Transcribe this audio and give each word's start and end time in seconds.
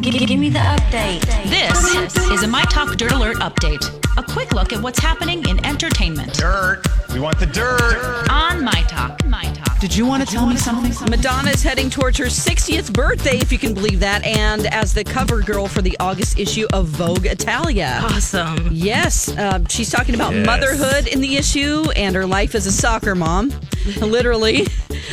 Give, 0.00 0.14
give 0.26 0.38
me 0.38 0.48
the 0.48 0.58
update. 0.58 1.20
This 1.48 2.16
is 2.30 2.42
a 2.42 2.48
My 2.48 2.62
Talk 2.64 2.96
Dirt 2.96 3.12
Alert 3.12 3.36
update. 3.38 3.84
A 4.16 4.22
quick 4.22 4.52
look 4.52 4.72
at 4.72 4.82
what's 4.82 4.98
happening 4.98 5.46
in 5.48 5.64
entertainment. 5.64 6.34
Dirt. 6.34 6.82
We 7.12 7.20
want 7.20 7.38
the 7.38 7.46
dirt. 7.46 8.28
On 8.30 8.64
My 8.64 8.82
Talk. 8.88 9.24
My 9.26 9.42
Talk. 9.44 9.78
Did 9.80 9.94
you 9.94 10.06
want 10.06 10.26
to 10.26 10.32
tell 10.32 10.46
me 10.46 10.56
something? 10.56 10.92
Madonna 11.10 11.50
is 11.50 11.62
heading 11.62 11.90
towards 11.90 12.16
her 12.18 12.26
60th 12.26 12.92
birthday, 12.92 13.38
if 13.38 13.52
you 13.52 13.58
can 13.58 13.74
believe 13.74 14.00
that, 14.00 14.24
and 14.24 14.66
as 14.66 14.94
the 14.94 15.04
cover 15.04 15.40
girl 15.40 15.66
for 15.68 15.82
the 15.82 15.96
August 16.00 16.38
issue 16.38 16.66
of 16.72 16.86
Vogue 16.86 17.26
Italia. 17.26 18.00
Awesome. 18.04 18.68
Yes, 18.70 19.28
uh, 19.36 19.60
she's 19.68 19.90
talking 19.90 20.14
about 20.14 20.34
Yes. 20.34 20.46
motherhood 20.46 21.06
in 21.08 21.20
the 21.20 21.36
issue 21.36 21.90
and 21.96 22.14
her 22.16 22.26
life 22.26 22.54
as 22.54 22.66
a 22.66 22.72
soccer 22.72 23.14
mom. 23.14 23.52
Literally. 24.00 24.66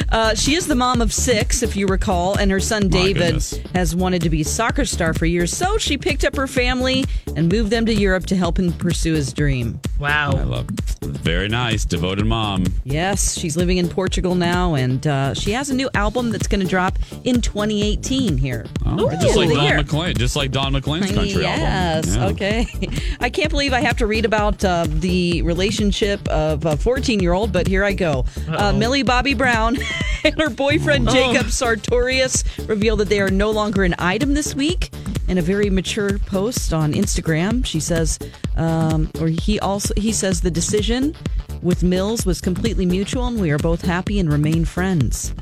Uh, 0.09 0.34
she 0.36 0.56
is 0.56 0.68
the 0.68 0.76
mom 0.76 1.02
of 1.02 1.12
six, 1.14 1.64
if 1.64 1.76
you 1.76 1.88
recall, 1.88 2.36
and 2.38 2.52
her 2.52 2.59
son 2.59 2.88
David 2.90 3.42
has 3.73 3.96
wanted 3.96 4.22
to 4.23 4.30
be 4.30 4.42
a 4.42 4.46
soccer 4.46 4.86
star 4.86 5.14
for 5.14 5.26
years. 5.26 5.56
So 5.56 5.78
she 5.78 5.98
picked 5.98 6.23
up 6.26 6.36
her 6.36 6.48
family 6.48 7.06
and 7.36 7.52
moved 7.52 7.70
them 7.72 7.86
to 7.86 7.94
Europe 7.94 8.26
to 8.28 8.36
help 8.36 8.58
him 8.59 8.72
pursue 8.73 9.14
his 9.14 9.34
dream. 9.34 9.80
I 10.00 10.02
Wow. 10.02 10.31
love. 10.46 10.68
Very 11.02 11.48
nice, 11.50 11.86
devoted 11.86 12.26
mom. 12.26 12.66
Yes, 12.84 13.38
she's 13.38 13.58
living 13.58 13.78
in 13.78 13.90
Portugal 13.90 14.36
now, 14.36 14.76
and 14.76 15.06
uh, 15.08 15.34
she 15.34 15.52
has 15.52 15.70
a 15.70 15.73
new 15.76 15.90
album 15.94 16.31
that's 16.31 16.48
going 16.48 16.62
to 16.62 16.68
drop 16.68 16.98
in 17.24 17.42
2018 17.42 18.38
here. 18.38 18.66
Oh, 18.86 19.06
Or 19.06 19.12
just 19.14 19.36
like 19.36 19.50
Don 19.50 19.64
year. 19.64 19.78
McLean, 19.78 20.16
just 20.16 20.36
like 20.36 20.52
Don 20.52 20.74
McLean's 20.74 21.12
country 21.12 21.42
yes, 21.42 22.08
album. 22.16 22.22
Yeah. 22.22 22.28
okay. 22.30 22.68
I 23.20 23.30
can't 23.30 23.50
believe 23.50 23.74
I 23.74 23.81
have 23.81 23.98
to 23.98 24.08
read 24.08 24.26
about 24.26 24.64
uh, 24.64 24.86
the 24.88 25.42
relationship 25.42 26.26
of 26.30 26.66
a 26.66 26.78
14 26.78 27.20
year 27.20 27.34
old, 27.34 27.52
but 27.52 27.68
here 27.68 27.84
I 27.84 27.94
go. 27.94 28.26
Uh, 28.48 28.72
Millie 28.74 29.03
Bobby 29.03 29.34
Brown 29.34 29.76
and 30.23 30.39
her 30.39 30.49
boyfriend 30.49 31.09
Jacob 31.09 31.52
Sartorius 31.52 32.44
revealed 32.67 32.99
that 32.99 33.09
they 33.09 33.22
are 33.22 33.30
no 33.30 33.52
longer 33.52 33.83
an 33.83 33.95
item 33.99 34.33
this 34.33 34.55
week. 34.55 34.91
In 35.27 35.38
a 35.38 35.41
very 35.44 35.69
mature 35.69 36.17
post 36.17 36.73
on 36.73 36.94
Instagram, 36.94 37.63
she 37.63 37.80
says, 37.80 38.17
um, 38.57 39.11
or 39.22 39.27
he 39.27 39.59
also 39.59 39.94
he 39.95 40.11
says 40.11 40.41
the 40.41 40.50
decision 40.50 41.16
with 41.62 41.84
Mills 41.84 42.25
was 42.25 42.41
completely 42.41 42.85
mutual, 42.88 43.28
and 43.28 43.39
we 43.39 43.51
are 43.51 43.59
both 43.59 43.81
happy 43.81 44.19
and 44.19 44.31
remain 44.31 44.66
friends. 44.66 45.34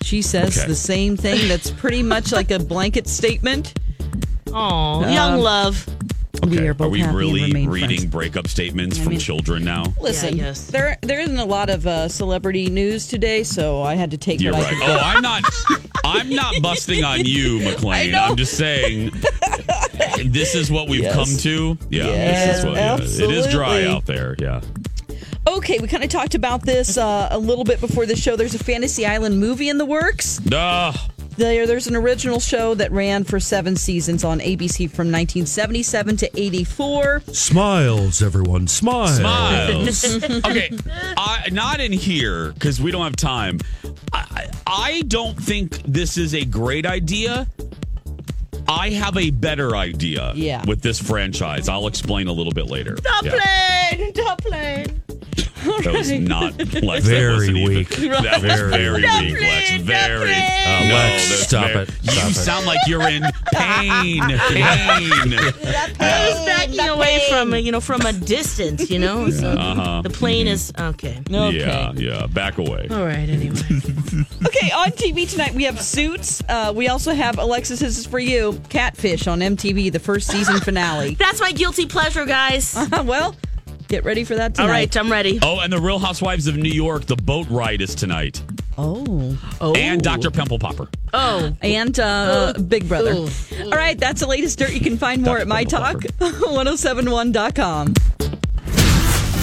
She 0.00 0.22
says 0.22 0.56
Okay. 0.56 0.68
the 0.68 0.74
same 0.74 1.16
thing. 1.18 1.48
That's 1.48 1.70
pretty 1.70 2.02
much 2.02 2.32
like 2.32 2.50
a 2.50 2.58
blanket 2.74 3.06
statement. 3.08 3.74
Oh, 4.54 5.00
young 5.06 5.40
love. 5.40 5.86
Okay. 6.44 6.60
We 6.60 6.68
are 6.68 6.74
both 6.74 6.92
we 6.92 7.00
happy 7.00 7.16
really 7.16 7.42
remain 7.44 7.68
reading 7.70 7.88
friends. 7.98 8.04
breakup 8.06 8.48
statements 8.48 8.98
I 8.98 9.02
from 9.02 9.10
mean- 9.12 9.20
children 9.20 9.64
now? 9.64 9.84
Listen, 10.00 10.36
Yeah, 10.36 10.44
yes. 10.46 10.66
there 10.66 10.98
there 11.02 11.18
isn't 11.20 11.38
a 11.38 11.44
lot 11.44 11.70
of 11.70 11.86
uh, 11.86 12.08
celebrity 12.08 12.68
news 12.68 13.06
today, 13.08 13.42
so 13.42 13.82
I 13.82 13.94
had 13.94 14.10
to 14.12 14.18
take 14.18 14.40
You're 14.40 14.52
right. 14.52 14.74
Oh. 14.82 14.98
I'm 15.02 15.22
not. 15.22 15.44
I'm 16.04 16.28
not 16.30 16.54
busting 16.62 17.02
on 17.04 17.24
you, 17.24 17.60
McLean. 17.64 18.14
I'm 18.14 18.36
just 18.36 18.56
saying. 18.56 19.10
This 20.26 20.54
is 20.54 20.70
what 20.70 20.88
we've 20.88 21.02
Yes. 21.02 21.14
come 21.14 21.36
to. 21.38 21.78
Yeah, 21.90 22.04
Yes, 22.04 22.46
this 22.46 22.58
is 22.58 22.64
what, 22.64 22.74
yeah. 22.76 23.24
it 23.26 23.30
is 23.36 23.46
dry 23.52 23.84
out 23.84 24.06
there. 24.06 24.36
Yeah. 24.38 24.60
Okay, 25.48 25.78
we 25.78 25.88
kind 25.88 26.02
of 26.04 26.10
talked 26.10 26.34
about 26.34 26.62
this 26.62 26.96
uh, 26.98 27.28
a 27.30 27.38
little 27.38 27.64
bit 27.64 27.80
before 27.80 28.04
the 28.06 28.16
show. 28.16 28.34
There's 28.36 28.54
a 28.54 28.58
Fantasy 28.62 29.06
Island 29.06 29.38
movie 29.38 29.68
in 29.68 29.78
the 29.78 29.84
works. 29.84 30.38
Duh. 30.38 30.92
There, 31.36 31.66
there's 31.66 31.86
an 31.86 31.96
original 31.96 32.40
show 32.40 32.74
that 32.74 32.90
ran 32.92 33.24
for 33.24 33.38
seven 33.38 33.76
seasons 33.76 34.24
on 34.24 34.40
ABC 34.40 34.88
from 34.90 35.12
1977 35.12 36.16
to 36.18 36.40
84. 36.40 37.22
Smiles, 37.32 38.22
everyone. 38.22 38.66
Smile. 38.66 39.06
Smiles. 39.08 40.24
okay, 40.46 40.70
I, 41.16 41.48
not 41.52 41.80
in 41.80 41.92
here 41.92 42.52
because 42.52 42.80
we 42.80 42.90
don't 42.90 43.04
have 43.04 43.16
time. 43.16 43.58
I, 44.14 44.48
I 44.66 45.02
don't 45.08 45.38
think 45.38 45.82
this 45.82 46.16
is 46.16 46.34
a 46.34 46.44
great 46.46 46.86
idea. 46.86 47.46
I 48.68 48.90
have 48.90 49.16
a 49.16 49.30
better 49.30 49.76
idea 49.76 50.32
Yeah. 50.34 50.64
with 50.66 50.80
this 50.80 50.98
franchise. 50.98 51.68
I'll 51.68 51.86
explain 51.86 52.28
a 52.28 52.32
little 52.32 52.52
bit 52.52 52.66
later. 52.66 52.96
Stop 52.96 53.24
Yeah. 53.24 53.38
playing. 53.92 54.12
Stop 55.66 55.82
playing. 55.82 56.24
That 56.26 56.58
was 56.58 56.74
not 56.74 56.82
Lex. 56.82 57.04
Very 57.06 57.32
wasn't 57.34 57.56
even- 57.58 57.76
weak. 57.76 57.88
That 58.26 58.42
was 58.42 58.42
Very 58.42 58.70
very, 58.70 59.02
weak. 59.02 59.38
weak, 59.38 59.40
Lex. 59.42 59.66
Stop 59.68 59.80
Very. 59.86 60.30
it. 60.30 60.66
Uh, 60.66 60.94
Lex, 60.94 61.28
that's 61.28 61.42
stop 61.46 61.66
very- 61.68 61.82
it. 61.82 61.88
You 62.02 62.28
it. 62.30 62.34
sound 62.34 62.66
like 62.66 62.78
you're 62.86 63.08
in 63.08 63.22
pain. 63.52 64.22
Pain. 64.26 65.34
I 66.00 66.28
was 66.28 66.46
backing 66.46 66.80
away 66.88 67.20
from 67.28 67.54
you 67.54 67.72
know 67.72 67.80
from 67.80 68.00
a 68.02 68.12
distance. 68.12 68.90
You 68.90 68.98
know, 68.98 69.30
so 69.30 69.50
Uh-huh. 69.50 70.02
the 70.02 70.10
plane 70.10 70.46
is 70.46 70.72
okay. 70.78 71.20
Okay. 71.30 71.58
Yeah, 71.58 71.92
yeah. 71.94 72.26
Back 72.26 72.58
away. 72.58 72.86
All 72.90 73.04
right. 73.04 73.28
Anyway. 73.28 73.56
Okay, 74.46 74.70
on 74.70 74.90
TV 74.92 75.28
tonight 75.30 75.54
we 75.54 75.64
have 75.64 75.80
Suits. 75.80 76.42
Uh, 76.48 76.72
we 76.74 76.88
also 76.88 77.12
have 77.14 77.38
Alexis. 77.38 77.80
This 77.80 77.98
is 77.98 78.06
for 78.06 78.18
you. 78.18 78.60
Catfish 78.68 79.26
on 79.26 79.40
MTV, 79.40 79.92
the 79.92 79.98
first 79.98 80.28
season 80.30 80.58
finale. 80.60 81.14
That's 81.14 81.40
my 81.40 81.52
guilty 81.52 81.86
pleasure, 81.86 82.24
guys. 82.24 82.74
well, 83.04 83.34
get 83.88 84.04
ready 84.04 84.24
for 84.24 84.34
that 84.36 84.54
tonight. 84.54 84.64
All 84.66 84.70
right, 84.70 84.96
I'm 84.96 85.10
ready. 85.10 85.38
Oh, 85.42 85.60
and 85.60 85.72
the 85.72 85.80
Real 85.80 85.98
Housewives 85.98 86.46
of 86.46 86.56
New 86.56 86.70
York, 86.70 87.06
the 87.06 87.16
boat 87.16 87.48
ride 87.48 87.80
is 87.80 87.94
tonight. 87.94 88.42
Oh. 88.78 89.38
Oh. 89.60 89.74
And 89.74 90.02
Dr. 90.02 90.30
Pimple 90.30 90.58
Popper. 90.58 90.88
Oh. 91.14 91.54
and 91.62 91.98
uh, 91.98 92.52
Big 92.68 92.88
Brother. 92.88 93.12
Ooh. 93.12 93.28
All 93.64 93.70
right, 93.70 93.98
that's 93.98 94.20
the 94.20 94.26
latest 94.26 94.58
dirt. 94.58 94.72
You 94.72 94.80
can 94.80 94.98
find 94.98 95.22
more 95.22 95.38
Dr. 95.38 95.48
at 95.48 95.48
Pimple 95.48 96.04
mytalk1071.com. 96.20 97.94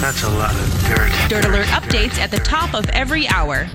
That's 0.00 0.22
a 0.24 0.28
lot 0.30 0.52
of 0.54 0.84
dirt. 0.86 1.12
Dirt 1.30 1.44
Alert 1.46 1.66
updates 1.68 2.18
at 2.18 2.30
the 2.30 2.36
top 2.38 2.74
of 2.74 2.86
every 2.90 3.26
hour. 3.28 3.66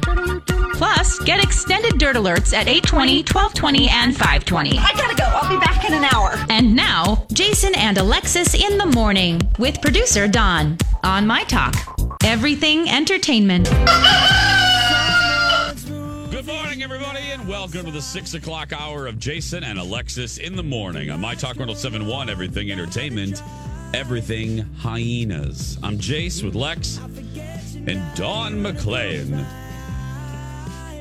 Plus, 0.79 1.19
get 1.19 1.43
extended 1.43 1.97
Dirt 1.97 2.15
Alerts 2.15 2.53
at 2.53 2.69
820, 2.69 3.17
1220, 3.23 3.89
and 3.89 4.15
520. 4.15 4.77
I 4.79 4.93
gotta 4.93 5.13
go. 5.13 5.25
I'll 5.25 5.49
be 5.49 5.59
back 5.59 5.83
in 5.83 5.93
an 5.93 6.05
hour. 6.05 6.35
And 6.49 6.73
now, 6.73 7.27
Jason 7.33 7.75
and 7.75 7.97
Alexis 7.97 8.53
in 8.53 8.77
the 8.77 8.85
morning 8.85 9.41
with 9.59 9.81
producer 9.81 10.25
Don 10.25 10.77
on 11.03 11.27
My 11.27 11.43
Talk. 11.43 11.75
Everything 12.23 12.89
entertainment. 12.89 13.65
Good 16.31 16.45
morning, 16.47 16.81
everybody, 16.81 17.23
and 17.29 17.45
welcome 17.45 17.85
to 17.85 17.91
the 17.91 18.01
six 18.01 18.33
o'clock 18.33 18.71
hour 18.71 19.05
of 19.05 19.19
Jason 19.19 19.65
and 19.65 19.79
Alexis 19.79 20.37
in 20.37 20.55
the 20.55 20.63
morning 20.63 21.09
on 21.09 21.19
My 21.19 21.35
Talk 21.35 21.57
1071, 21.57 22.29
Everything 22.29 22.71
Entertainment, 22.71 23.43
Everything 23.93 24.59
Hyenas. 24.77 25.77
I'm 25.83 25.97
Jace 25.97 26.41
with 26.41 26.55
Lex 26.55 26.99
and 27.85 28.01
Dawn 28.15 28.63
McClain. 28.63 29.45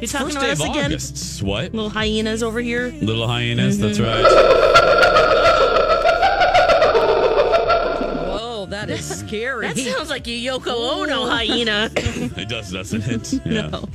You 0.00 0.06
talking 0.06 0.26
First 0.28 0.36
about 0.36 0.46
day 0.46 0.52
us 0.52 0.60
of 0.62 0.68
again? 0.70 0.84
August. 0.86 1.42
What? 1.42 1.74
Little 1.74 1.90
hyenas 1.90 2.42
over 2.44 2.60
here. 2.60 2.88
Little 3.02 3.26
hyenas, 3.26 3.78
that's 3.78 3.98
Mm-hmm. 3.98 4.24
right. 4.24 5.48
Whoa, 8.40 8.66
that 8.66 8.90
is 8.90 9.04
scary. 9.20 9.66
That 9.66 9.76
sounds 9.76 10.08
like 10.10 10.26
a 10.28 10.30
Yoko 10.30 11.00
Ono 11.00 11.26
hyena. 11.26 11.90
it 11.96 12.48
does, 12.48 12.70
doesn't 12.70 13.02
it? 13.08 13.32
Yeah. 13.46 13.68
No. 13.68 13.88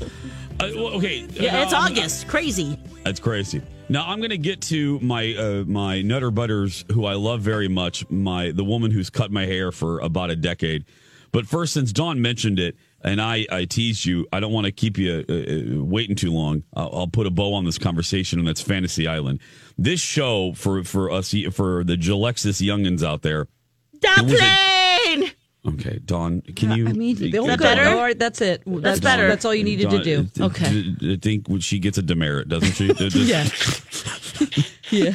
Uh, 0.60 0.70
well, 0.76 0.88
okay. 0.96 1.20
yeah, 1.32 1.64
it's 1.64 1.72
now 1.72 1.82
I'm- 1.82 1.92
August. 1.94 2.28
Crazy. 2.28 2.78
That's 3.04 3.20
crazy. 3.20 3.62
Now 3.90 4.06
I'm 4.08 4.20
going 4.20 4.30
to 4.30 4.38
get 4.38 4.62
to 4.64 5.00
my 5.02 5.34
uh, 5.36 5.64
my 5.66 6.02
Nutter 6.02 6.32
Butters, 6.32 6.86
who 6.92 7.06
I 7.06 7.14
love 7.16 7.42
very 7.42 7.68
much. 7.68 8.10
My 8.10 8.52
the 8.52 8.64
woman 8.64 8.92
who's 8.92 9.10
cut 9.10 9.32
my 9.32 9.46
hair 9.46 9.72
for 9.72 10.00
about 10.00 10.30
a 10.30 10.36
decade. 10.36 10.86
But 11.32 11.48
first, 11.48 11.74
since 11.74 11.92
Dawn 11.92 12.22
mentioned 12.22 12.60
it, 12.60 12.76
and 13.04 13.22
I, 13.22 13.46
I 13.52 13.66
teased 13.66 14.06
you, 14.06 14.28
I 14.32 14.40
don't 14.40 14.52
want 14.54 14.66
to 14.66 14.72
keep 14.72 14.98
you 14.98 15.24
uh, 15.28 15.34
uh, 15.34 15.84
waiting 15.84 16.16
too 16.16 16.32
long. 16.32 16.64
I'll, 16.74 16.90
I'll 16.94 17.08
put 17.08 17.28
a 17.28 17.32
bow 17.32 17.54
on 17.54 17.66
this 17.66 17.78
conversation, 17.78 18.40
and 18.40 18.48
that's 18.48 18.62
Fantasy 18.62 19.08
Island. 19.08 19.40
This 19.78 20.00
show 20.00 20.54
for 20.54 20.84
for 20.84 21.12
us 21.12 21.34
for 21.52 21.84
the 21.84 21.96
Jalexis 21.96 22.62
youngins 22.66 23.04
out 23.04 23.22
there. 23.22 23.48
The 24.02 24.08
It 24.18 24.24
was 24.26 24.42
a- 24.42 25.34
Okay, 25.66 26.00
Dawn, 26.04 26.42
can 26.42 26.72
you? 26.78 26.90
I 26.90 26.92
mean, 26.92 27.16
uh, 27.16 27.28
they'll 27.32 27.56
better? 27.56 27.86
All 27.88 28.02
right, 28.02 28.20
that's 28.20 28.42
it. 28.42 28.64
That's, 28.66 29.00
better. 29.00 29.30
That's 29.30 29.46
all 29.46 29.56
you 29.56 29.64
needed 29.64 29.90
to 29.92 30.04
do. 30.04 30.24
Dawn, 30.24 30.48
Okay. 30.52 30.94
I 31.02 31.16
think 31.22 31.46
she 31.62 31.80
gets 31.80 31.98
a 31.98 32.02
demerit, 32.02 32.50
doesn't 32.50 32.74
she? 32.74 32.88
Yeah. 33.24 33.48
yeah. 34.92 35.12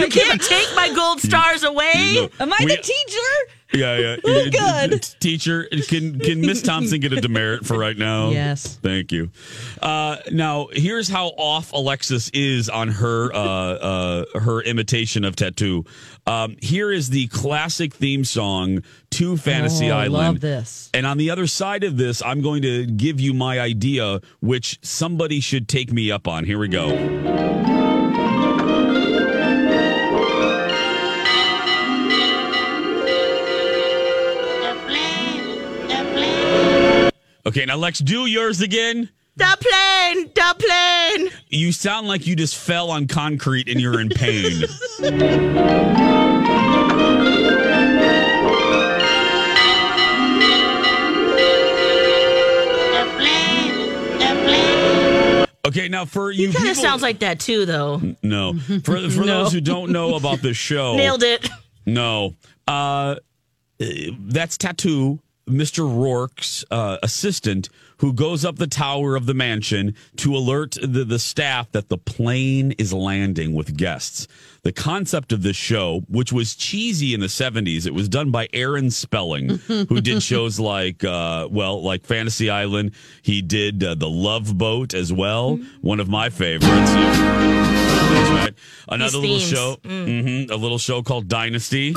You 0.00 0.08
can't 0.08 0.40
take 0.40 0.68
my 0.76 0.92
gold 0.94 1.20
stars 1.20 1.64
away. 1.64 2.28
Am 2.38 2.52
I 2.52 2.56
We- 2.60 2.76
the 2.76 2.82
teacher? 2.82 3.52
Yeah, 3.72 3.98
yeah. 3.98 4.16
Good. 4.88 5.02
Teacher, 5.20 5.64
can 5.88 6.18
can 6.18 6.40
Miss 6.40 6.62
Thompson 6.62 7.00
get 7.00 7.12
a 7.12 7.20
demerit 7.20 7.66
for 7.66 7.78
right 7.78 7.96
now? 7.96 8.30
Yes. 8.38 8.78
Thank 8.82 9.12
you. 9.12 9.30
Uh, 9.82 10.16
now, 10.30 10.68
here's 10.72 11.08
how 11.08 11.28
off 11.28 11.72
Alexis 11.72 12.28
is 12.30 12.68
on 12.68 12.88
her 12.88 13.32
uh, 13.34 13.38
uh, 13.38 14.24
her 14.38 14.62
imitation 14.62 15.24
of 15.24 15.36
tattoo. 15.36 15.84
Um, 16.26 16.56
here 16.60 16.90
is 16.92 17.10
the 17.10 17.26
classic 17.28 17.94
theme 17.94 18.24
song 18.24 18.82
to 19.12 19.36
Fantasy 19.36 19.90
Oh, 19.90 19.96
I 19.96 20.04
Island. 20.04 20.12
love 20.12 20.40
this. 20.40 20.90
And 20.94 21.06
on 21.06 21.16
the 21.18 21.30
other 21.30 21.46
side 21.46 21.84
of 21.84 21.96
this, 21.96 22.22
I'm 22.22 22.42
going 22.42 22.62
to 22.62 22.86
give 22.86 23.18
you 23.20 23.32
my 23.34 23.58
idea, 23.60 24.20
which 24.40 24.78
somebody 24.82 25.40
should 25.40 25.68
take 25.68 25.92
me 25.92 26.10
up 26.10 26.28
on. 26.28 26.44
Here 26.44 26.58
we 26.58 26.68
go. 26.68 27.67
Okay, 37.48 37.64
now 37.64 37.76
Lex, 37.76 38.00
do 38.00 38.26
yours 38.26 38.60
again. 38.60 39.08
The 39.36 39.56
plane. 39.58 40.30
The 40.34 40.54
plane. 40.58 41.30
You 41.48 41.72
sound 41.72 42.06
like 42.06 42.26
you 42.26 42.36
just 42.36 42.56
fell 42.58 42.90
on 42.90 43.06
concrete 43.06 43.70
and 43.70 43.80
you're 43.80 44.00
in 44.00 44.10
pain. 44.10 44.64
Okay, 55.64 55.86
now 55.88 56.06
for 56.06 56.30
you, 56.30 56.50
kind 56.52 56.68
of 56.70 56.76
sounds 56.76 57.02
like 57.02 57.18
that 57.18 57.40
too, 57.40 57.66
though. 57.66 58.00
no. 58.22 58.54
For 58.84 59.10
for 59.10 59.26
those 59.26 59.52
who 59.52 59.60
don't 59.60 59.90
know 59.92 60.14
about 60.14 60.40
this 60.40 60.56
show, 60.68 60.96
Nailed 60.96 61.22
it. 61.22 61.48
No. 61.84 62.34
Uh, 62.66 63.16
that's 63.78 64.56
Tattoo, 64.56 65.18
Mr. 65.48 65.80
Rourke's 65.88 66.64
uh, 66.70 66.98
assistant, 67.02 67.68
who 67.98 68.12
goes 68.12 68.44
up 68.44 68.56
the 68.56 68.66
tower 68.66 69.16
of 69.16 69.26
the 69.26 69.34
mansion 69.34 69.94
to 70.16 70.34
alert 70.34 70.76
the, 70.80 71.04
the 71.04 71.18
staff 71.18 71.70
that 71.72 71.88
the 71.88 71.98
plane 71.98 72.72
is 72.72 72.92
landing 72.92 73.54
with 73.54 73.76
guests. 73.76 74.28
The 74.62 74.72
concept 74.72 75.32
of 75.32 75.42
this 75.42 75.56
show, 75.56 76.02
which 76.08 76.32
was 76.32 76.54
cheesy 76.54 77.14
in 77.14 77.20
the 77.20 77.26
70s, 77.26 77.86
it 77.86 77.94
was 77.94 78.08
done 78.08 78.30
by 78.30 78.48
Aaron 78.52 78.90
Spelling, 78.90 79.48
who 79.66 80.00
did 80.00 80.22
shows 80.32 80.60
like, 80.60 81.02
uh, 81.04 81.48
well, 81.50 81.82
like 81.82 82.04
Fantasy 82.04 82.50
Island. 82.50 82.92
He 83.22 83.42
did 83.42 83.82
uh, 83.82 83.94
The 83.94 84.08
Love 84.08 84.56
Boat 84.58 84.94
as 84.94 85.12
well, 85.12 85.58
one 85.80 86.00
of 86.00 86.08
my 86.08 86.28
favorites. 86.30 86.92
Right. 88.08 88.54
Another 88.88 89.18
little 89.18 89.38
themes. 89.38 89.50
show, 89.50 89.76
hmm 89.84 90.50
a 90.50 90.56
little 90.56 90.78
show 90.78 91.02
called 91.02 91.28
Dynasty. 91.28 91.92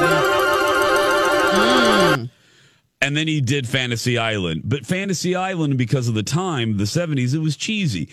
And 3.01 3.17
then 3.17 3.27
he 3.27 3.41
did 3.41 3.67
Fantasy 3.67 4.17
Island. 4.17 4.61
But 4.65 4.85
Fantasy 4.85 5.35
Island, 5.35 5.77
because 5.77 6.07
of 6.07 6.13
the 6.13 6.23
time, 6.23 6.77
the 6.77 6.83
70s, 6.83 7.33
it 7.33 7.39
was 7.39 7.57
cheesy. 7.57 8.09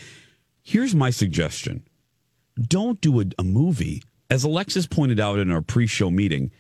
Here's 0.63 0.95
my 0.95 1.11
suggestion 1.11 1.83
don't 2.61 3.01
do 3.01 3.21
a, 3.21 3.25
a 3.39 3.45
movie. 3.45 4.03
As 4.31 4.45
Alexis 4.45 4.87
pointed 4.87 5.19
out 5.21 5.39
in 5.39 5.51
our 5.51 5.63
pre 5.63 5.87
show 5.87 6.11
meeting, 6.11 6.51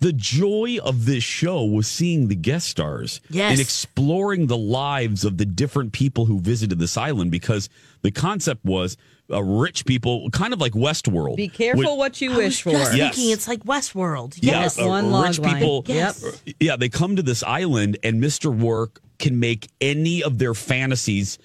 the 0.00 0.12
joy 0.12 0.78
of 0.82 1.04
this 1.04 1.22
show 1.22 1.64
was 1.64 1.86
seeing 1.86 2.28
the 2.28 2.34
guest 2.34 2.68
stars 2.68 3.20
Yes. 3.28 3.50
and 3.52 3.60
exploring 3.60 4.46
the 4.46 4.56
lives 4.56 5.24
of 5.24 5.36
the 5.36 5.44
different 5.44 5.92
people 5.92 6.24
who 6.26 6.40
visited 6.40 6.78
this 6.78 6.96
island 6.96 7.30
because 7.30 7.68
the 8.00 8.10
concept 8.10 8.64
was 8.64 8.96
uh, 9.32 9.42
rich 9.42 9.84
people, 9.84 10.28
kind 10.30 10.52
of 10.52 10.60
like 10.60 10.72
Westworld. 10.72 11.36
Be 11.36 11.48
careful 11.48 11.80
With- 11.92 11.98
what 11.98 12.20
you 12.20 12.32
I 12.32 12.36
wish 12.36 12.64
was 12.66 12.74
for. 12.74 12.78
just 12.80 12.96
Yes. 12.96 13.14
thinking 13.14 13.32
it's 13.32 13.48
like 13.48 13.64
Westworld. 13.64 14.36
Yeah, 14.40 14.62
Yes. 14.62 14.78
uh, 14.78 14.86
One 14.86 15.10
log 15.10 15.28
rich 15.28 15.38
line. 15.38 15.54
people. 15.56 15.84
Yes. 15.86 16.22
uh, 16.24 16.32
Yeah, 16.60 16.76
they 16.76 16.88
come 16.88 17.16
to 17.16 17.22
this 17.22 17.42
island, 17.42 17.98
and 18.02 18.22
Mr. 18.22 18.52
Rourke 18.56 19.00
can 19.18 19.38
make 19.40 19.68
any 19.80 20.22
of 20.22 20.38
their 20.38 20.54
fantasies 20.54 21.38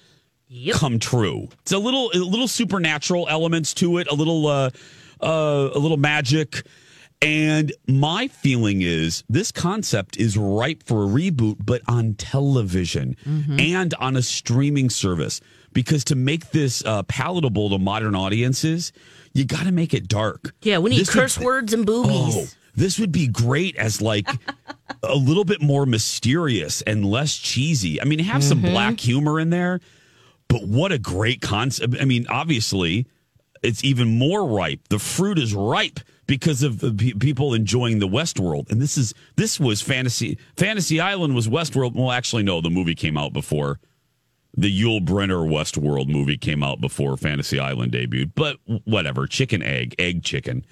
Yep. 0.48 0.76
come 0.76 0.98
true. 0.98 1.48
It's 1.62 1.72
a 1.72 1.78
little, 1.78 2.10
a 2.14 2.18
little 2.18 2.48
supernatural 2.48 3.26
elements 3.28 3.74
to 3.74 3.98
it, 3.98 4.08
a 4.10 4.14
little, 4.14 4.46
uh, 4.46 4.70
uh, 5.22 5.70
a 5.74 5.78
little 5.78 5.96
magic. 5.98 6.66
And 7.20 7.72
my 7.88 8.28
feeling 8.28 8.80
is 8.80 9.24
this 9.28 9.50
concept 9.50 10.16
is 10.16 10.36
ripe 10.36 10.84
for 10.86 11.04
a 11.04 11.06
reboot, 11.08 11.56
but 11.64 11.82
on 11.88 12.14
television 12.14 13.16
Mm-hmm. 13.28 13.58
and 13.60 13.94
on 13.94 14.16
a 14.16 14.22
streaming 14.22 14.88
service. 14.88 15.40
Because 15.72 16.04
to 16.04 16.16
make 16.16 16.50
this 16.50 16.82
uh, 16.84 17.02
palatable 17.04 17.70
to 17.70 17.78
modern 17.78 18.14
audiences, 18.14 18.92
you 19.32 19.44
got 19.44 19.64
to 19.64 19.72
make 19.72 19.94
it 19.94 20.08
dark. 20.08 20.54
Yeah, 20.62 20.78
we 20.78 20.90
need 20.90 21.00
This 21.00 21.14
would- 21.14 21.20
curse 21.22 21.38
words 21.38 21.72
and 21.72 21.84
boobies. 21.86 22.12
Oh, 22.36 22.46
this 22.74 22.98
would 22.98 23.12
be 23.12 23.26
great 23.26 23.76
as 23.76 24.00
like 24.00 24.28
a 25.02 25.14
little 25.14 25.44
bit 25.44 25.60
more 25.60 25.84
mysterious 25.86 26.80
and 26.82 27.04
less 27.04 27.36
cheesy. 27.36 28.00
I 28.00 28.04
mean, 28.04 28.18
have 28.20 28.42
some 28.44 28.58
Mm-hmm. 28.62 28.70
black 28.72 29.00
humor 29.00 29.38
in 29.40 29.50
there, 29.50 29.80
but 30.48 30.62
what 30.64 30.92
a 30.92 30.98
great 30.98 31.40
concept. 31.40 31.96
I 32.00 32.04
mean, 32.04 32.26
obviously, 32.28 33.06
it's 33.62 33.82
even 33.84 34.18
more 34.18 34.46
ripe. 34.46 34.80
The 34.88 34.98
fruit 34.98 35.38
is 35.38 35.54
ripe 35.54 36.00
because 36.26 36.62
of 36.62 36.78
the 36.80 36.92
pe- 36.92 37.12
people 37.18 37.52
enjoying 37.54 37.98
the 37.98 38.06
Westworld. 38.08 38.70
And 38.70 38.80
this 38.80 38.96
is 38.96 39.12
this 39.36 39.58
was 39.58 39.80
fantasy 39.82 40.38
Fantasy 40.56 41.00
Island 41.00 41.34
was 41.34 41.48
Westworld. 41.48 41.94
Well, 41.94 42.10
actually 42.12 42.42
no, 42.44 42.60
the 42.60 42.70
movie 42.70 42.94
came 42.94 43.16
out 43.18 43.32
before 43.32 43.80
the 44.60 44.82
Yul 44.82 45.04
Brynner 45.04 45.46
Westworld 45.48 46.08
movie 46.08 46.36
came 46.36 46.62
out 46.64 46.80
before 46.80 47.16
Fantasy 47.16 47.58
Island 47.60 47.92
debuted. 47.92 48.32
But 48.34 48.56
whatever, 48.84 49.26
chicken 49.26 49.62
egg, 49.62 49.94
egg 49.98 50.22
chicken. 50.24 50.64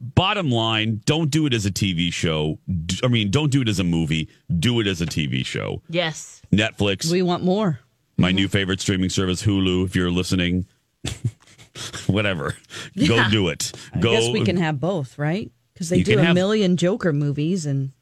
Bottom 0.00 0.50
line, 0.50 1.00
don't 1.06 1.30
do 1.30 1.46
it 1.46 1.54
as 1.54 1.64
a 1.66 1.70
TV 1.70 2.12
show. 2.12 2.58
I 3.02 3.08
mean, 3.08 3.30
don't 3.30 3.50
do 3.50 3.62
it 3.62 3.68
as 3.68 3.78
a 3.80 3.84
movie. 3.84 4.28
Do 4.58 4.78
it 4.80 4.86
as 4.86 5.00
a 5.00 5.06
TV 5.06 5.44
show. 5.44 5.82
Yes. 5.88 6.42
Netflix, 6.52 7.10
We 7.10 7.22
want 7.22 7.42
more. 7.42 7.80
my 8.18 8.30
new 8.30 8.46
favorite 8.46 8.80
streaming 8.80 9.08
service, 9.10 9.42
Hulu. 9.42 9.86
If 9.86 9.96
you're 9.96 10.10
listening, 10.10 10.66
whatever, 12.06 12.54
go 13.06 13.28
do 13.30 13.48
it. 13.48 13.72
I 13.94 13.98
Go. 14.00 14.12
guess 14.12 14.28
we 14.32 14.44
can 14.44 14.56
have 14.56 14.80
both, 14.80 15.18
right? 15.18 15.50
Because 15.72 15.88
they 15.88 15.98
You 15.98 16.04
do 16.04 16.18
a 16.18 16.22
have- 16.24 16.34
million 16.34 16.76
Joker 16.76 17.12
movies, 17.12 17.66
and 17.66 17.92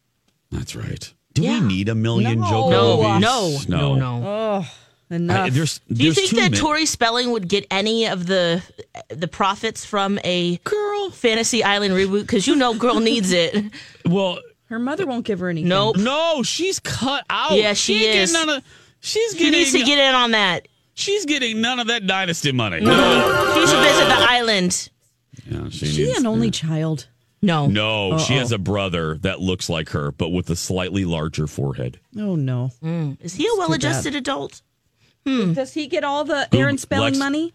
That's 0.50 0.76
right. 0.76 1.12
Do 1.32 1.42
Yeah. 1.42 1.60
we 1.60 1.66
need 1.66 1.88
a 1.88 1.94
million 1.96 2.38
No. 2.40 2.48
Joker 2.48 2.70
No, 2.70 3.02
uh, 3.02 3.18
movies? 3.18 3.68
no, 3.68 3.78
no, 3.78 3.94
no. 3.96 4.22
oh, 4.26 4.75
I- 5.11 5.14
enough. 5.16 5.50
there's, 5.52 5.80
Do 5.92 6.04
you 6.04 6.12
think 6.12 6.30
that 6.30 6.37
many- 6.52 6.56
Tori 6.58 6.87
Spelling 6.87 7.30
would 7.32 7.49
get 7.49 7.66
any 7.70 8.06
of 8.06 8.26
the 8.26 8.62
the 9.11 9.28
profits 9.28 9.84
from 9.84 10.18
a 10.25 10.56
girl 10.58 11.11
Fantasy 11.11 11.62
Island 11.62 11.94
reboot? 11.94 12.23
Because 12.23 12.46
you 12.46 12.56
know, 12.56 12.75
girl 12.75 13.00
needs 13.00 13.32
it. 13.32 13.64
Well, 14.06 14.38
Her 14.68 14.78
mother 14.78 15.06
won't 15.06 15.25
give 15.25 15.38
her 15.40 15.49
anything. 15.49 15.68
Nope. 15.68 15.96
no, 15.99 16.42
she's 16.42 16.78
cut 16.80 17.25
out. 17.30 17.52
Yeah, 17.52 17.73
she 17.75 18.04
ain't 18.06 18.16
is. 18.16 18.32
None 18.32 18.49
of, 18.49 18.64
she's 19.00 19.37
She 19.37 19.50
needs 19.50 19.73
to 19.73 19.78
get 19.84 19.99
in 19.99 20.14
on 20.14 20.32
that. 20.32 20.68
she's 20.94 21.25
getting 21.26 21.61
none 21.61 21.78
of 21.80 21.87
that 21.88 22.06
dynasty 22.06 22.52
money. 22.52 22.78
She 22.80 22.84
should 22.87 23.82
visit 23.82 24.04
the 24.08 24.26
island. 24.28 24.88
Yeah, 25.46 25.68
she 25.70 25.87
is 25.87 25.94
She 25.94 26.04
needs- 26.06 26.18
an 26.18 26.26
only 26.26 26.50
child. 26.50 27.06
No. 27.42 27.66
No, 27.66 28.16
she 28.18 28.34
has 28.34 28.52
a 28.52 28.58
brother 28.58 29.18
that 29.18 29.38
looks 29.40 29.68
like 29.68 29.90
her, 29.90 30.11
but 30.12 30.30
with 30.30 30.49
a 30.49 30.56
slightly 30.56 31.04
larger 31.04 31.46
forehead. 31.46 31.99
Oh 32.18 32.37
no. 32.37 32.70
Mm. 32.82 33.18
Is 33.20 33.34
he 33.34 33.46
a 33.46 33.54
well-adjusted 33.58 34.14
adult? 34.14 34.62
Hmm. 35.26 35.52
Does 35.54 35.72
he 35.74 35.86
get 35.86 36.04
all 36.04 36.24
the 36.24 36.48
Aaron 36.54 36.78
Spelling 36.78 37.14
Lex- 37.14 37.18
money? 37.18 37.54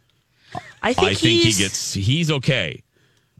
I 0.81 0.93
think, 0.93 1.07
I 1.09 1.13
think 1.13 1.41
he 1.41 1.51
gets. 1.53 1.93
He's 1.93 2.31
okay. 2.31 2.83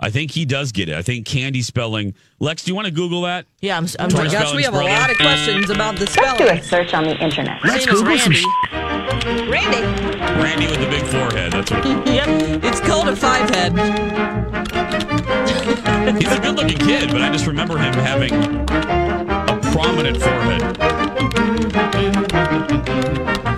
I 0.01 0.09
think 0.09 0.31
he 0.31 0.45
does 0.45 0.71
get 0.71 0.88
it. 0.88 0.95
I 0.95 1.01
think 1.01 1.25
Candy 1.25 1.62
spelling. 1.62 2.13
Lex, 2.39 2.63
do 2.63 2.71
you 2.71 2.75
want 2.75 2.86
to 2.86 2.91
Google 2.91 3.24
that? 3.24 3.45
Yeah, 3.59 3.75
I'm. 3.77 3.86
I'm 4.00 4.09
Tori 4.09 4.29
gosh, 4.29 4.53
we 4.55 4.63
have 4.63 4.71
brother. 4.74 4.88
a 4.88 4.91
lot 4.93 5.09
of 5.12 5.17
questions 5.17 5.69
about 5.69 5.95
the 5.98 6.05
Do 6.05 6.12
spelling. 6.13 6.57
a 6.57 6.63
search 6.63 6.93
on 6.93 7.03
the 7.05 7.17
internet. 7.17 7.62
His 7.63 7.86
name 7.86 7.95
is 7.95 8.01
Randy. 8.03 8.43
Randy, 9.50 9.81
Randy 10.41 10.67
with 10.67 10.79
the 10.79 10.88
big 10.89 11.03
forehead. 11.05 11.51
That's 11.51 11.71
what. 11.71 11.86
Yep. 12.07 12.63
it's 12.63 12.79
called 12.79 13.09
a 13.09 13.15
five 13.15 13.50
head. 13.50 13.74
He's 16.17 16.31
a 16.31 16.39
good-looking 16.39 16.77
kid, 16.79 17.12
but 17.12 17.21
I 17.21 17.29
just 17.31 17.45
remember 17.48 17.77
him 17.77 17.93
having 17.93 18.33
a 18.33 19.09
prominent 19.72 20.18
forehead. 20.22 20.62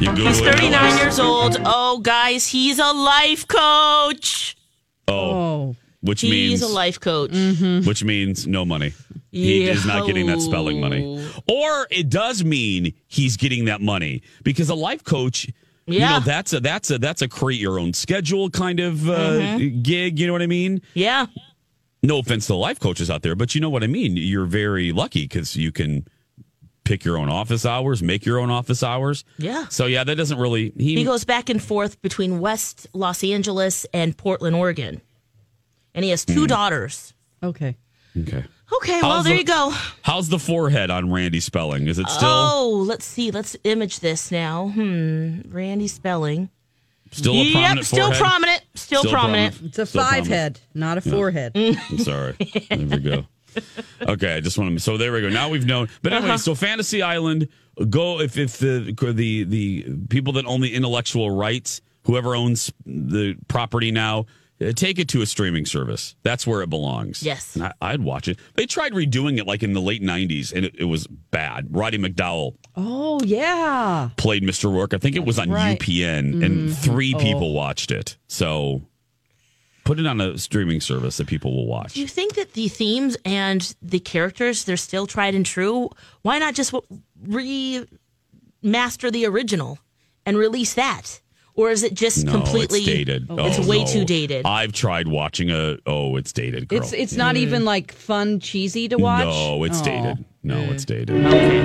You 0.02 0.08
Google 0.10 0.28
He's 0.28 0.40
39 0.42 0.74
Alex. 0.74 1.02
years 1.02 1.20
old. 1.20 1.58
Oh, 1.66 2.00
guys, 2.00 2.48
he's 2.48 2.80
a 2.80 2.92
life 2.92 3.48
coach. 3.48 4.56
Oh, 5.08 5.14
Oh, 5.14 5.76
which 6.02 6.22
He's 6.22 6.32
means 6.32 6.62
a 6.64 6.68
life 6.68 7.00
coach. 7.00 7.32
which 7.86 8.04
means 8.04 8.48
no 8.48 8.66
money. 8.66 8.94
He 9.32 9.68
is 9.70 9.86
not 9.86 10.08
getting 10.08 10.26
that 10.28 10.42
spelling 10.42 10.82
money. 10.82 11.24
Or 11.48 11.88
it 11.92 12.10
does 12.10 12.44
mean 12.44 12.94
he's 13.08 13.38
getting 13.38 13.66
that 13.66 13.80
money 13.82 14.24
because 14.44 14.70
a 14.70 14.76
life 14.76 15.04
coach, 15.04 15.48
you 15.86 16.00
know, 16.00 16.20
that's 16.20 16.54
a 16.54 16.60
that's 16.60 16.90
a 16.92 16.98
that's 16.98 17.22
a 17.22 17.28
create 17.28 17.60
your 17.62 17.80
own 17.80 17.94
schedule 17.94 18.50
kind 18.50 18.80
of 18.80 19.08
uh, 19.10 19.14
Mm-hmm. 19.14 19.82
gig. 19.84 20.20
You 20.20 20.28
know 20.28 20.34
what 20.34 20.42
I 20.42 20.48
mean? 20.48 20.82
Yeah. 20.96 21.28
No 22.04 22.20
offense 22.20 22.48
to 22.48 22.54
the 22.54 22.58
life 22.58 22.80
coaches 22.80 23.10
out 23.12 23.22
there, 23.22 23.36
but 23.36 23.54
you 23.54 23.62
know 23.62 23.70
what 23.70 23.84
I 23.84 23.88
mean. 23.88 24.18
You're 24.18 24.46
very 24.46 24.92
lucky 24.92 25.24
because 25.24 25.56
you 25.56 25.72
can 25.72 26.08
pick 26.84 27.06
your 27.06 27.18
own 27.18 27.30
office 27.30 27.66
hours, 27.66 28.02
make 28.02 28.26
your 28.26 28.40
own 28.40 28.50
office 28.50 28.82
hours. 28.82 29.24
Yeah. 29.38 29.68
So 29.70 29.86
yeah, 29.86 30.04
that 30.04 30.16
doesn't 30.16 30.40
really. 30.40 30.74
He, 30.78 30.96
He 30.96 31.04
goes 31.04 31.26
back 31.26 31.50
and 31.50 31.62
forth 31.62 32.02
between 32.02 32.40
West 32.40 32.88
Los 32.94 33.24
Angeles 33.24 33.86
and 33.94 34.18
Portland, 34.18 34.56
Oregon. 34.56 35.02
And 35.94 36.04
he 36.04 36.10
has 36.12 36.26
two 36.26 36.48
daughters. 36.48 37.14
Okay. 37.44 37.78
okay. 38.18 38.46
Okay, 38.74 39.02
well, 39.02 39.22
there 39.22 39.34
the- 39.34 39.40
you 39.40 39.46
go. 39.46 39.72
How's 40.02 40.30
the 40.30 40.40
forehead 40.40 40.90
on 40.90 41.12
Randy 41.12 41.42
Spelling? 41.42 41.88
Is 41.88 42.00
it 42.00 42.08
still 42.10 42.30
Oh, 42.32 42.84
let's 42.88 43.06
see. 43.06 43.30
Let's 43.30 43.56
image 43.66 44.00
this 44.00 44.32
now. 44.32 44.70
Hmm. 44.70 45.42
Randy 45.50 45.88
Spelling. 45.90 46.50
Still 47.12 47.34
a 47.34 47.44
yep, 47.44 47.54
prominent 47.54 47.86
still 47.86 48.06
forehead? 48.08 48.22
prominent. 48.22 48.62
Still, 48.76 49.00
Still 49.02 49.12
prominent. 49.12 49.54
prominent. 49.54 49.70
It's 49.70 49.80
a 49.80 49.86
Still 49.86 50.02
five 50.02 50.10
prominent. 50.12 50.30
head, 50.30 50.60
not 50.74 50.98
a 50.98 51.02
forehead. 51.02 51.52
I'm 51.56 51.98
sorry. 52.00 52.34
There 52.70 52.78
we 52.80 52.98
go. 52.98 53.26
Okay, 54.02 54.34
I 54.36 54.40
just 54.40 54.58
want 54.58 54.72
to. 54.74 54.80
So 54.80 54.96
there 54.96 55.12
we 55.12 55.20
go. 55.20 55.28
Now 55.28 55.50
we've 55.50 55.66
known. 55.66 55.90
But 56.02 56.14
Uh-huh. 56.14 56.22
anyway, 56.24 56.38
so 56.38 56.56
Fantasy 56.56 57.02
Island. 57.02 57.50
Go 57.90 58.22
if 58.22 58.38
if 58.38 58.58
the 58.60 58.96
the 59.14 59.44
the 59.44 59.86
people 60.10 60.32
that 60.34 60.46
own 60.46 60.62
the 60.62 60.74
intellectual 60.74 61.30
rights, 61.32 61.82
whoever 62.06 62.34
owns 62.34 62.72
the 62.86 63.36
property 63.50 63.92
now, 63.92 64.26
Uh, 64.62 64.72
take 64.74 65.00
it 65.00 65.08
to 65.10 65.22
a 65.22 65.26
streaming 65.26 65.66
service. 65.66 66.16
That's 66.24 66.46
where 66.46 66.62
it 66.62 66.70
belongs. 66.70 67.24
Yes. 67.24 67.56
And 67.56 67.66
I, 67.66 67.74
I'd 67.82 68.02
watch 68.02 68.28
it. 68.28 68.38
They 68.56 68.66
tried 68.66 68.94
redoing 68.94 69.40
it 69.40 69.48
like 69.48 69.64
in 69.64 69.74
the 69.74 69.82
late 69.82 70.02
'90s, 70.02 70.54
and 70.54 70.66
it, 70.66 70.76
it 70.78 70.86
was 70.86 71.08
bad. 71.08 71.68
Roddy 71.72 71.98
McDowall 71.98 72.56
Oh 72.76 73.22
yeah. 73.24 74.10
played 74.18 74.44
Mr. 74.44 74.72
Rourke. 74.72 74.94
I 74.94 74.98
think 74.98 75.16
it 75.16 75.26
was 75.26 75.40
on 75.40 75.50
Right. 75.50 75.80
UPN, 75.80 76.44
and 76.46 76.70
mm-hmm. 76.70 76.72
three 76.72 77.14
oh. 77.16 77.20
people 77.20 77.54
watched 77.54 77.92
it. 77.92 78.18
So 78.28 78.82
put 79.84 80.00
it 80.00 80.06
on 80.06 80.22
a 80.22 80.38
streaming 80.38 80.80
service 80.82 81.18
that 81.18 81.28
people 81.28 81.56
will 81.56 81.68
watch. 81.68 81.94
Do 81.94 82.02
you 82.02 82.08
think 82.08 82.36
that 82.36 82.54
the 82.54 82.68
themes 82.68 83.18
and 83.26 83.76
the 83.82 84.00
characters 84.00 84.64
they're 84.64 84.78
still 84.78 85.08
tried 85.08 85.36
and 85.36 85.46
true? 85.46 85.90
Why 86.22 86.40
not 86.40 86.54
just 86.54 86.74
remaster 87.28 87.88
the 89.12 89.26
original 89.26 89.80
and 90.26 90.38
release 90.38 90.76
that? 90.76 91.20
Or 91.62 91.70
is 91.70 91.84
it 91.84 91.94
just 91.94 92.26
No, 92.26 92.32
completely 92.32 92.80
it's 92.80 92.88
dated. 92.88 93.28
It's 93.30 93.60
Oh, 93.60 93.68
way 93.68 93.84
no. 93.84 93.86
too 93.86 94.04
dated. 94.04 94.48
I've 94.48 94.72
tried 94.72 95.08
watching 95.08 95.52
a. 95.52 95.78
Oh, 95.86 96.16
it's 96.16 96.34
dated. 96.34 96.68
Girl. 96.68 96.80
It's 96.80 96.92
it's 96.92 97.16
not 97.16 97.38
even 97.38 97.66
like 97.66 97.92
fun 97.92 98.40
cheesy 98.40 98.90
to 98.90 98.98
watch. 98.98 99.26
No, 99.26 99.64
it's 99.64 99.80
Oh. 99.80 99.86
dated. 99.86 100.26
No, 100.42 100.58
it's 100.58 100.86
mm. 100.86 100.88
dated. 100.88 101.24
Okay. 101.24 101.62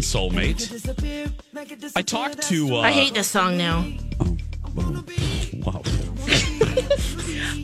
Timberlake's 0.00 0.64
Soulmate. 0.66 1.92
I 1.96 2.02
talked 2.02 2.42
to. 2.42 2.76
Uh, 2.76 2.80
I 2.80 2.92
hate 2.92 3.14
this 3.14 3.28
song 3.28 3.56
now. 3.56 3.86
Wow. 4.74 5.82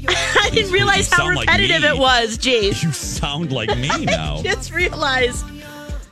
I 0.09 0.51
didn't 0.53 0.73
realize 0.73 1.11
how 1.11 1.19
sound 1.19 1.37
like 1.37 1.47
repetitive 1.49 1.85
it 1.85 1.99
was, 1.99 2.39
Jace. 2.39 2.83
You 2.83 2.93
sound 2.93 3.53
like 3.53 3.77
me 3.77 3.89
now. 4.05 4.43
Just 4.43 4.73
realized. 4.73 5.45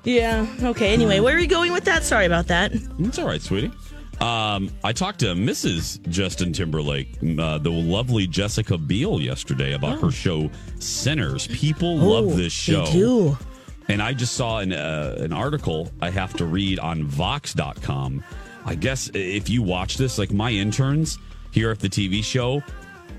Yeah. 0.04 0.46
Okay. 0.62 0.92
Anyway, 0.92 1.20
where 1.20 1.34
are 1.36 1.38
you 1.38 1.46
going 1.46 1.72
with 1.72 1.84
that? 1.84 2.04
Sorry 2.04 2.26
about 2.26 2.46
that. 2.48 2.72
It's 2.98 3.18
all 3.18 3.26
right, 3.26 3.40
sweetie. 3.40 3.72
Um, 4.20 4.70
I 4.84 4.92
talked 4.92 5.20
to 5.20 5.34
Mrs. 5.34 6.06
Justin 6.08 6.52
Timberlake, 6.52 7.08
uh, 7.38 7.58
the 7.58 7.70
lovely 7.70 8.26
Jessica 8.26 8.78
Biel, 8.78 9.20
yesterday 9.20 9.72
about 9.74 10.00
her 10.00 10.10
show 10.10 10.50
Sinners. 10.78 11.48
People 11.48 11.96
love 11.96 12.36
this 12.36 12.52
show. 12.52 12.82
Oh. 12.82 12.86
They 12.86 12.92
do. 12.92 13.38
And 13.88 14.02
I 14.02 14.12
just 14.14 14.34
saw 14.34 14.58
an, 14.58 14.72
uh, 14.72 15.16
an 15.18 15.32
article 15.32 15.90
I 16.00 16.10
have 16.10 16.34
to 16.34 16.46
read 16.46 16.78
on 16.78 17.04
Vox.com. 17.04 18.24
I 18.64 18.74
guess 18.74 19.10
if 19.12 19.50
you 19.50 19.62
watch 19.62 19.96
this, 19.96 20.18
like 20.18 20.32
my 20.32 20.50
interns 20.50 21.18
here 21.50 21.70
at 21.70 21.80
the 21.80 21.88
TV 21.88 22.24
show, 22.24 22.62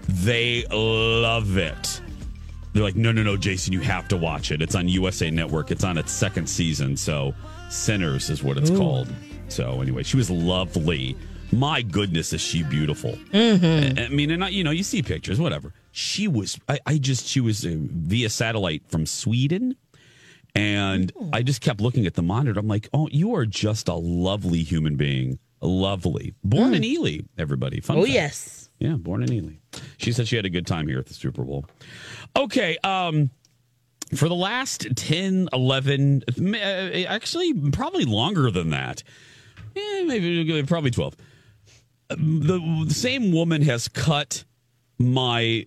they 0.07 0.65
love 0.71 1.57
it. 1.57 2.01
They're 2.73 2.83
like, 2.83 2.95
no, 2.95 3.11
no, 3.11 3.23
no, 3.23 3.37
Jason, 3.37 3.73
you 3.73 3.79
have 3.81 4.07
to 4.09 4.17
watch 4.17 4.51
it. 4.51 4.61
It's 4.61 4.75
on 4.75 4.87
USA 4.89 5.31
Network. 5.31 5.71
It's 5.71 5.83
on 5.83 5.97
its 5.97 6.11
second 6.11 6.49
season. 6.49 6.97
So, 6.97 7.33
Sinners 7.69 8.29
is 8.29 8.43
what 8.43 8.57
it's 8.57 8.69
called. 8.69 9.07
So, 9.47 9.81
anyway, 9.81 10.03
she 10.03 10.17
was 10.17 10.29
lovely. 10.29 11.15
My 11.51 11.81
goodness, 11.81 12.33
is 12.33 12.41
she 12.41 12.63
beautiful? 12.63 13.11
Mm-hmm. 13.31 13.99
I, 13.99 14.05
I 14.05 14.09
mean, 14.09 14.31
and 14.31 14.43
I, 14.43 14.49
you 14.49 14.63
know, 14.63 14.71
you 14.71 14.83
see 14.83 15.01
pictures, 15.01 15.39
whatever. 15.39 15.73
She 15.91 16.27
was, 16.27 16.59
I, 16.67 16.79
I 16.85 16.97
just, 16.97 17.27
she 17.27 17.39
was 17.39 17.65
uh, 17.65 17.75
via 17.77 18.29
satellite 18.29 18.83
from 18.87 19.05
Sweden. 19.05 19.77
And 20.55 21.11
I 21.33 21.43
just 21.43 21.59
kept 21.61 21.81
looking 21.81 22.05
at 22.05 22.13
the 22.13 22.21
monitor. 22.23 22.57
I'm 22.59 22.67
like, 22.67 22.87
oh, 22.93 23.09
you 23.11 23.35
are 23.35 23.45
just 23.45 23.89
a 23.89 23.93
lovely 23.93 24.63
human 24.63 24.95
being. 24.95 25.37
Lovely. 25.61 26.33
Born 26.43 26.73
in 26.73 26.83
Ely, 26.83 27.19
everybody. 27.37 27.81
Fun 27.81 27.97
Oh 27.97 28.01
fact. 28.03 28.13
yes. 28.13 28.69
Yeah, 28.79 28.93
born 28.95 29.23
in 29.23 29.33
Ely. 29.33 29.53
She 29.97 30.11
said 30.11 30.27
she 30.27 30.35
had 30.35 30.45
a 30.45 30.49
good 30.49 30.65
time 30.67 30.87
here 30.87 30.99
at 30.99 31.07
the 31.07 31.13
Super 31.13 31.43
Bowl. 31.43 31.65
Okay, 32.37 32.77
um 32.83 33.29
for 34.13 34.29
the 34.29 34.35
last 34.35 34.85
10, 34.95 35.49
11, 35.51 36.23
uh, 36.39 36.55
actually 37.07 37.53
probably 37.71 38.05
longer 38.05 38.51
than 38.51 38.69
that. 38.69 39.01
Eh, 39.75 40.03
maybe 40.05 40.63
probably 40.63 40.91
12. 40.91 41.15
The, 42.09 42.83
the 42.87 42.93
same 42.93 43.31
woman 43.31 43.63
has 43.63 43.87
cut 43.87 44.43
my 44.99 45.65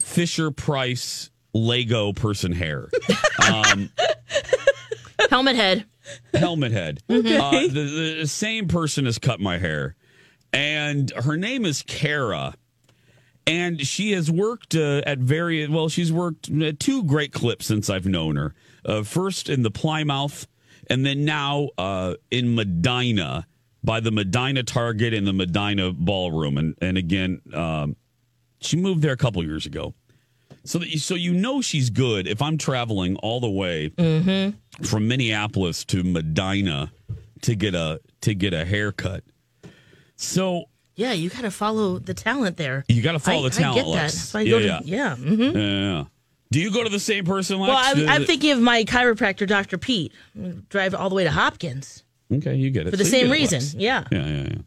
Fisher 0.00 0.50
Price 0.50 1.30
Lego 1.54 2.12
person 2.12 2.52
hair. 2.52 2.88
Um, 3.50 3.90
Helmet 5.30 5.54
head. 5.54 5.86
helmet 6.34 6.72
head. 6.72 7.00
Uh, 7.08 7.50
the, 7.68 8.16
the 8.20 8.26
same 8.26 8.66
person 8.66 9.04
has 9.04 9.18
cut 9.18 9.38
my 9.38 9.58
hair, 9.58 9.94
and 10.52 11.12
her 11.12 11.36
name 11.36 11.64
is 11.64 11.82
Kara. 11.82 12.54
And 13.46 13.80
she 13.80 14.12
has 14.12 14.30
worked 14.30 14.74
uh, 14.74 15.02
at 15.06 15.18
various. 15.18 15.70
Well, 15.70 15.88
she's 15.88 16.12
worked 16.12 16.50
at 16.50 16.78
two 16.80 17.04
great 17.04 17.32
clips 17.32 17.66
since 17.66 17.88
I've 17.88 18.06
known 18.06 18.36
her. 18.36 18.54
Uh, 18.84 19.02
first 19.02 19.48
in 19.48 19.62
the 19.62 19.70
Plymouth, 19.70 20.46
and 20.88 21.06
then 21.06 21.24
now 21.24 21.68
uh, 21.78 22.14
in 22.30 22.54
Medina 22.54 23.46
by 23.82 24.00
the 24.00 24.10
Medina 24.10 24.62
Target 24.62 25.14
and 25.14 25.26
the 25.26 25.32
Medina 25.32 25.92
Ballroom. 25.92 26.58
And 26.58 26.74
and 26.80 26.98
again, 26.98 27.40
um, 27.54 27.96
she 28.60 28.76
moved 28.76 29.02
there 29.02 29.12
a 29.12 29.16
couple 29.16 29.42
years 29.44 29.64
ago. 29.64 29.94
So 30.64 30.78
that 30.78 30.88
you, 30.88 30.98
so 30.98 31.14
you 31.14 31.32
know 31.32 31.60
she's 31.60 31.90
good. 31.90 32.26
If 32.26 32.42
I'm 32.42 32.58
traveling 32.58 33.16
all 33.16 33.40
the 33.40 33.50
way 33.50 33.88
from 34.84 35.08
Minneapolis 35.08 35.84
to 35.86 36.02
Medina 36.02 36.92
to 37.42 37.54
get 37.54 37.74
a 37.74 38.00
to 38.22 38.34
get 38.34 38.52
a 38.52 38.64
haircut. 38.64 39.24
So 40.16 40.64
Yeah, 40.96 41.12
you 41.12 41.30
got 41.30 41.42
to 41.42 41.50
follow 41.50 41.98
the 41.98 42.12
talent 42.14 42.56
there. 42.58 42.84
you 42.88 43.00
got 43.02 43.12
to 43.12 43.18
follow 43.18 43.46
I, 43.46 43.48
the 43.48 43.54
talent. 43.56 43.86
I 43.86 43.90
get 43.90 43.94
that. 44.12 44.28
Why 44.32 44.40
I 44.40 44.42
yeah, 44.42 44.50
go 44.50 44.58
yeah. 44.58 44.78
to, 44.78 44.84
yeah. 44.84 45.16
mhm. 45.16 45.54
yeah. 45.54 46.04
Do 46.52 46.60
you 46.60 46.72
go 46.72 46.82
to 46.82 46.90
the 46.90 47.00
same 47.00 47.24
person? 47.24 47.58
Lex? 47.60 47.68
Well, 47.68 47.78
I'm, 48.08 48.08
I'm 48.08 48.24
thinking 48.26 48.50
of 48.50 48.60
my 48.60 48.84
chiropractor, 48.84 49.46
Dr. 49.46 49.78
Pete. 49.78 50.12
Drive 50.68 50.94
all 50.94 51.08
the 51.08 51.14
way 51.14 51.24
to 51.24 51.30
Hopkins 51.30 52.02
Okay, 52.32 52.54
you 52.56 52.70
get 52.70 52.86
it 52.86 52.90
for 52.90 52.96
the 52.96 53.04
So 53.04 53.10
same 53.10 53.28
it, 53.28 53.32
reason. 53.32 53.80
Yeah. 53.80 54.04
Yeah, 54.10 54.26
yeah, 54.26 54.42
yeah. 54.42 54.58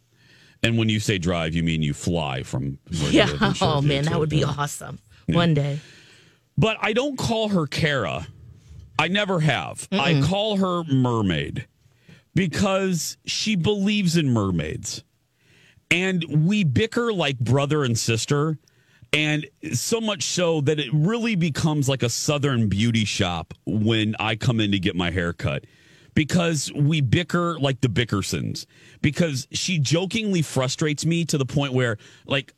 And 0.63 0.77
when 0.77 0.87
you 0.89 0.99
say 0.99 1.17
drive, 1.17 1.53
you 1.53 1.63
mean 1.63 1.81
you 1.81 1.93
fly 1.93 2.43
from? 2.43 2.77
where 3.01 3.11
Yeah. 3.11 3.53
Oh 3.61 3.81
man, 3.81 4.05
that 4.05 4.17
would 4.19 4.29
be 4.29 4.43
yeah. 5.27 5.35
One 5.35 5.53
day. 5.53 5.79
But 6.57 6.77
I 6.81 6.93
don't 6.93 7.17
call 7.17 7.49
her 7.49 7.65
Kara. 7.67 8.27
I 8.99 9.07
never 9.07 9.39
have. 9.39 9.87
I 9.91 10.21
call 10.21 10.57
her 10.57 10.83
Mermaid 10.83 11.67
because 12.35 13.17
she 13.25 13.55
believes 13.55 14.17
in 14.17 14.29
mermaids. 14.29 15.03
And 15.89 16.23
we 16.47 16.63
bicker 16.63 17.11
like 17.11 17.39
brother 17.39 17.83
and 17.83 17.97
sister. 17.97 18.57
And 19.11 19.45
so 19.73 20.01
much 20.01 20.23
so 20.23 20.61
that 20.61 20.79
it 20.79 20.89
really 20.91 21.35
becomes 21.35 21.87
like 21.87 22.01
a 22.01 22.09
southern 22.09 22.67
beauty 22.67 23.05
shop 23.05 23.53
when 23.65 24.15
I 24.19 24.35
come 24.35 24.59
in 24.59 24.71
to 24.71 24.79
get 24.79 24.95
my 24.95 25.11
hair 25.11 25.33
cut 25.33 25.65
because 26.15 26.71
we 26.73 27.01
bicker 27.01 27.59
like 27.59 27.81
the 27.81 27.89
Bickersons. 27.89 28.65
Because 29.01 29.47
she 29.51 29.77
jokingly 29.77 30.41
frustrates 30.41 31.05
me 31.05 31.25
to 31.25 31.37
the 31.37 31.45
point 31.45 31.73
where, 31.73 31.97
like, 32.25 32.53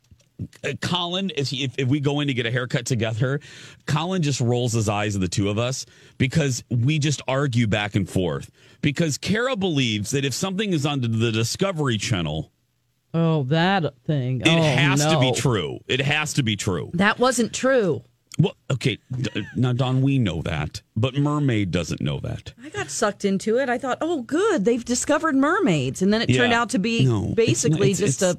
Uh, 0.64 0.72
Colin, 0.80 1.30
is 1.30 1.50
he, 1.50 1.64
if, 1.64 1.78
if 1.78 1.88
we 1.88 2.00
go 2.00 2.20
in 2.20 2.28
to 2.28 2.34
get 2.34 2.46
a 2.46 2.50
haircut 2.50 2.86
together, 2.86 3.40
Colin 3.86 4.22
just 4.22 4.40
rolls 4.40 4.72
his 4.72 4.88
eyes 4.88 5.14
at 5.14 5.20
the 5.20 5.28
two 5.28 5.48
of 5.48 5.58
us 5.58 5.86
because 6.18 6.62
we 6.70 6.98
just 6.98 7.22
argue 7.26 7.66
back 7.66 7.94
and 7.94 8.08
forth. 8.08 8.50
Because 8.82 9.16
Kara 9.18 9.56
believes 9.56 10.10
that 10.10 10.24
if 10.24 10.34
something 10.34 10.72
is 10.72 10.84
on 10.84 11.00
the 11.00 11.32
Discovery 11.32 11.98
Channel, 11.98 12.52
Oh, 13.14 13.44
that 13.44 13.94
thing. 14.04 14.42
It 14.42 14.48
oh, 14.48 14.62
has 14.62 15.02
to 15.06 15.18
be 15.18 15.32
true. 15.32 15.78
It 15.86 16.02
has 16.02 16.34
to 16.34 16.42
be 16.42 16.54
true. 16.54 16.90
That 16.92 17.18
wasn't 17.18 17.54
true. 17.54 18.04
Well, 18.38 18.54
okay. 18.70 18.98
Now, 19.56 19.72
Don, 19.72 20.02
we 20.02 20.18
know 20.18 20.42
that, 20.42 20.82
but 20.94 21.14
Mermaid 21.14 21.70
doesn't 21.70 22.02
know 22.02 22.20
that. 22.20 22.52
I 22.62 22.68
got 22.68 22.90
sucked 22.90 23.24
into 23.24 23.58
it. 23.58 23.70
I 23.70 23.78
thought, 23.78 23.96
oh, 24.02 24.20
good, 24.20 24.66
they've 24.66 24.84
discovered 24.84 25.34
mermaids, 25.34 26.02
and 26.02 26.12
then 26.12 26.20
it 26.20 26.26
turned 26.26 26.52
out 26.52 26.68
to 26.70 26.78
be 26.78 27.06
No, 27.06 27.26
it's 27.26 27.34
basically 27.34 27.78
not- 27.92 28.00
it's- 28.00 28.18
just 28.18 28.22
a 28.22 28.38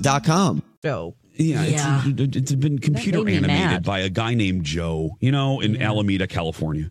UAPpodcast.com. 0.00 0.62
So 0.82 1.14
Yeah, 1.36 1.64
Yeah. 1.64 2.02
It's, 2.06 2.36
it's 2.36 2.54
been 2.54 2.78
computer 2.78 3.18
animated 3.20 3.46
mad. 3.46 3.84
by 3.84 4.00
a 4.00 4.08
guy 4.10 4.34
named 4.34 4.64
Joe, 4.64 5.16
you 5.20 5.32
know, 5.32 5.60
in 5.60 5.80
Alameda, 5.80 6.26
California. 6.26 6.90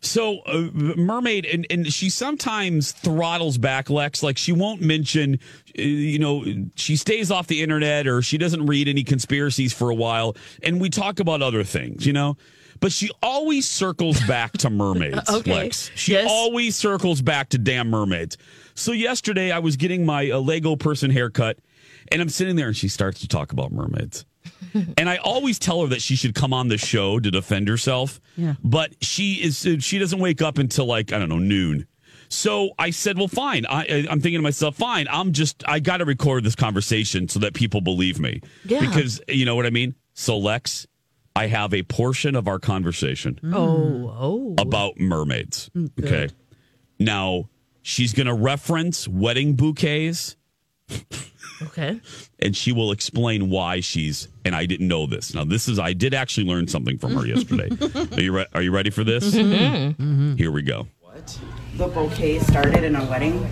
So, 0.00 0.40
uh, 0.40 0.68
Mermaid, 0.74 1.46
and, 1.46 1.66
and 1.70 1.90
she 1.90 2.10
sometimes 2.10 2.92
throttles 2.92 3.56
back 3.56 3.88
Lex. 3.88 4.22
Like, 4.22 4.36
she 4.36 4.52
won't 4.52 4.82
mention, 4.82 5.38
uh, 5.78 5.82
you 5.82 6.18
know, 6.18 6.44
she 6.76 6.96
stays 6.96 7.30
off 7.30 7.46
the 7.46 7.62
internet 7.62 8.06
or 8.06 8.20
she 8.20 8.36
doesn't 8.36 8.66
read 8.66 8.86
any 8.86 9.02
conspiracies 9.02 9.72
for 9.72 9.88
a 9.88 9.94
while. 9.94 10.36
And 10.62 10.78
we 10.78 10.90
talk 10.90 11.20
about 11.20 11.40
other 11.40 11.64
things, 11.64 12.04
you 12.04 12.12
know? 12.12 12.36
But 12.80 12.92
she 12.92 13.10
always 13.22 13.66
circles 13.66 14.20
back 14.26 14.52
to 14.58 14.68
mermaids, 14.68 15.20
Okay. 15.30 15.54
Lex. 15.54 15.90
She 15.94 16.12
Yes. 16.12 16.28
always 16.30 16.76
circles 16.76 17.22
back 17.22 17.48
to 17.50 17.58
damn 17.58 17.88
mermaids. 17.88 18.36
So, 18.74 18.92
yesterday 18.92 19.52
I 19.52 19.58
was 19.60 19.76
getting 19.78 20.04
my 20.04 20.30
uh, 20.30 20.38
Lego 20.38 20.76
person 20.76 21.10
haircut, 21.10 21.56
and 22.12 22.20
I'm 22.20 22.28
sitting 22.28 22.56
there 22.56 22.68
and 22.68 22.76
she 22.76 22.88
starts 22.88 23.20
to 23.20 23.28
talk 23.28 23.52
about 23.52 23.72
mermaids. 23.72 24.24
and 24.96 25.08
I 25.08 25.16
always 25.16 25.58
tell 25.58 25.82
her 25.82 25.88
that 25.88 26.02
she 26.02 26.16
should 26.16 26.34
come 26.34 26.52
on 26.52 26.68
the 26.68 26.78
show 26.78 27.18
to 27.18 27.30
defend 27.30 27.68
herself. 27.68 28.20
Yeah. 28.36 28.54
But 28.62 28.94
she 29.02 29.34
is 29.34 29.66
she 29.80 29.98
doesn't 29.98 30.18
wake 30.18 30.42
up 30.42 30.58
until 30.58 30.86
like 30.86 31.12
I 31.12 31.18
don't 31.18 31.28
know 31.28 31.38
noon. 31.38 31.86
So 32.28 32.70
I 32.78 32.90
said, 32.90 33.16
"Well, 33.16 33.28
fine." 33.28 33.64
I, 33.66 33.82
I- 33.82 34.06
I'm 34.10 34.20
thinking 34.20 34.38
to 34.38 34.42
myself, 34.42 34.76
"Fine. 34.76 35.06
I'm 35.10 35.32
just 35.32 35.62
I 35.68 35.78
got 35.78 35.98
to 35.98 36.04
record 36.04 36.44
this 36.44 36.56
conversation 36.56 37.28
so 37.28 37.38
that 37.40 37.54
people 37.54 37.80
believe 37.80 38.18
me." 38.18 38.40
Yeah. 38.64 38.80
Because 38.80 39.20
you 39.28 39.44
know 39.44 39.54
what 39.54 39.66
I 39.66 39.70
mean. 39.70 39.94
So 40.14 40.38
Lex, 40.38 40.86
I 41.36 41.46
have 41.46 41.74
a 41.74 41.82
portion 41.82 42.34
of 42.36 42.48
our 42.48 42.58
conversation 42.58 43.38
mm. 43.42 43.54
Oh, 43.54 44.14
oh. 44.18 44.54
about 44.58 44.98
mermaids. 44.98 45.70
Mm, 45.76 45.90
okay. 46.02 46.28
Now 46.98 47.48
she's 47.82 48.12
going 48.12 48.26
to 48.26 48.34
reference 48.34 49.06
wedding 49.08 49.54
bouquets 49.54 50.36
Okay. 51.66 52.00
and 52.38 52.56
she 52.56 52.72
will 52.72 52.92
explain 52.92 53.50
why 53.50 53.80
she's 53.80 54.28
and 54.44 54.54
I 54.54 54.66
didn't 54.66 54.88
know 54.88 55.06
this. 55.06 55.34
Now 55.34 55.44
this 55.44 55.68
is 55.68 55.78
I 55.78 55.92
did 55.92 56.14
actually 56.14 56.46
learn 56.46 56.68
something 56.68 56.98
from 56.98 57.14
her 57.14 57.26
yesterday. 57.26 57.68
are 58.16 58.20
you 58.20 58.32
re- 58.32 58.46
are 58.54 58.62
you 58.62 58.70
ready 58.72 58.90
for 58.90 59.04
this? 59.04 59.34
Mm-hmm. 59.34 60.02
Mm-hmm. 60.02 60.34
Here 60.36 60.50
we 60.50 60.62
go. 60.62 60.86
What? 61.00 61.38
The 61.76 61.88
bouquet 61.88 62.38
started 62.40 62.84
in 62.84 62.96
a 62.96 63.04
wedding. 63.06 63.46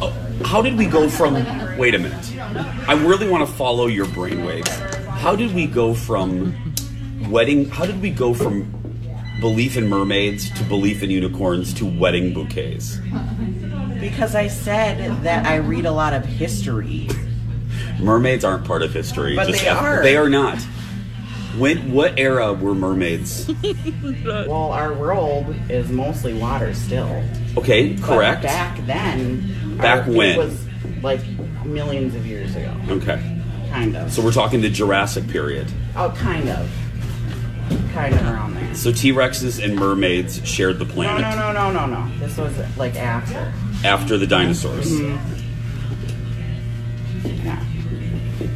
Oh, 0.00 0.10
how 0.44 0.60
did 0.62 0.76
we 0.76 0.86
go 0.86 1.08
from? 1.08 1.34
Wait 1.78 1.94
a 1.94 1.98
minute. 1.98 2.36
I 2.88 2.94
really 2.94 3.28
want 3.28 3.46
to 3.48 3.52
follow 3.54 3.86
your 3.86 4.06
brainwaves. 4.06 4.68
How 5.08 5.34
did 5.36 5.54
we 5.54 5.66
go 5.66 5.94
from 5.94 6.54
wedding? 7.30 7.68
How 7.68 7.86
did 7.86 8.02
we 8.02 8.10
go 8.10 8.34
from 8.34 8.70
belief 9.40 9.76
in 9.76 9.88
mermaids 9.88 10.50
to 10.58 10.64
belief 10.64 11.02
in 11.02 11.10
unicorns 11.10 11.72
to 11.74 11.86
wedding 11.86 12.34
bouquets? 12.34 12.98
Because 14.04 14.34
I 14.34 14.48
said 14.48 15.22
that 15.22 15.46
I 15.46 15.56
read 15.56 15.86
a 15.86 15.90
lot 15.90 16.12
of 16.12 16.26
history. 16.26 17.08
Mermaids 17.98 18.44
aren't 18.44 18.66
part 18.66 18.82
of 18.82 18.92
history. 18.92 19.34
But 19.34 19.50
they 19.50 19.66
are. 19.66 20.02
They 20.02 20.14
are 20.18 20.28
not. 20.28 20.58
When? 21.56 21.90
What 21.90 22.18
era 22.18 22.52
were 22.52 22.74
mermaids? 22.74 23.50
Well, 24.24 24.72
our 24.72 24.92
world 24.92 25.54
is 25.70 25.90
mostly 25.90 26.34
water 26.34 26.74
still. 26.74 27.22
Okay, 27.56 27.94
But 27.94 28.02
correct. 28.04 28.42
back 28.42 28.84
then, 28.86 29.76
Back 29.78 30.06
our- 30.06 30.12
when? 30.12 30.30
It 30.32 30.36
was 30.38 30.66
like 31.02 31.20
millions 31.64 32.14
of 32.14 32.26
years 32.26 32.54
ago. 32.56 32.74
Okay. 32.90 33.40
Kind 33.70 33.96
of. 33.96 34.12
So 34.12 34.22
we're 34.22 34.32
talking 34.32 34.60
the 34.60 34.68
Jurassic 34.70 35.26
period. 35.28 35.66
Oh, 35.96 36.10
kind 36.18 36.50
of. 36.50 36.70
Kind 37.94 38.14
of 38.14 38.22
around 38.22 38.54
there. 38.54 38.74
So 38.74 38.92
T 38.92 39.12
Rexes 39.12 39.62
and 39.62 39.76
mermaids 39.76 40.44
shared 40.46 40.78
the 40.80 40.84
planet 40.84 41.22
no, 41.22 41.30
no, 41.30 41.52
no, 41.52 41.70
no, 41.70 41.86
no. 41.86 42.04
no. 42.04 42.18
This 42.18 42.36
was 42.36 42.52
like 42.76 42.96
after. 42.96 43.52
after 43.84 44.18
the 44.18 44.26
dinosaurs. 44.26 44.90
Mhm. 44.90 45.18
Yeah. 47.44 47.64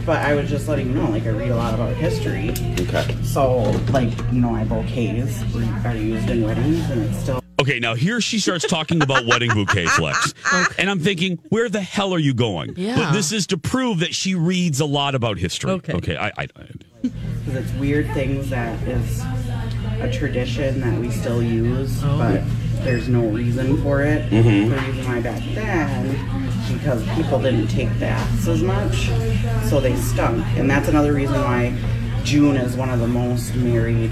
But 0.05 0.19
I 0.25 0.35
was 0.35 0.51
just 0.51 0.69
letting 0.69 0.89
you 0.89 0.95
know, 0.95 1.09
like, 1.11 1.25
I 1.25 1.31
read 1.31 1.51
a 1.51 1.57
lot 1.57 1.75
about 1.75 1.95
history. 1.95 2.51
Okay. 2.81 3.17
So, 3.23 3.59
like, 3.93 4.11
you 4.33 4.41
know, 4.41 4.51
my 4.51 4.65
bouquets 4.65 5.43
are 5.85 5.95
used 5.95 6.29
in 6.31 6.43
weddings, 6.43 6.91
and 6.91 7.03
it's 7.03 7.19
still. 7.19 7.41
Okay, 7.61 7.79
now 7.81 7.95
here 7.95 8.21
she 8.21 8.39
starts 8.39 8.67
talking 8.67 9.03
about 9.03 9.27
wedding 9.27 9.51
bouquets, 9.53 9.99
Lex. 9.99 10.33
And 10.79 10.89
I'm 10.89 11.01
thinking, 11.01 11.39
where 11.49 11.69
the 11.69 11.81
hell 11.81 12.15
are 12.15 12.19
you 12.19 12.33
going? 12.33 12.75
Yeah. 12.77 12.97
But 12.97 13.13
this 13.13 13.33
is 13.33 13.47
to 13.49 13.59
prove 13.59 14.01
that 14.01 14.15
she 14.15 14.35
reads 14.35 14.81
a 14.81 14.87
lot 14.87 15.15
about 15.15 15.39
history. 15.39 15.73
Okay. 15.73 15.93
Okay, 15.95 16.17
I, 16.17 16.29
I, 16.29 16.33
I 16.57 16.69
Because 17.03 17.55
it's 17.65 17.73
weird 17.75 18.11
things 18.13 18.51
that 18.51 18.81
is 18.89 19.23
a 20.01 20.11
tradition 20.11 20.81
that 20.81 20.99
we 21.01 21.11
still 21.11 21.43
use, 21.43 22.03
Oh. 22.05 22.19
but 22.19 22.43
there's 22.85 23.09
no 23.09 23.23
reason 23.27 23.81
for 23.83 24.03
it. 24.03 24.29
Mhm. 24.31 24.71
The 24.71 24.77
reason 24.77 25.05
why 25.13 25.21
back 25.21 25.43
then, 25.55 26.17
because 26.73 27.03
people 27.15 27.41
didn't 27.41 27.69
take 27.69 27.89
baths 28.01 28.47
as 28.49 28.63
much, 28.63 29.11
so 29.69 29.81
they 29.81 29.95
stunk. 29.97 30.45
And 30.57 30.69
that's 30.71 30.89
another 30.89 31.13
reason 31.13 31.37
why 31.43 31.73
June 32.25 32.57
is 32.57 32.77
one 32.77 32.91
of 32.91 33.01
the 33.01 33.09
most 33.09 33.55
married, 33.55 34.11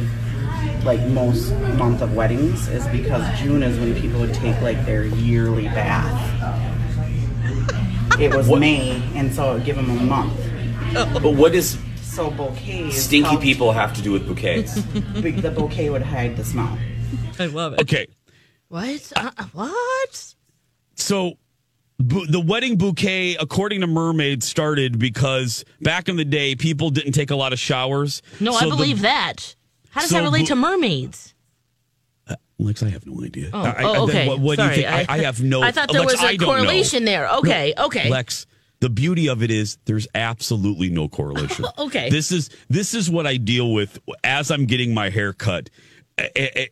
like 0.84 1.00
most 1.08 1.52
month 1.76 2.02
of 2.02 2.14
weddings, 2.14 2.68
is 2.68 2.86
because 2.88 3.22
June 3.38 3.62
is 3.62 3.78
when 3.78 3.94
people 4.00 4.20
would 4.20 4.34
take 4.34 4.60
like 4.62 4.84
their 4.86 5.04
yearly 5.04 5.64
bath. 5.68 6.22
It 8.18 8.34
was 8.34 8.48
May, 8.48 9.02
and 9.14 9.32
so 9.32 9.50
it 9.50 9.54
would 9.54 9.64
give 9.64 9.76
them 9.76 9.90
a 9.90 10.02
month. 10.02 10.32
But 10.94 11.34
what 11.34 11.52
does 11.52 11.76
So 12.16 12.30
bouquets. 12.30 12.96
stinky 12.96 13.28
helped- 13.28 13.42
people 13.42 13.72
have 13.72 13.92
to 13.94 14.00
do 14.02 14.10
with 14.10 14.26
bouquets? 14.26 14.74
the 15.20 15.52
bouquet 15.54 15.90
would 15.90 16.00
hide 16.02 16.34
the 16.36 16.44
smell. 16.44 16.78
I 17.38 17.44
love 17.44 17.74
it. 17.74 17.80
Okay, 17.82 18.06
What? 18.68 19.12
Uh, 19.14 19.30
what? 19.52 20.34
so 20.94 21.34
bu- 21.98 22.26
the 22.26 22.40
wedding 22.40 22.78
bouquet, 22.78 23.36
according 23.36 23.82
to 23.82 23.86
mermaids, 23.86 24.46
started 24.48 24.98
because 24.98 25.62
back 25.82 26.08
in 26.08 26.16
the 26.16 26.24
day, 26.24 26.54
people 26.54 26.88
didn't 26.88 27.12
take 27.12 27.30
a 27.30 27.36
lot 27.36 27.52
of 27.52 27.58
showers. 27.58 28.22
No, 28.40 28.52
So 28.52 28.58
I 28.58 28.64
the- 28.70 28.76
believe 28.76 29.02
that. 29.02 29.54
How 29.90 30.00
does 30.00 30.08
so 30.08 30.16
that 30.16 30.22
relate 30.22 30.42
bu- 30.42 30.46
to 30.46 30.56
mermaids? 30.56 31.34
Lex, 32.58 32.82
I 32.82 32.88
have 32.88 33.04
no 33.06 33.22
idea. 33.22 33.50
Oh, 33.52 33.60
I- 33.60 33.68
I- 33.70 33.82
oh, 33.84 34.04
okay. 34.08 34.26
What, 34.26 34.38
what 34.40 34.56
do 34.56 34.62
you 34.62 34.68
Sorry, 34.70 34.82
think? 34.84 35.10
I, 35.10 35.14
I 35.16 35.18
have 35.18 35.42
no. 35.42 35.60
I 35.60 35.70
thought 35.70 35.92
there 35.92 36.00
Lex, 36.00 36.12
was 36.14 36.22
a 36.22 36.26
I 36.26 36.36
don't 36.36 36.40
know. 36.48 36.54
correlation 36.54 37.04
there. 37.04 37.28
Okay, 37.28 37.74
No, 37.76 37.84
okay. 37.86 38.08
Lex, 38.08 38.46
the 38.86 38.90
beauty 38.90 39.28
of 39.28 39.42
it 39.42 39.50
is 39.50 39.78
there's 39.86 40.06
absolutely 40.14 40.90
no 40.90 41.08
correlation. 41.08 41.64
Okay. 41.78 42.08
This 42.08 42.30
is 42.30 42.50
this 42.68 42.94
is 42.94 43.10
what 43.10 43.26
I 43.26 43.36
deal 43.36 43.72
with 43.72 43.98
as 44.22 44.50
I'm 44.50 44.66
getting 44.66 44.94
my 44.94 45.10
hair 45.10 45.32
cut. 45.32 45.68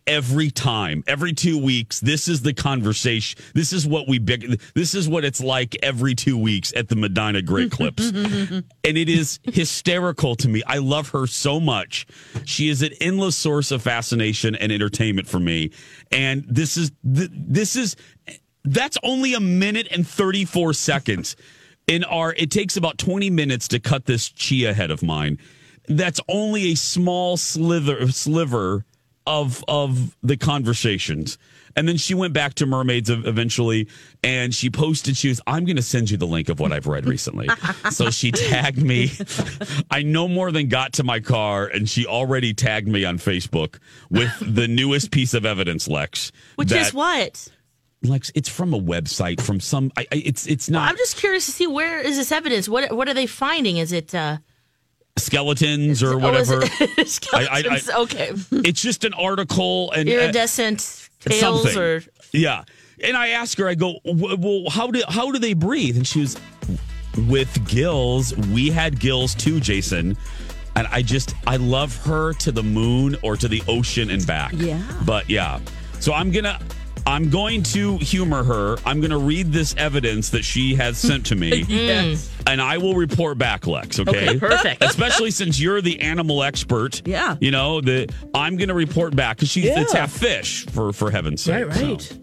Every 0.07 0.51
time, 0.51 1.05
every 1.07 1.33
two 1.35 1.59
weeks, 1.59 2.01
this 2.01 2.29
is 2.29 2.41
the 2.43 2.55
conversation. 2.55 3.43
This 3.55 3.73
is 3.73 3.87
what 3.87 4.09
we 4.09 4.19
big. 4.19 4.61
This 4.75 4.95
is 4.95 5.09
what 5.09 5.25
it's 5.25 5.41
like 5.43 5.77
every 5.83 6.15
two 6.15 6.39
weeks 6.39 6.73
at 6.75 6.89
the 6.89 6.97
Medina 6.97 7.43
Great 7.43 7.71
Clips, 7.71 8.09
and 8.11 8.65
it 8.83 9.09
is 9.09 9.41
hysterical 9.43 10.35
to 10.37 10.49
me. 10.49 10.63
I 10.67 10.79
love 10.79 11.11
her 11.11 11.27
so 11.27 11.61
much. 11.61 12.07
She 12.45 12.69
is 12.69 12.81
an 12.83 12.93
endless 13.01 13.37
source 13.37 13.71
of 13.71 13.83
fascination 13.83 14.55
and 14.55 14.73
entertainment 14.73 15.29
for 15.29 15.41
me. 15.41 15.73
And 16.11 16.45
this 16.49 16.77
is 16.79 16.93
this 17.03 17.77
is 17.77 17.97
that's 18.65 18.97
only 19.03 19.35
a 19.35 19.41
minute 19.41 19.89
and 19.91 20.07
34 20.07 20.73
seconds 20.73 21.37
in 21.87 22.05
our 22.05 22.33
it 22.35 22.51
takes 22.51 22.77
about 22.77 22.99
20 22.99 23.31
minutes 23.31 23.69
to 23.69 23.81
cut 23.81 24.07
this 24.07 24.29
chia 24.29 24.73
head 24.75 24.91
of 24.91 25.03
mine. 25.03 25.39
That's 25.89 26.21
only 26.29 26.73
a 26.73 26.75
small 26.77 27.37
slither 27.37 28.11
sliver 28.11 28.85
of 29.27 29.63
of 29.69 30.17
the 30.23 30.37
conversations. 30.37 31.39
And 31.77 31.89
then 31.89 31.97
she 31.97 32.15
went 32.15 32.33
back 32.33 32.55
to 32.55 32.67
mermaids 32.67 33.11
eventually 33.11 33.89
and 34.23 34.55
she 34.55 34.71
posted 34.71 35.17
she 35.17 35.29
was 35.29 35.41
i'm 35.47 35.65
going 35.65 35.75
to 35.77 35.83
send 35.83 36.09
you 36.09 36.17
the 36.17 36.27
link 36.27 36.49
of 36.49 36.61
what 36.61 36.73
i've 36.73 36.87
read 36.87 37.05
recently. 37.07 37.49
So 37.91 38.11
she 38.11 38.31
tagged 38.33 38.81
me. 38.83 39.11
I 39.91 40.03
no 40.03 40.27
more 40.29 40.53
than 40.53 40.69
got 40.69 40.93
to 40.95 41.05
my 41.05 41.21
car 41.21 41.67
and 41.67 41.89
she 41.89 42.07
already 42.07 42.55
tagged 42.55 42.87
me 42.89 43.05
on 43.05 43.19
facebook 43.19 43.79
with 44.11 44.31
the 44.41 44.69
newest 44.69 45.11
piece 45.11 45.35
of 45.35 45.45
evidence 45.45 45.89
lex 45.89 46.31
Which 46.57 46.69
that- 46.69 46.87
is 46.87 46.95
what? 46.95 47.49
Lex, 48.05 48.31
it's 48.35 48.49
from 48.49 48.75
a 48.75 48.81
website 48.81 49.41
from 49.41 49.61
some. 49.61 49.91
I, 49.97 50.03
I, 50.13 50.23
it's 50.25 50.47
it's 50.47 50.69
not. 50.69 50.91
I'm 50.91 50.97
just 50.97 51.17
curious 51.17 51.47
to 51.47 51.53
see 51.53 51.67
where 51.67 52.01
is 52.01 52.17
this 52.17 52.31
evidence? 52.31 52.69
What 52.69 52.93
what 52.95 53.09
are 53.09 53.15
they 53.15 53.27
finding? 53.27 53.79
Is 53.79 53.93
it 53.93 54.15
uh, 54.15 54.39
skeletons 55.17 56.03
or 56.03 56.15
oh, 56.15 56.35
is 56.35 56.51
whatever. 56.51 56.75
it- 56.81 57.09
skeletons? 57.09 57.91
okay, 57.91 58.33
it's 58.53 58.83
just 58.83 59.05
an 59.05 59.15
article 59.15 59.91
and 59.93 60.09
uh, 60.09 60.13
iridescent 60.13 61.09
tails 61.21 61.63
something. 61.63 61.81
or 61.81 62.03
yeah. 62.33 62.65
And 63.03 63.17
I 63.17 63.29
asked 63.31 63.59
her, 63.59 63.69
I 63.69 63.75
go, 63.75 63.97
well, 64.05 64.71
how 64.71 64.87
do 64.87 65.03
how 65.09 65.33
do 65.33 65.39
they 65.39 65.55
breathe? 65.55 65.97
And 65.97 66.07
she 66.07 66.21
was 66.21 66.37
with 67.29 67.67
gills. 67.69 68.37
We 68.37 68.71
had 68.71 69.01
gills 69.01 69.35
too, 69.35 69.61
Jason. 69.61 70.17
And 70.77 70.87
I 70.89 71.03
just 71.03 71.35
I 71.47 71.57
love 71.57 71.97
her 72.05 72.33
to 72.35 72.53
the 72.53 72.63
moon 72.63 73.17
or 73.23 73.37
to 73.37 73.49
the 73.49 73.63
ocean 73.69 74.11
and 74.11 74.27
back. 74.27 74.53
Yeah. 74.55 74.83
But 75.05 75.29
yeah. 75.29 75.61
So 76.01 76.13
I'm 76.13 76.31
gonna 76.31 76.59
I'm 77.07 77.29
going 77.31 77.63
to 77.65 77.99
humor 77.99 78.43
her. 78.45 78.77
I'm 78.87 79.01
gonna 79.01 79.19
read 79.19 79.53
this 79.53 79.75
evidence 79.77 80.31
that 80.31 80.43
she 80.45 80.75
has 80.77 80.97
sent 80.99 81.27
to 81.27 81.35
me. 81.37 81.65
Yes. 81.69 82.31
And 82.47 82.61
I 82.61 82.79
will 82.79 82.95
report 82.95 83.39
back, 83.39 83.67
Lex. 83.67 83.99
Okay, 83.99 84.29
Okay, 84.31 84.39
perfect. 84.39 84.83
Especially 84.83 85.31
since 85.31 85.59
you're 85.59 85.81
the 85.81 86.01
animal 86.01 86.43
expert. 86.43 87.03
Yeah. 87.07 87.37
you 87.41 87.51
know 87.51 87.81
the 87.81 88.09
I'm 88.35 88.57
going 88.57 88.69
to 88.69 88.75
report 88.75 89.15
back 89.17 89.37
because 89.37 89.51
she's 89.51 89.65
it's 89.67 89.93
Yeah. 89.95 90.01
half 90.01 90.13
fish 90.13 90.67
for 90.67 90.93
for 90.93 91.11
heaven's 91.11 91.43
sake. 91.43 91.67
Right, 91.69 91.83
right. 91.83 92.01
So, 92.01 92.17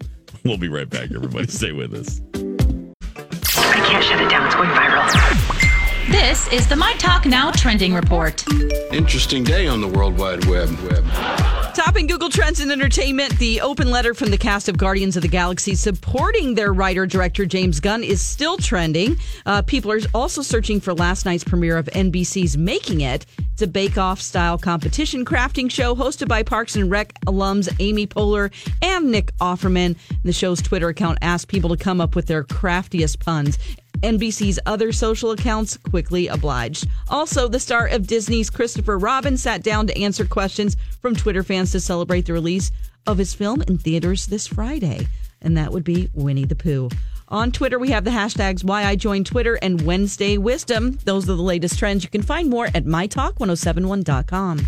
we'll 0.44 0.58
be 0.58 0.68
right 0.68 0.88
back. 0.88 1.10
Everybody, 1.14 1.46
stay 1.48 1.72
with 1.72 1.92
us. 1.94 2.20
I 2.34 3.84
can't 3.86 4.04
shut 4.04 4.20
it 4.20 4.28
down. 4.30 4.46
It's 4.46 4.54
going 4.54 4.68
viral. 4.70 6.10
This 6.10 6.48
is 6.52 6.66
the 6.68 6.76
My 6.76 6.94
Talk 6.94 7.26
Now 7.26 7.50
trending 7.52 7.94
report. 7.94 8.44
Interesting 8.92 9.44
day 9.44 9.66
on 9.68 9.80
the 9.80 9.88
World 9.88 10.18
Wide 10.18 10.44
Web. 10.46 10.70
Web. 10.80 11.61
Topping 11.74 12.06
Google 12.06 12.28
Trends 12.28 12.60
in 12.60 12.70
Entertainment, 12.70 13.38
the 13.38 13.62
open 13.62 13.90
letter 13.90 14.12
from 14.12 14.30
the 14.30 14.36
cast 14.36 14.68
of 14.68 14.76
Guardians 14.76 15.16
of 15.16 15.22
the 15.22 15.28
Galaxy 15.28 15.74
supporting 15.74 16.54
their 16.54 16.74
writer 16.74 17.06
director 17.06 17.46
James 17.46 17.80
Gunn 17.80 18.04
is 18.04 18.20
still 18.20 18.58
trending. 18.58 19.16
Uh, 19.46 19.62
people 19.62 19.90
are 19.90 20.00
also 20.12 20.42
searching 20.42 20.80
for 20.80 20.92
last 20.92 21.24
night's 21.24 21.44
premiere 21.44 21.78
of 21.78 21.86
NBC's 21.86 22.58
Making 22.58 23.00
It. 23.00 23.24
It's 23.54 23.62
a 23.62 23.66
bake 23.66 23.96
off 23.96 24.20
style 24.20 24.58
competition 24.58 25.24
crafting 25.24 25.70
show 25.70 25.94
hosted 25.94 26.28
by 26.28 26.42
Parks 26.42 26.76
and 26.76 26.90
Rec 26.90 27.14
alums 27.26 27.74
Amy 27.80 28.06
Poehler 28.06 28.52
and 28.82 29.10
Nick 29.10 29.34
Offerman. 29.38 29.96
The 30.24 30.32
show's 30.34 30.60
Twitter 30.60 30.88
account 30.88 31.18
asked 31.22 31.48
people 31.48 31.70
to 31.70 31.82
come 31.82 32.02
up 32.02 32.14
with 32.14 32.26
their 32.26 32.44
craftiest 32.44 33.18
puns. 33.20 33.58
NBC's 34.02 34.58
other 34.66 34.92
social 34.92 35.30
accounts 35.30 35.76
quickly 35.76 36.28
obliged. 36.28 36.88
Also, 37.08 37.48
the 37.48 37.60
star 37.60 37.86
of 37.86 38.06
Disney's 38.06 38.50
Christopher 38.50 38.98
Robin 38.98 39.36
sat 39.36 39.62
down 39.62 39.86
to 39.86 39.98
answer 39.98 40.24
questions 40.24 40.76
from 41.00 41.14
Twitter 41.14 41.42
fans 41.42 41.72
to 41.72 41.80
celebrate 41.80 42.26
the 42.26 42.32
release 42.32 42.70
of 43.06 43.18
his 43.18 43.34
film 43.34 43.62
in 43.62 43.78
theaters 43.78 44.26
this 44.26 44.46
Friday, 44.46 45.08
and 45.40 45.56
that 45.56 45.72
would 45.72 45.84
be 45.84 46.08
Winnie 46.14 46.44
the 46.44 46.56
Pooh. 46.56 46.88
On 47.28 47.50
Twitter, 47.50 47.78
we 47.78 47.90
have 47.90 48.04
the 48.04 48.10
hashtags 48.10 48.62
why 48.62 48.84
I 48.84 48.94
joined 48.94 49.26
Twitter 49.26 49.54
and 49.62 49.80
Wednesday 49.82 50.36
Wisdom. 50.36 50.98
Those 51.04 51.24
are 51.24 51.34
the 51.34 51.42
latest 51.42 51.78
trends. 51.78 52.04
You 52.04 52.10
can 52.10 52.22
find 52.22 52.50
more 52.50 52.66
at 52.66 52.84
mytalk1071.com. 52.84 54.66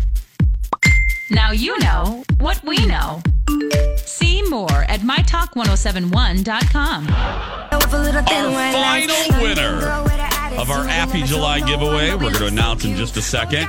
Now 1.29 1.51
you 1.51 1.77
know 1.79 2.23
what 2.39 2.63
we 2.63 2.85
know. 2.85 3.21
See 3.97 4.41
more 4.43 4.83
at 4.83 4.99
mytalk1071.com. 4.99 7.07
Our 7.71 7.81
final 8.71 9.41
winner 9.41 9.87
of 10.59 10.69
our 10.69 10.87
Appy 10.87 11.23
July 11.23 11.61
giveaway. 11.61 12.11
We're 12.11 12.19
going 12.19 12.33
to 12.35 12.45
announce 12.47 12.85
in 12.85 12.95
just 12.95 13.17
a 13.17 13.21
second. 13.23 13.67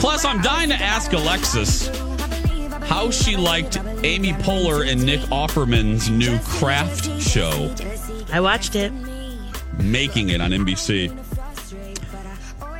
Plus, 0.00 0.24
I'm 0.26 0.42
dying 0.42 0.68
to 0.68 0.74
ask 0.76 1.12
Alexis 1.12 1.88
how 2.84 3.10
she 3.10 3.36
liked 3.36 3.78
Amy 4.04 4.32
Poehler 4.34 4.86
and 4.90 5.04
Nick 5.04 5.20
Offerman's 5.30 6.08
new 6.10 6.38
craft 6.40 7.20
show. 7.22 7.74
I 8.32 8.40
watched 8.40 8.76
it. 8.76 8.92
Making 9.78 10.28
it 10.28 10.40
on 10.40 10.50
NBC. 10.50 11.10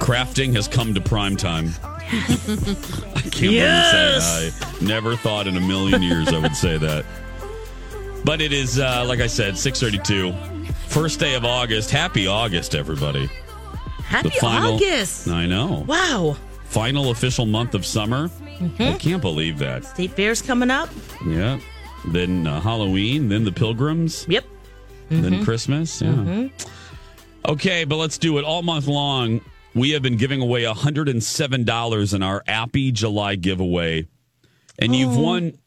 Crafting 0.01 0.55
has 0.55 0.69
come 0.69 0.95
to 0.95 1.01
prime 1.01 1.37
time. 1.37 1.73
I 3.19 3.29
can't 3.31 3.53
Yes! 3.53 3.93
believe 3.93 4.45
you 4.45 4.51
say 4.51 4.59
that. 4.59 4.83
I 4.83 4.85
never 4.85 5.17
thought 5.17 5.47
in 5.47 5.57
a 5.57 5.61
million 5.61 6.03
years 6.03 6.29
I 6.29 6.39
would 6.39 6.55
say 6.57 6.79
that. 6.79 7.05
But 8.25 8.41
it 8.41 8.53
is, 8.53 8.79
uh, 8.79 9.05
like 9.07 9.21
I 9.21 9.27
said, 9.27 9.57
632. 9.57 10.33
First 10.89 11.21
day 11.21 11.35
of 11.35 11.45
August. 11.45 11.91
Happy 11.91 12.27
August, 12.27 12.75
everybody. 12.75 13.29
Happy 14.05 14.31
August. 14.43 15.29
I 15.29 15.47
know. 15.47 15.85
Wow. 15.87 16.37
Final 16.65 17.11
official 17.11 17.47
month 17.47 17.75
of 17.75 17.85
summer. 17.87 18.31
I 18.81 18.97
can't 18.99 19.23
believe 19.23 19.59
that. 19.59 19.85
State 19.85 20.13
Fair's 20.13 20.43
coming 20.43 20.71
up. 20.71 20.89
Yeah. 21.27 21.59
Then 22.09 22.47
uh, 22.47 22.61
Halloween, 22.61 23.29
then 23.29 23.45
the 23.45 23.53
Pilgrims. 23.53 24.27
Yep. 24.29 24.45
Then 25.11 25.35
Mhm. 25.35 25.45
Christmas. 25.45 26.03
Yeah. 26.03 26.09
Mhm. 26.13 26.51
Okay, 27.49 27.85
but 27.85 27.97
let's 27.97 28.19
do 28.19 28.39
it 28.39 28.45
all 28.45 28.63
month 28.63 28.87
long. 28.87 29.41
We 29.75 29.91
have 29.91 30.03
been 30.03 30.17
giving 30.17 30.41
away 30.41 30.65
$107 30.65 32.15
in 32.15 32.23
our 32.23 32.43
Appy 32.47 32.91
July 32.93 33.37
giveaway. 33.37 34.07
And 34.79 34.95
you've 34.95 35.17
Oh. 35.17 35.21
won. 35.23 35.59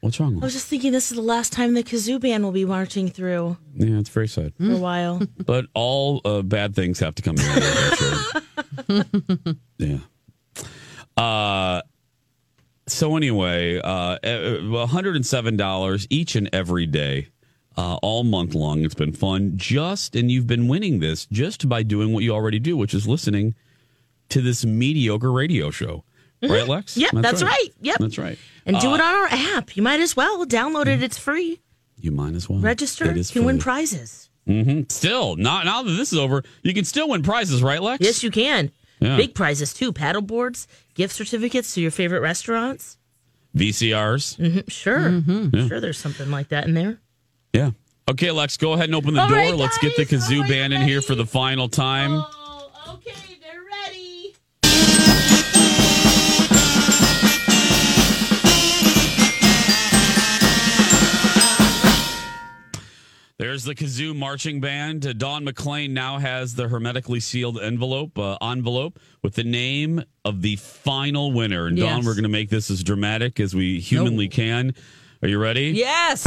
What's 0.00 0.18
wrong? 0.18 0.36
I 0.38 0.44
was 0.44 0.52
just 0.52 0.66
thinking 0.66 0.90
this 0.92 1.10
is 1.12 1.16
the 1.16 1.22
last 1.22 1.52
time 1.52 1.74
the 1.74 1.82
kazoo 1.84 2.18
band 2.20 2.42
will 2.42 2.50
be 2.52 2.64
marching 2.64 3.08
through 3.08 3.56
Yeah, 3.76 3.98
it's 3.98 4.08
very 4.10 4.26
sad. 4.26 4.52
for 4.56 4.72
a 4.72 4.76
while. 4.76 5.22
But 5.46 5.66
all 5.74 6.20
uh, 6.24 6.42
bad 6.42 6.74
things 6.74 6.98
have 7.00 7.14
to 7.16 7.22
come 7.22 7.36
to 7.36 8.26
an 8.88 9.06
end. 9.38 9.58
Yeah. 9.78 9.98
Uh, 11.16 11.82
so 12.88 13.16
anyway, 13.16 13.78
uh, 13.78 14.18
uh, 14.24 14.86
$107 14.86 16.06
each 16.10 16.34
and 16.36 16.48
every 16.52 16.86
day, 16.86 17.28
uh, 17.76 17.96
all 18.02 18.24
month 18.24 18.54
long. 18.54 18.84
It's 18.84 18.94
been 18.94 19.12
fun. 19.12 19.52
Just, 19.56 20.14
and 20.16 20.30
you've 20.30 20.46
been 20.46 20.68
winning 20.68 21.00
this 21.00 21.26
just 21.26 21.68
by 21.68 21.82
doing 21.82 22.12
what 22.12 22.22
you 22.24 22.32
already 22.32 22.58
do, 22.58 22.76
which 22.76 22.94
is 22.94 23.06
listening 23.08 23.54
to 24.30 24.40
this 24.40 24.64
mediocre 24.64 25.32
radio 25.32 25.70
show. 25.70 26.04
Right, 26.42 26.66
Lex? 26.66 26.96
Yep, 26.96 27.12
that's, 27.16 27.42
right. 27.42 27.68
Yep. 27.82 27.98
That's 28.00 28.18
right. 28.18 28.36
And 28.66 28.78
do 28.80 28.88
Uh, 28.90 28.94
it 28.96 29.00
on 29.00 29.14
our 29.14 29.28
app. 29.56 29.76
You 29.76 29.82
might 29.82 30.00
as 30.00 30.16
well 30.16 30.44
download 30.44 30.86
it. 30.88 31.00
It's 31.02 31.16
free. 31.18 31.60
You 32.00 32.10
might 32.10 32.34
as 32.34 32.48
well. 32.48 32.58
Register. 32.58 33.08
It 33.10 33.16
You 33.16 33.24
can 33.24 33.44
win 33.44 33.58
prizes. 33.60 34.28
Mm-hmm. 34.48 34.82
Still, 34.88 35.36
not 35.36 35.64
now 35.66 35.82
that 35.84 35.92
this 35.92 36.12
is 36.12 36.18
over, 36.18 36.42
you 36.64 36.74
can 36.74 36.84
still 36.84 37.08
win 37.08 37.22
prizes, 37.22 37.62
right, 37.62 37.80
Lex? 37.80 38.04
Yes, 38.04 38.24
you 38.24 38.32
can. 38.32 38.72
Yeah. 38.98 39.16
Big 39.16 39.34
prizes 39.36 39.72
too. 39.72 39.92
Paddle 39.92 40.22
boards, 40.22 40.66
gift 40.94 41.14
certificates 41.14 41.74
to 41.74 41.80
your 41.80 41.92
favorite 41.92 42.20
restaurants. 42.20 42.98
VCRs. 43.56 44.36
hmm 44.36 44.60
Sure. 44.68 44.98
Mm-hmm. 44.98 45.56
Yeah. 45.56 45.68
Sure, 45.68 45.80
there's 45.80 45.98
something 45.98 46.30
like 46.30 46.48
that 46.48 46.64
in 46.66 46.74
there. 46.74 46.98
Yeah. 47.52 47.70
Okay, 48.08 48.30
Lex, 48.30 48.56
go 48.56 48.72
ahead 48.72 48.86
and 48.86 48.94
open 48.94 49.14
the 49.14 49.20
All 49.20 49.28
door. 49.28 49.38
right, 49.38 49.54
Let's 49.54 49.78
get 49.78 49.96
the 49.96 50.04
kazoo 50.04 50.46
band 50.48 50.72
in 50.72 50.80
here 50.82 51.00
for 51.02 51.14
the 51.14 51.26
final 51.26 51.68
time. 51.68 52.12
Oh, 52.14 52.70
okay, 52.94 53.38
they're 53.40 53.62
ready. 53.86 54.34
There's 63.38 63.64
the 63.64 63.74
kazoo 63.74 64.14
marching 64.14 64.60
band. 64.60 65.04
Uh, 65.04 65.12
Don 65.14 65.42
McLean 65.42 65.92
now 65.92 66.18
has 66.18 66.54
the 66.54 66.68
hermetically 66.68 67.18
sealed 67.18 67.58
envelope 67.60 68.16
uh, 68.16 68.36
envelope 68.40 69.00
with 69.22 69.34
the 69.34 69.42
name 69.42 70.02
of 70.24 70.42
the 70.42 70.56
final 70.56 71.32
winner. 71.32 71.66
And 71.66 71.76
Don, 71.76 71.96
Yes. 71.98 72.06
we're 72.06 72.14
going 72.14 72.22
to 72.22 72.28
make 72.28 72.50
this 72.50 72.70
as 72.70 72.84
dramatic 72.84 73.40
as 73.40 73.52
we 73.54 73.80
humanly 73.80 74.28
can. 74.28 74.74
Are 75.22 75.28
you 75.28 75.38
ready? 75.40 75.70
Yes. 75.74 76.24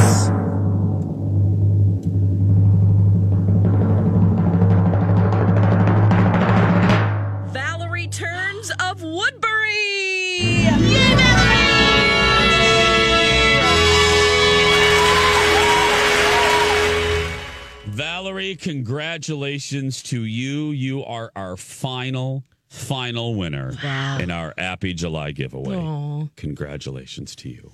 Valerie, 18.46 18.56
congratulations 18.56 20.02
to 20.04 20.22
you. 20.22 20.70
You 20.70 21.02
are 21.04 21.32
our 21.34 21.56
final, 21.56 22.44
final 22.68 23.34
winner 23.34 23.72
Wow. 23.82 24.18
in 24.18 24.30
our 24.30 24.54
Appy 24.56 24.94
July 24.94 25.32
giveaway. 25.32 25.74
Aw. 25.76 26.28
Congratulations 26.36 27.34
to 27.36 27.48
you. 27.48 27.72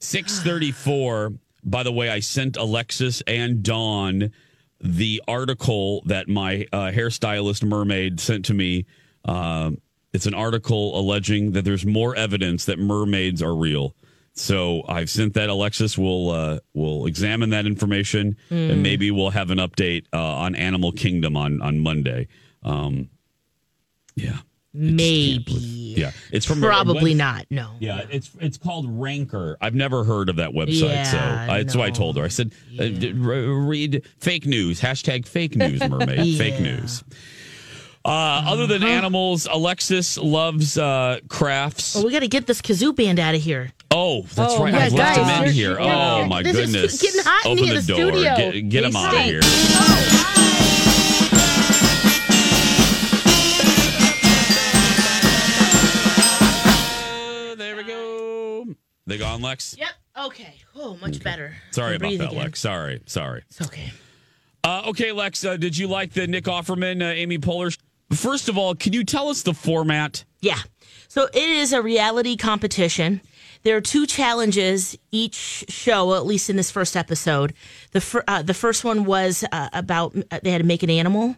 634. 0.00 1.34
By 1.64 1.84
the 1.84 1.92
way, 1.92 2.10
I 2.10 2.18
sent 2.18 2.56
Alexis 2.56 3.22
and 3.28 3.62
Dawn 3.62 4.32
the 4.80 5.22
article 5.28 6.02
that 6.06 6.28
my 6.28 6.66
uh, 6.72 6.90
hairstylist 6.90 7.62
mermaid 7.62 8.18
sent 8.18 8.46
to 8.46 8.54
me. 8.54 8.84
Um, 9.24 9.78
it's 10.12 10.26
an 10.26 10.34
article 10.34 10.98
alleging 10.98 11.52
that 11.52 11.64
there's 11.64 11.86
more 11.86 12.16
evidence 12.16 12.64
that 12.64 12.80
mermaids 12.80 13.40
are 13.40 13.54
real. 13.54 13.94
So 14.34 14.82
I've 14.88 15.10
sent 15.10 15.34
that. 15.34 15.48
Alexis 15.50 15.98
We'll 15.98 16.30
uh, 16.30 16.58
will 16.74 17.06
examine 17.06 17.50
that 17.50 17.66
information, 17.66 18.36
Mm. 18.50 18.70
and 18.72 18.82
maybe 18.82 19.10
we'll 19.10 19.30
have 19.30 19.50
an 19.50 19.58
update 19.58 20.06
uh, 20.12 20.18
on 20.18 20.54
Animal 20.54 20.92
Kingdom 20.92 21.36
on 21.36 21.60
on 21.60 21.78
Monday. 21.80 22.28
Um, 22.62 23.10
yeah. 24.14 24.38
Maybe. 24.74 25.52
Yeah, 25.98 26.12
it's 26.30 26.46
from 26.46 26.62
Probably 26.62 27.10
web- 27.10 27.18
not. 27.18 27.46
No. 27.50 27.72
Yeah, 27.78 28.06
it's 28.10 28.30
it's 28.40 28.56
called 28.56 28.86
Ranker. 28.88 29.58
I've 29.60 29.74
never 29.74 30.02
heard 30.02 30.30
of 30.30 30.36
that 30.36 30.52
website, 30.52 31.04
so 31.10 31.18
I, 31.18 31.58
that's 31.62 31.76
why 31.76 31.86
I 31.86 31.90
told 31.90 32.16
her. 32.16 32.24
I 32.24 32.28
said, 32.28 32.54
uh, 32.80 32.84
d- 32.88 33.12
read 33.12 34.02
fake 34.18 34.46
news 34.46 34.80
hashtag 34.80 35.26
fake 35.26 35.56
news 35.56 35.80
mermaid 35.86 36.38
fake 36.38 36.58
news. 36.58 37.04
Uh, 38.04 38.42
other 38.46 38.66
than 38.66 38.82
animals, 38.82 39.46
Alexis 39.48 40.18
loves 40.18 40.76
uh, 40.76 41.20
crafts. 41.28 41.94
Well, 41.94 42.04
we 42.04 42.10
got 42.12 42.20
to 42.20 42.28
get 42.28 42.46
this 42.48 42.60
kazoo 42.60 42.94
band 42.96 43.20
out 43.20 43.34
of 43.36 43.40
here. 43.42 43.70
Oh, 43.92 44.22
that's 44.22 44.54
Oh, 44.54 44.64
right. 44.64 44.72
yeah, 44.74 44.80
I've 44.80 44.92
left 44.92 45.16
guys, 45.18 45.38
him 45.38 45.44
in 45.48 45.52
here. 45.54 45.70
you're- 45.72 45.82
Oh 45.84 46.16
you're- 46.18 46.28
my 46.28 46.42
this 46.42 46.56
is 46.56 46.72
goodness! 46.72 47.00
getting 47.02 47.20
hot 47.22 47.46
Open 47.46 47.64
here 47.64 47.74
the 47.74 47.80
the 47.80 47.86
door. 47.86 48.10
studio. 48.12 48.36
Get, 48.36 48.68
get 48.70 48.80
They 48.82 48.88
him 48.88 48.96
out 48.96 49.14
of 49.14 49.20
here. 49.20 49.40
Uh, 56.24 57.54
there 57.56 57.76
we 57.76 57.82
go. 57.84 58.66
They 59.06 59.18
gone, 59.18 59.42
Lex. 59.42 59.74
Yep. 59.78 59.88
Okay. 60.26 60.54
Oh, 60.76 60.96
much 61.00 61.22
better. 61.22 61.54
Sorry 61.70 61.96
about 61.96 62.10
that, 62.18 62.28
again. 62.28 62.38
Lex. 62.38 62.60
Sorry, 62.60 63.00
sorry. 63.06 63.42
It's 63.48 63.60
okay. 63.62 63.90
Uh, 64.64 64.84
okay, 64.88 65.12
Lex. 65.12 65.44
Uh, 65.44 65.56
did 65.56 65.76
you 65.76 65.88
like 65.88 66.12
the 66.12 66.26
Nick 66.26 66.44
Offerman, 66.44 67.02
uh, 67.02 67.06
Amy 67.06 67.38
Poehler? 67.38 67.76
First 68.14 68.48
of 68.48 68.58
all, 68.58 68.74
can 68.74 68.92
you 68.92 69.04
tell 69.04 69.28
us 69.28 69.42
the 69.42 69.54
format? 69.54 70.24
Yeah. 70.40 70.58
So 71.08 71.24
it 71.32 71.36
is 71.36 71.72
a 71.72 71.82
reality 71.82 72.36
competition. 72.36 73.20
There 73.62 73.76
are 73.76 73.80
two 73.80 74.06
challenges 74.06 74.96
each 75.10 75.64
show, 75.68 76.14
at 76.14 76.26
least 76.26 76.50
in 76.50 76.56
this 76.56 76.70
first 76.70 76.96
episode. 76.96 77.54
The 77.92 78.00
fir- 78.00 78.24
uh, 78.26 78.42
the 78.42 78.54
first 78.54 78.84
one 78.84 79.04
was 79.04 79.44
uh, 79.52 79.68
about 79.72 80.16
uh, 80.30 80.40
they 80.42 80.50
had 80.50 80.58
to 80.58 80.66
make 80.66 80.82
an 80.82 80.90
animal 80.90 81.36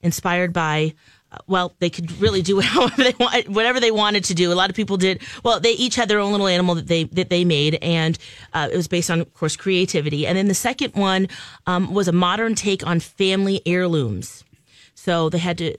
inspired 0.00 0.52
by. 0.52 0.94
Uh, 1.30 1.36
well, 1.46 1.74
they 1.78 1.90
could 1.90 2.10
really 2.22 2.40
do 2.40 2.60
however 2.60 3.02
they 3.02 3.12
want, 3.20 3.48
whatever 3.48 3.80
they 3.80 3.90
wanted 3.90 4.24
to 4.24 4.34
do. 4.34 4.50
A 4.50 4.54
lot 4.54 4.70
of 4.70 4.76
people 4.76 4.96
did. 4.96 5.20
Well, 5.44 5.60
they 5.60 5.72
each 5.72 5.94
had 5.94 6.08
their 6.08 6.20
own 6.20 6.32
little 6.32 6.48
animal 6.48 6.74
that 6.76 6.86
they 6.86 7.04
that 7.04 7.28
they 7.28 7.44
made, 7.44 7.78
and 7.82 8.18
uh, 8.54 8.68
it 8.72 8.76
was 8.76 8.88
based 8.88 9.10
on, 9.10 9.20
of 9.20 9.34
course, 9.34 9.56
creativity. 9.56 10.26
And 10.26 10.38
then 10.38 10.48
the 10.48 10.54
second 10.54 10.94
one 10.94 11.28
um, 11.66 11.92
was 11.92 12.08
a 12.08 12.12
modern 12.12 12.54
take 12.54 12.86
on 12.86 12.98
family 12.98 13.60
heirlooms. 13.66 14.42
So 14.94 15.28
they 15.28 15.38
had 15.38 15.58
to 15.58 15.76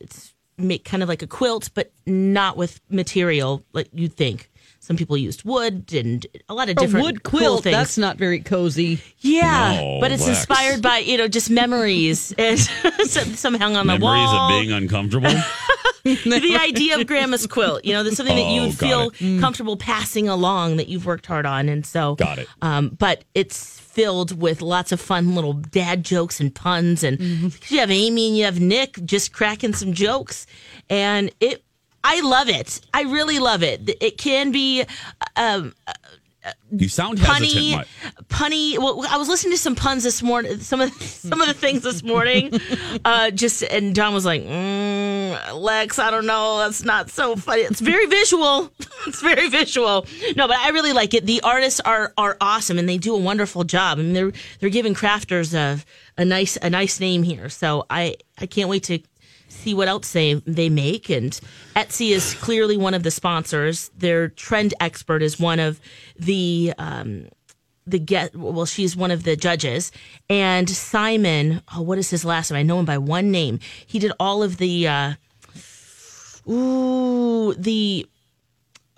make 0.59 0.85
kind 0.85 1.01
of 1.03 1.09
like 1.09 1.21
a 1.21 1.27
quilt, 1.27 1.69
but 1.73 1.91
not 2.05 2.57
with 2.57 2.79
material 2.89 3.63
like 3.73 3.89
you'd 3.93 4.13
think. 4.15 4.49
Some 4.81 4.95
people 4.95 5.17
used 5.17 5.43
wood 5.43 5.91
and 5.93 6.25
a 6.47 6.53
lot 6.53 6.69
of 6.69 6.77
A 6.77 6.79
different 6.79 7.05
wood 7.05 7.23
cool 7.23 7.39
quilt. 7.39 7.63
things. 7.63 7.75
That's 7.75 7.97
not 7.97 8.17
very 8.17 8.39
cozy. 8.39 9.01
yeah, 9.19 9.75
No, 9.81 9.97
but 9.99 10.11
it's 10.11 10.25
Lex. 10.25 10.39
inspired 10.39 10.81
by 10.81 10.99
you 10.99 11.17
know 11.17 11.27
just 11.27 11.49
memories 11.49 12.31
and 12.37 12.57
some, 13.05 13.35
some 13.35 13.53
hung 13.55 13.75
on 13.75 13.87
the 13.87 13.97
wall. 13.97 14.15
Memories 14.15 14.33
of 14.33 14.49
being 14.49 14.71
uncomfortable. 14.71 15.29
the 16.03 16.57
idea 16.59 16.97
of 16.99 17.05
grandma's 17.07 17.45
quilt, 17.45 17.83
you 17.83 17.93
know, 17.93 18.03
there's 18.03 18.15
something 18.15 18.35
that 18.35 18.51
you 18.51 18.61
Oh, 18.61 18.67
would 18.67 18.77
got 18.77 19.15
feel 19.15 19.39
comfortable 19.41 19.75
passing 19.77 20.29
along 20.29 20.77
that 20.77 20.87
you've 20.87 21.05
worked 21.05 21.25
hard 21.25 21.45
on, 21.45 21.67
and 21.69 21.85
so 21.85 22.15
Got 22.15 22.39
it. 22.39 22.47
Um, 22.61 22.89
but 22.97 23.25
it's 23.35 23.78
filled 23.99 24.39
with 24.41 24.61
lots 24.61 24.91
of 24.93 25.01
fun 25.01 25.35
little 25.35 25.53
dad 25.53 26.03
jokes 26.05 26.39
and 26.39 26.53
puns, 26.55 27.03
and 27.03 27.17
Mm-hmm. 27.19 27.73
you 27.73 27.79
have 27.79 27.91
Amy 27.91 28.27
and 28.29 28.37
you 28.37 28.45
have 28.45 28.59
Nick 28.59 29.03
just 29.05 29.33
cracking 29.33 29.73
some 29.73 29.93
jokes, 29.93 30.47
and 30.89 31.31
it. 31.39 31.63
I 32.01 32.21
love 32.21 32.47
it. 32.47 32.79
I 32.93 33.01
really 33.01 33.39
love 33.39 33.61
it. 33.61 33.89
It 34.01 34.17
can 34.17 34.53
be 34.53 34.85
um, 35.35 35.73
you 36.71 36.87
sound 36.87 37.19
hesitant. 37.19 37.51
punny, 37.51 37.75
Mike. 37.75 37.87
punny. 38.27 38.77
Well, 38.77 39.05
I 39.09 39.17
was 39.17 39.27
listening 39.27 39.53
to 39.53 39.57
some 39.57 39.75
puns 39.75 40.03
this 40.03 40.21
morning. 40.23 40.59
Some 40.59 40.81
of 40.81 40.91
some 41.01 41.41
of 41.41 41.47
the 41.47 41.53
things 41.53 41.81
this 41.83 42.03
morning. 42.03 42.59
Uh, 43.05 43.31
just 43.31 43.63
and 43.63 43.95
Don 43.95 44.13
was 44.13 44.25
like, 44.25 44.41
mm, 44.43 45.53
"Lex, 45.53 45.99
I 45.99 46.11
don't 46.11 46.25
know. 46.25 46.57
That's 46.59 46.83
not 46.83 47.09
so 47.09 47.35
funny. 47.35 47.61
It's 47.61 47.79
very 47.79 48.05
visual. 48.07 48.71
it's 49.07 49.21
very 49.21 49.47
visual. 49.49 50.05
No, 50.35 50.47
but 50.47 50.57
I 50.57 50.69
really 50.69 50.91
like 50.91 51.13
it. 51.13 51.25
The 51.25 51.41
artists 51.41 51.79
are 51.79 52.13
are 52.17 52.35
awesome 52.41 52.77
and 52.77 52.89
they 52.89 52.97
do 52.97 53.15
a 53.15 53.19
wonderful 53.19 53.63
job. 53.63 53.99
I 53.99 54.01
mean, 54.01 54.13
they're 54.13 54.31
they're 54.59 54.69
giving 54.69 54.93
crafters 54.93 55.53
a 55.53 55.83
a 56.17 56.25
nice 56.25 56.57
a 56.61 56.69
nice 56.69 56.99
name 56.99 57.23
here. 57.23 57.49
So 57.49 57.85
I 57.89 58.15
I 58.37 58.45
can't 58.45 58.69
wait 58.69 58.83
to 58.83 58.99
see 59.59 59.73
what 59.73 59.87
else 59.87 60.11
they 60.13 60.35
they 60.45 60.69
make. 60.69 61.09
And 61.09 61.39
Etsy 61.75 62.11
is 62.11 62.33
clearly 62.35 62.77
one 62.77 62.93
of 62.93 63.03
the 63.03 63.11
sponsors. 63.11 63.89
Their 63.97 64.29
trend 64.29 64.73
expert 64.79 65.21
is 65.21 65.39
one 65.39 65.59
of 65.59 65.79
the 66.17 66.73
um 66.77 67.27
the 67.85 67.99
get 67.99 68.35
well 68.35 68.65
she's 68.65 68.95
one 68.95 69.11
of 69.11 69.23
the 69.23 69.35
judges. 69.35 69.91
And 70.29 70.69
Simon 70.69 71.61
oh 71.75 71.81
what 71.81 71.97
is 71.97 72.09
his 72.09 72.25
last 72.25 72.51
name? 72.51 72.59
I 72.59 72.63
know 72.63 72.79
him 72.79 72.85
by 72.85 72.97
one 72.97 73.31
name. 73.31 73.59
He 73.85 73.99
did 73.99 74.11
all 74.19 74.43
of 74.43 74.57
the 74.57 74.87
uh 74.87 75.13
ooh 76.49 77.53
the 77.55 78.07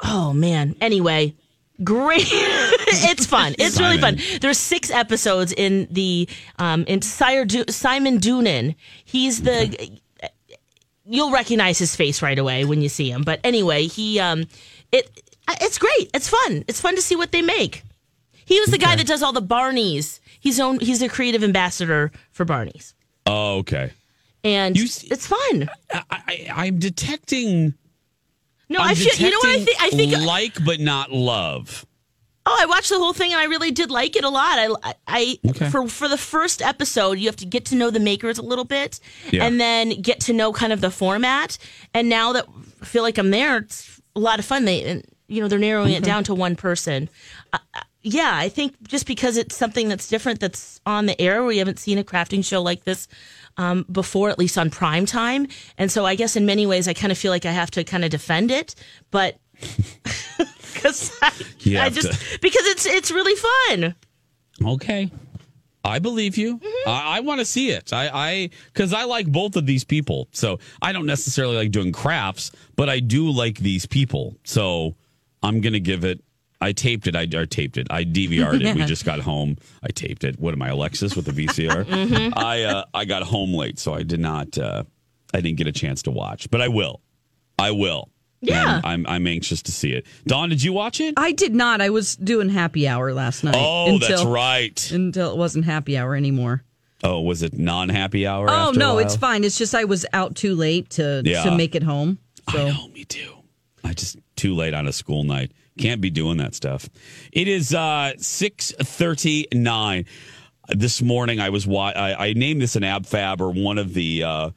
oh 0.03 0.33
man. 0.33 0.75
Anyway 0.81 1.35
great. 1.83 2.27
It's 2.93 3.25
fun. 3.25 3.55
It's 3.57 3.79
really 3.79 3.97
fun. 3.99 4.19
There's 4.41 4.57
six 4.57 4.91
episodes 4.91 5.53
in 5.53 5.87
the 5.89 6.27
um 6.59 6.83
in 6.87 7.01
Sire 7.01 7.45
du- 7.45 7.71
simon 7.71 8.19
doonan. 8.19 8.75
He's 9.05 9.43
the 9.43 9.99
you'll 11.05 11.31
recognize 11.31 11.77
his 11.79 11.95
face 11.95 12.21
right 12.21 12.37
away 12.37 12.65
when 12.65 12.81
you 12.81 12.89
see 12.89 13.09
him. 13.11 13.23
But 13.23 13.39
anyway 13.43 13.87
he 13.87 14.19
um 14.19 14.45
it 14.91 15.09
it's 15.59 15.77
great. 15.77 16.09
It's 16.13 16.29
fun. 16.29 16.63
It's 16.67 16.79
fun 16.79 16.95
to 16.95 17.01
see 17.01 17.15
what 17.15 17.31
they 17.31 17.41
make. 17.41 17.83
He 18.45 18.59
was 18.59 18.69
the 18.69 18.77
guy 18.77 18.95
that 18.95 19.07
does 19.07 19.23
all 19.23 19.33
the 19.33 19.41
barneys. 19.41 20.19
He's 20.39 20.59
own 20.59 20.79
he's 20.79 21.01
a 21.01 21.09
creative 21.09 21.43
ambassador 21.43 22.11
for 22.31 22.45
barneys. 22.45 22.93
Oh, 23.25 23.57
okay. 23.59 23.91
and 24.43 24.75
you, 24.75 24.83
it's 24.85 25.27
fun. 25.27 25.69
I, 25.93 26.03
I, 26.09 26.47
I'm 26.53 26.79
detecting. 26.79 27.73
no 28.69 28.79
I'm 28.79 28.89
i 28.89 28.95
feel 28.95 29.13
you 29.15 29.29
know 29.31 29.37
what 29.37 29.59
i 29.59 29.63
think 29.63 29.77
i 29.81 29.89
think 29.89 30.17
like 30.25 30.63
but 30.65 30.79
not 30.79 31.11
love. 31.11 31.85
Oh, 32.45 32.57
I 32.59 32.65
watched 32.65 32.89
the 32.89 32.97
whole 32.97 33.13
thing 33.13 33.31
and 33.31 33.39
I 33.39 33.45
really 33.45 33.69
did 33.71 33.91
like 33.91 34.15
it 34.15 34.23
a 34.23 34.29
lot. 34.29 34.57
I, 34.57 34.93
I 35.07 35.39
Okay. 35.49 35.69
for 35.69 35.87
for 35.87 36.07
the 36.07 36.17
first 36.17 36.61
episode, 36.61 37.19
you 37.19 37.27
have 37.27 37.35
to 37.37 37.45
get 37.45 37.65
to 37.65 37.75
know 37.75 37.89
the 37.91 37.99
makers 37.99 38.37
a 38.39 38.41
little 38.41 38.65
bit, 38.65 38.99
Yeah. 39.31 39.45
and 39.45 39.59
then 39.61 40.01
get 40.01 40.19
to 40.21 40.33
know 40.33 40.51
kind 40.51 40.73
of 40.73 40.81
the 40.81 40.89
format. 40.91 41.57
And 41.93 42.09
now 42.09 42.33
that 42.33 42.47
I 42.81 42.85
feel 42.85 43.03
like 43.03 43.17
I'm 43.19 43.29
there, 43.31 43.57
it's 43.57 44.01
a 44.15 44.19
lot 44.19 44.39
of 44.39 44.45
fun. 44.45 44.65
They, 44.65 44.83
and, 44.83 45.05
you 45.27 45.39
know, 45.41 45.47
they're 45.47 45.59
narrowing 45.59 45.93
it 45.93 46.03
down 46.03 46.23
to 46.25 46.33
one 46.33 46.55
person. 46.55 47.09
Uh, 47.53 47.59
uh, 47.75 47.81
yeah, 48.01 48.31
I 48.35 48.49
think 48.49 48.73
just 48.87 49.05
because 49.05 49.37
it's 49.37 49.55
something 49.55 49.87
that's 49.87 50.07
different, 50.09 50.39
that's 50.39 50.81
on 50.87 51.05
the 51.05 51.21
air. 51.21 51.43
We 51.45 51.59
haven't 51.59 51.77
seen 51.77 51.99
a 51.99 52.03
crafting 52.03 52.43
show 52.43 52.61
like 52.63 52.83
this 52.85 53.07
um, 53.57 53.85
before, 53.91 54.29
at 54.31 54.39
least 54.39 54.57
on 54.57 54.71
prime 54.71 55.05
time. 55.05 55.47
And 55.77 55.91
so, 55.91 56.05
I 56.07 56.15
guess 56.15 56.35
in 56.35 56.47
many 56.47 56.65
ways, 56.65 56.87
I 56.87 56.93
kind 56.93 57.11
of 57.11 57.17
feel 57.19 57.31
like 57.31 57.45
I 57.45 57.51
have 57.51 57.69
to 57.71 57.83
kind 57.83 58.03
of 58.03 58.09
defend 58.09 58.49
it, 58.49 58.73
but 59.11 59.37
because 60.73 61.11
I, 61.21 61.31
I 61.77 61.89
just 61.89 62.11
to. 62.11 62.39
because 62.39 62.65
it's 62.65 62.85
it's 62.85 63.11
really 63.11 63.35
fun. 63.35 63.95
Okay. 64.63 65.11
I 65.83 65.99
believe 65.99 66.37
you. 66.37 66.57
Mm-hmm. 66.57 66.89
I, 66.89 67.17
I 67.17 67.19
want 67.21 67.39
to 67.39 67.45
see 67.45 67.71
it. 67.71 67.91
I, 67.91 68.09
I, 68.13 68.49
because 68.71 68.93
I 68.93 69.05
like 69.05 69.25
both 69.25 69.55
of 69.55 69.65
these 69.65 69.83
people. 69.83 70.27
So 70.31 70.59
I 70.79 70.91
don't 70.91 71.07
necessarily 71.07 71.55
like 71.55 71.71
doing 71.71 71.91
crafts, 71.91 72.51
but 72.75 72.87
I 72.87 72.99
do 72.99 73.31
like 73.31 73.57
these 73.57 73.87
people. 73.87 74.35
So 74.43 74.95
I'm 75.41 75.59
gonna 75.61 75.79
give 75.79 76.03
it. 76.05 76.23
I 76.63 76.73
taped 76.73 77.07
it. 77.07 77.15
I 77.15 77.27
or 77.35 77.47
taped 77.47 77.77
it. 77.77 77.87
I 77.89 78.03
DVR'd 78.03 78.61
it. 78.61 78.75
We 78.75 78.85
just 78.85 79.05
got 79.05 79.19
home. 79.19 79.57
I 79.81 79.87
taped 79.87 80.23
it. 80.23 80.39
What 80.39 80.53
am 80.53 80.61
I, 80.61 80.69
Alexis, 80.69 81.15
with 81.15 81.25
the 81.25 81.31
VCR? 81.31 81.85
Mhm. 81.85 82.33
I 82.37 82.63
uh, 82.63 82.85
I 82.93 83.05
got 83.05 83.23
home 83.23 83.51
late, 83.53 83.79
so 83.79 83.95
I 83.95 84.03
did 84.03 84.19
not. 84.19 84.55
Uh, 84.57 84.83
I 85.33 85.41
didn't 85.41 85.57
get 85.57 85.65
a 85.65 85.71
chance 85.71 86.03
to 86.03 86.11
watch, 86.11 86.51
but 86.51 86.61
I 86.61 86.67
will. 86.67 87.01
I 87.57 87.71
will. 87.71 88.09
Yeah. 88.41 88.77
And 88.77 88.85
I'm 88.85 89.05
I'm 89.07 89.27
anxious 89.27 89.61
to 89.63 89.71
see 89.71 89.91
it. 89.91 90.05
Dawn, 90.25 90.49
did 90.49 90.63
you 90.63 90.73
watch 90.73 90.99
it? 90.99 91.13
I 91.17 91.31
did 91.31 91.53
not. 91.53 91.79
I 91.81 91.89
was 91.89 92.15
doing 92.15 92.49
happy 92.49 92.87
hour 92.87 93.13
last 93.13 93.43
night. 93.43 93.55
Oh, 93.57 93.97
that's 93.99 94.23
right. 94.23 94.91
Until 94.91 95.31
it 95.31 95.37
wasn't 95.37 95.65
happy 95.65 95.97
hour 95.97 96.15
anymore. 96.15 96.63
Oh, 97.03 97.21
was 97.21 97.41
it 97.43 97.53
non 97.53 97.89
happy 97.89 98.25
hour? 98.27 98.47
Oh 98.49 98.71
no, 98.71 98.97
it's 98.97 99.15
fine. 99.15 99.43
It's 99.43 99.57
just 99.57 99.73
I 99.75 99.83
was 99.85 100.05
out 100.13 100.35
too 100.35 100.55
late 100.55 100.89
to 100.91 101.21
Yeah. 101.25 101.43
to 101.43 101.55
make 101.55 101.75
it 101.75 101.83
home. 101.83 102.17
So 102.51 102.59
I 102.67 102.69
know, 102.71 102.87
me 102.89 103.05
too. 103.05 103.31
I 103.83 103.93
just 103.93 104.17
too 104.35 104.55
late 104.55 104.73
on 104.73 104.87
a 104.87 104.91
school 104.93 105.23
night. 105.23 105.51
Can't 105.77 106.01
be 106.01 106.09
doing 106.09 106.37
that 106.37 106.53
stuff. 106.55 106.89
It 107.31 107.47
is 107.47 107.73
uh 107.73 108.13
six 108.17 108.71
thirty 108.79 109.47
nine. 109.53 110.05
This 110.69 111.01
morning 111.01 111.39
I 111.39 111.49
was 111.49 111.65
wa- 111.67 111.93
I, 111.95 112.27
I 112.29 112.33
named 112.33 112.61
this 112.61 112.75
an 112.75 112.83
ab 112.83 113.05
fab 113.05 113.41
or 113.41 113.51
one 113.51 113.77
of 113.77 113.93
the 113.93 114.23
uh 114.23 114.49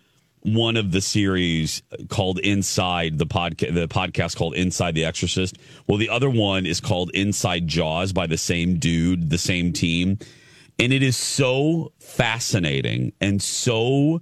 one 0.44 0.76
of 0.76 0.92
the 0.92 1.00
series 1.00 1.82
called 2.08 2.38
Inside 2.38 3.18
the 3.18 3.26
podcast 3.26 3.74
the 3.74 3.88
podcast 3.88 4.36
called 4.36 4.54
Inside 4.54 4.94
the 4.94 5.04
Exorcist. 5.04 5.56
Well, 5.86 5.96
the 5.96 6.10
other 6.10 6.28
one 6.28 6.66
is 6.66 6.80
called 6.80 7.10
Inside 7.14 7.66
Jaws 7.66 8.12
by 8.12 8.26
the 8.26 8.36
same 8.36 8.78
dude, 8.78 9.30
the 9.30 9.38
same 9.38 9.72
team. 9.72 10.18
And 10.78 10.92
it 10.92 11.02
is 11.02 11.16
so 11.16 11.92
fascinating 11.98 13.12
and 13.20 13.40
so 13.40 14.20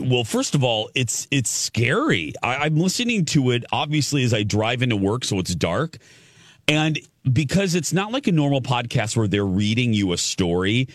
well 0.00 0.24
first 0.24 0.54
of 0.54 0.62
all 0.62 0.90
it's 0.94 1.26
it's 1.30 1.48
scary 1.48 2.34
I, 2.42 2.56
i'm 2.66 2.76
listening 2.76 3.24
to 3.26 3.50
it 3.52 3.64
obviously 3.72 4.22
as 4.22 4.34
i 4.34 4.42
drive 4.42 4.82
into 4.82 4.96
work 4.96 5.24
so 5.24 5.38
it's 5.38 5.54
dark 5.54 5.96
and 6.68 6.98
because 7.32 7.74
it's 7.74 7.92
not 7.92 8.12
like 8.12 8.26
a 8.26 8.32
normal 8.32 8.60
podcast 8.60 9.16
where 9.16 9.26
they're 9.26 9.46
reading 9.46 9.94
you 9.94 10.12
a 10.12 10.18
story 10.18 10.88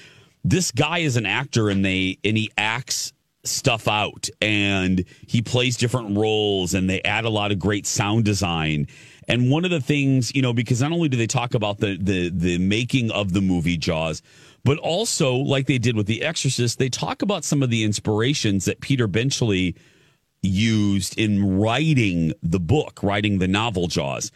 this 0.44 0.72
guy 0.72 1.00
is 1.00 1.18
an 1.18 1.26
actor 1.26 1.70
and 1.70 1.84
they 1.84 2.20
and 2.24 2.38
he 2.38 2.52
acts 2.56 3.14
stuff 3.44 3.88
out 3.88 4.30
and 4.42 5.04
he 5.28 5.42
plays 5.42 5.78
different 5.78 6.18
roles 6.18 6.74
and 6.74 6.90
they 6.90 7.02
add 7.04 7.26
a 7.26 7.30
lot 7.30 7.52
of 7.52 7.60
great 7.60 7.88
sound 7.88 8.26
design. 8.26 8.88
And 9.28 9.50
one 9.50 9.66
of 9.66 9.72
the 9.72 9.82
things, 9.82 10.34
you 10.36 10.42
know, 10.42 10.54
because 10.54 10.82
not 10.82 10.92
only 10.92 11.10
do 11.10 11.18
they 11.18 11.28
talk 11.28 11.54
about 11.54 11.80
the 11.80 11.98
the 12.00 12.30
the 12.30 12.58
making 12.58 13.12
of 13.12 13.34
the 13.34 13.42
movie 13.42 13.78
Jaws, 13.78 14.22
but 14.64 14.78
also 14.80 15.36
like 15.36 15.68
they 15.68 15.78
did 15.78 15.96
with 15.96 16.08
The 16.08 16.24
Exorcist, 16.24 16.80
they 16.80 16.90
talk 16.90 17.22
about 17.22 17.44
some 17.44 17.64
of 17.64 17.70
the 17.70 17.84
inspirations 17.84 18.66
that 18.66 18.82
Peter 18.82 19.08
Benchley 19.08 19.76
used 20.42 21.18
in 21.18 21.60
writing 21.60 22.34
the 22.42 22.60
book, 22.60 23.02
writing 23.04 23.40
the 23.40 23.48
novel 23.48 23.88
Jaws. 23.88 24.32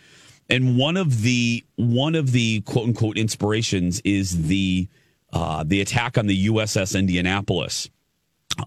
And 0.50 0.78
one 0.78 0.98
of 0.98 1.22
the 1.22 1.64
one 1.76 2.16
of 2.16 2.32
the 2.32 2.62
quote 2.62 2.88
unquote 2.88 3.18
inspirations 3.18 4.02
is 4.06 4.48
the 4.48 4.88
uh, 5.34 5.64
the 5.66 5.82
attack 5.82 6.18
on 6.18 6.28
the 6.28 6.48
USS 6.48 6.98
Indianapolis 6.98 7.90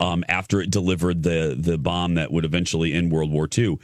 um, 0.01 0.25
after 0.29 0.61
it 0.61 0.71
delivered 0.71 1.23
the 1.23 1.57
the 1.59 1.79
bomb 1.79 2.15
that 2.15 2.31
would 2.31 2.45
eventually 2.45 2.93
end 2.93 3.13
World 3.13 3.31
War 3.31 3.49
II, 3.57 3.79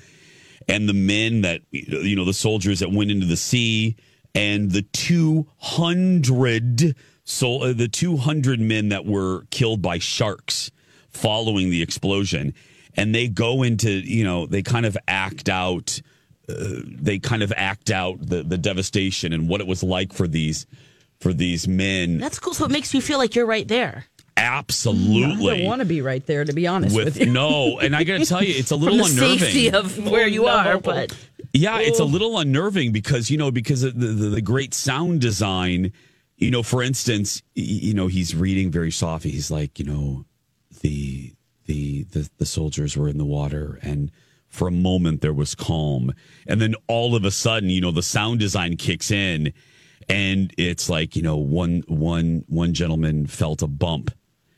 and 0.69 0.89
the 0.89 0.95
men 0.95 1.43
that 1.43 1.63
you 1.71 2.17
know 2.17 2.25
the 2.25 2.33
soldiers 2.35 2.81
that 2.81 2.93
went 2.93 3.11
into 3.11 3.27
the 3.27 3.37
sea, 3.37 3.97
and 4.35 4.71
the 4.71 4.83
two 4.83 5.47
hundred 5.59 6.95
so 7.25 7.63
uh, 7.63 7.73
the 7.73 7.89
two 7.89 8.17
hundred 8.17 8.61
men 8.61 8.91
that 8.91 9.07
were 9.07 9.45
killed 9.51 9.83
by 9.83 9.99
sharks 9.99 10.71
following 11.09 11.71
the 11.71 11.83
explosion, 11.83 12.55
and 12.97 13.15
they 13.15 13.29
go 13.29 13.63
into 13.63 13.91
you 13.91 14.25
know 14.25 14.47
they 14.47 14.63
kind 14.63 14.87
of 14.87 14.97
act 15.09 15.49
out. 15.49 16.01
Uh, 16.47 16.83
they 16.85 17.19
kind 17.19 17.43
of 17.43 17.51
act 17.57 17.91
out 17.91 18.19
the, 18.21 18.43
the 18.43 18.59
devastation 18.59 19.33
and 19.33 19.49
what 19.49 19.63
it 19.63 19.67
was 19.67 19.83
like 19.83 20.13
for 20.13 20.29
these 20.29 20.67
for 21.19 21.33
these 21.33 21.67
men. 21.67 22.19
That's 22.19 22.39
cool. 22.39 22.53
So 22.53 22.67
it 22.67 22.71
makes 22.71 22.93
you 22.93 23.01
feel 23.01 23.17
like 23.17 23.35
you're 23.35 23.47
right 23.47 23.67
there. 23.67 24.05
Absolutely. 24.37 25.51
I 25.53 25.57
don't 25.59 25.67
want 25.67 25.81
to 25.81 25.85
be 25.85 26.01
right 26.01 26.25
there, 26.27 26.45
to 26.45 26.53
be 26.53 26.67
honest 26.67 26.95
with, 26.95 27.05
with 27.07 27.21
you. 27.21 27.27
no, 27.33 27.79
and 27.79 27.95
I 27.95 28.05
got 28.05 28.19
to 28.19 28.27
tell 28.27 28.43
you, 28.43 28.55
it's 28.57 28.71
a 28.71 28.77
little 28.85 28.99
From 29.07 29.17
the 29.17 29.23
unnerving. 29.25 29.39
safety 29.39 29.71
of 29.71 30.11
where 30.11 30.27
you 30.27 30.47
are, 30.47 30.79
but 30.79 31.17
Yeah, 31.53 31.79
it's 31.81 32.01
a 32.01 32.05
little 32.05 32.39
unnerving 32.39 32.93
because 32.93 33.31
you 33.31 33.39
know 33.39 33.51
because 33.51 33.83
of 33.85 33.99
the, 33.99 34.09
the 34.09 34.29
the 34.31 34.43
great 34.43 34.75
sound 34.75 35.21
design. 35.21 35.93
You 36.37 36.51
know, 36.51 36.63
for 36.65 36.83
instance, 36.83 37.43
you 37.55 37.95
know 37.95 38.09
he's 38.09 38.35
reading 38.35 38.71
very 38.71 38.91
softly. 38.91 39.31
He's 39.31 39.51
like, 39.53 39.79
you 39.79 39.85
know, 39.85 40.25
the 40.81 41.33
the 41.67 42.03
the 42.05 42.29
the 42.39 42.47
soldiers 42.47 42.97
were 42.97 43.09
in 43.09 43.19
the 43.19 43.25
water, 43.25 43.79
and 43.83 44.11
for 44.49 44.67
a 44.69 44.73
moment 44.73 45.21
there 45.21 45.33
was 45.33 45.55
calm, 45.55 46.13
and 46.47 46.61
then 46.61 46.75
all 46.89 47.15
of 47.15 47.25
a 47.25 47.31
sudden, 47.31 47.71
you 47.71 47.81
know, 47.81 47.93
the 47.93 48.03
sound 48.03 48.41
design 48.41 48.77
kicks 48.77 49.11
in, 49.13 49.53
and 50.09 50.53
it's 50.59 50.91
like 50.91 51.15
you 51.15 51.23
know 51.23 51.37
one 51.37 51.85
one 51.87 52.45
one 52.49 52.75
gentleman 52.75 53.27
felt 53.29 53.63
a 53.63 53.69
bump, 53.69 54.11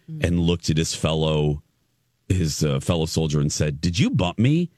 and 0.09 0.41
looked 0.41 0.71
at 0.71 0.77
his 0.77 0.95
fellow 0.95 1.63
his 2.29 2.65
uh, 2.65 2.81
fellow 2.81 3.07
soldier 3.07 3.41
and 3.41 3.53
said, 3.53 3.81
"Did 3.81 3.99
you 3.99 4.11
bump 4.11 4.39
me?" 4.39 4.71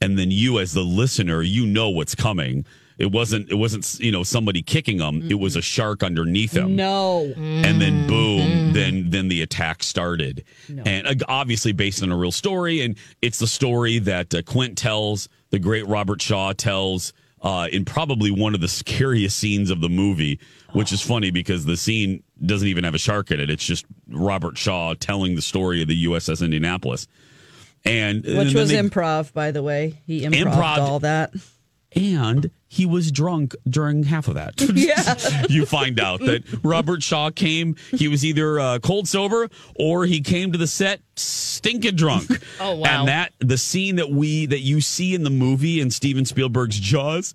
And 0.00 0.18
then 0.18 0.30
you, 0.30 0.58
as 0.58 0.72
the 0.72 0.82
listener, 0.82 1.42
you 1.42 1.66
know 1.66 1.88
what's 1.88 2.14
coming. 2.14 2.64
It 2.98 3.10
wasn't. 3.10 3.50
It 3.50 3.56
wasn't. 3.56 3.98
You 4.00 4.12
know, 4.12 4.22
somebody 4.22 4.62
kicking 4.62 5.00
him. 5.00 5.30
It 5.30 5.34
was 5.34 5.56
a 5.56 5.62
shark 5.62 6.02
underneath 6.02 6.52
him. 6.52 6.76
No. 6.76 7.32
And 7.36 7.80
then 7.80 8.06
boom, 8.06 8.72
then 8.72 9.10
then 9.10 9.28
the 9.28 9.42
attack 9.42 9.82
started, 9.82 10.44
and 10.68 11.06
uh, 11.06 11.14
obviously 11.28 11.72
based 11.72 12.02
on 12.02 12.12
a 12.12 12.16
real 12.16 12.32
story. 12.32 12.82
And 12.82 12.96
it's 13.20 13.38
the 13.38 13.46
story 13.46 13.98
that 14.00 14.34
uh, 14.34 14.42
Quint 14.42 14.78
tells, 14.78 15.28
the 15.50 15.58
great 15.58 15.86
Robert 15.86 16.22
Shaw 16.22 16.52
tells, 16.52 17.12
uh, 17.44 17.68
in 17.70 17.84
probably 17.84 18.30
one 18.32 18.54
of 18.54 18.60
the 18.60 18.68
scariest 18.68 19.36
scenes 19.38 19.70
of 19.70 19.80
the 19.80 19.88
movie, 19.88 20.40
which 20.72 20.92
is 20.92 21.00
funny 21.00 21.30
because 21.30 21.64
the 21.66 21.76
scene 21.76 22.22
doesn't 22.44 22.66
even 22.68 22.82
have 22.84 22.94
a 22.94 22.98
shark 22.98 23.30
in 23.30 23.38
it. 23.38 23.50
It's 23.50 23.64
just 23.64 23.84
Robert 24.08 24.58
Shaw 24.58 24.94
telling 24.94 25.36
the 25.36 25.42
story 25.42 25.80
of 25.82 25.88
the 25.88 26.04
USS 26.06 26.42
Indianapolis, 26.42 27.06
and 27.84 28.24
and 28.24 28.38
Which 28.38 28.48
then 28.54 28.60
was 28.62 28.70
they- 28.70 28.78
improv, 28.80 29.32
by 29.32 29.50
the 29.50 29.62
way. 29.62 30.00
He 30.06 30.22
Improv. 30.22 30.78
all 30.78 31.00
that. 31.00 31.32
and 31.94 32.50
he 32.74 32.86
was 32.86 33.12
drunk 33.12 33.54
during 33.68 34.02
half 34.02 34.26
of 34.26 34.34
that. 34.34 34.60
Yeah. 34.74 35.16
you 35.48 35.66
find 35.66 36.00
out 36.00 36.18
that 36.20 36.42
Robert 36.64 37.00
Shaw 37.02 37.30
came, 37.30 37.76
he 37.92 38.08
was 38.08 38.24
either 38.24 38.58
uh, 38.58 38.78
cold 38.80 39.06
sober 39.06 39.48
or 39.76 40.04
he 40.04 40.20
came 40.20 40.50
to 40.50 40.58
the 40.58 40.66
set 40.66 41.00
stinking 41.16 41.94
drunk. 41.94 42.28
Oh, 42.60 42.76
wow. 42.76 43.00
And 43.00 43.08
that 43.08 43.32
the 43.40 43.58
scene 43.58 43.96
that 43.96 44.10
we 44.10 44.46
that 44.46 44.60
you 44.60 44.80
see 44.80 45.14
in 45.14 45.24
the 45.24 45.30
movie 45.30 45.80
in 45.80 45.90
Steven 45.90 46.24
Spielberg's 46.24 46.78
Jaws, 46.78 47.34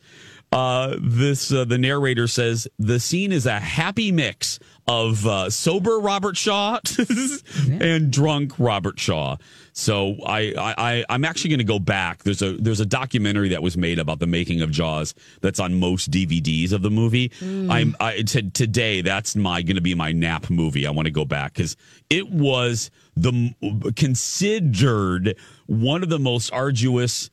uh, 0.52 0.96
this 1.00 1.52
uh, 1.52 1.64
the 1.66 1.78
narrator 1.78 2.28
says 2.28 2.68
the 2.80 3.00
scene 3.00 3.32
is 3.32 3.46
a 3.46 3.60
happy 3.60 4.12
mix 4.12 4.60
of 4.88 5.28
uh, 5.28 5.48
sober 5.52 6.00
Robert 6.00 6.36
Shaw 6.36 6.80
and 7.70 8.12
drunk 8.12 8.54
Robert 8.58 9.00
Shaw. 9.00 9.38
So 9.74 10.16
I, 10.26 10.54
I, 10.58 10.74
I 10.78 11.06
I'm 11.10 11.24
actually 11.24 11.52
going 11.52 11.60
to 11.60 11.66
go 11.66 11.78
back. 11.78 12.24
There's 12.24 12.42
a 12.42 12.54
there's 12.54 12.80
a 12.80 12.86
documentary 12.86 13.50
that 13.50 13.62
was 13.62 13.78
made 13.78 14.00
about 14.00 14.18
the 14.18 14.26
making 14.26 14.62
of 14.62 14.72
Jaws 14.72 15.14
that's 15.42 15.60
on 15.60 15.80
most 15.80 16.10
DVDs 16.10 16.72
of 16.72 16.82
the 16.82 16.90
movie. 16.90 17.32
I'm 17.70 17.96
I, 18.00 18.24
t- 18.24 18.50
today 18.50 19.02
that's 19.02 19.36
my 19.36 19.62
going 19.62 19.76
to 19.76 19.82
be 19.82 19.94
my 19.94 20.12
nap 20.12 20.50
movie. 20.50 20.88
I 20.88 20.92
want 20.92 21.06
to 21.06 21.12
go 21.12 21.26
back 21.26 21.54
because 21.54 21.78
it 22.10 22.28
was 22.32 22.90
the 23.16 23.54
considered 23.96 25.36
one 25.68 26.02
of 26.02 26.10
the 26.10 26.20
most 26.20 26.52
arduous 26.52 27.30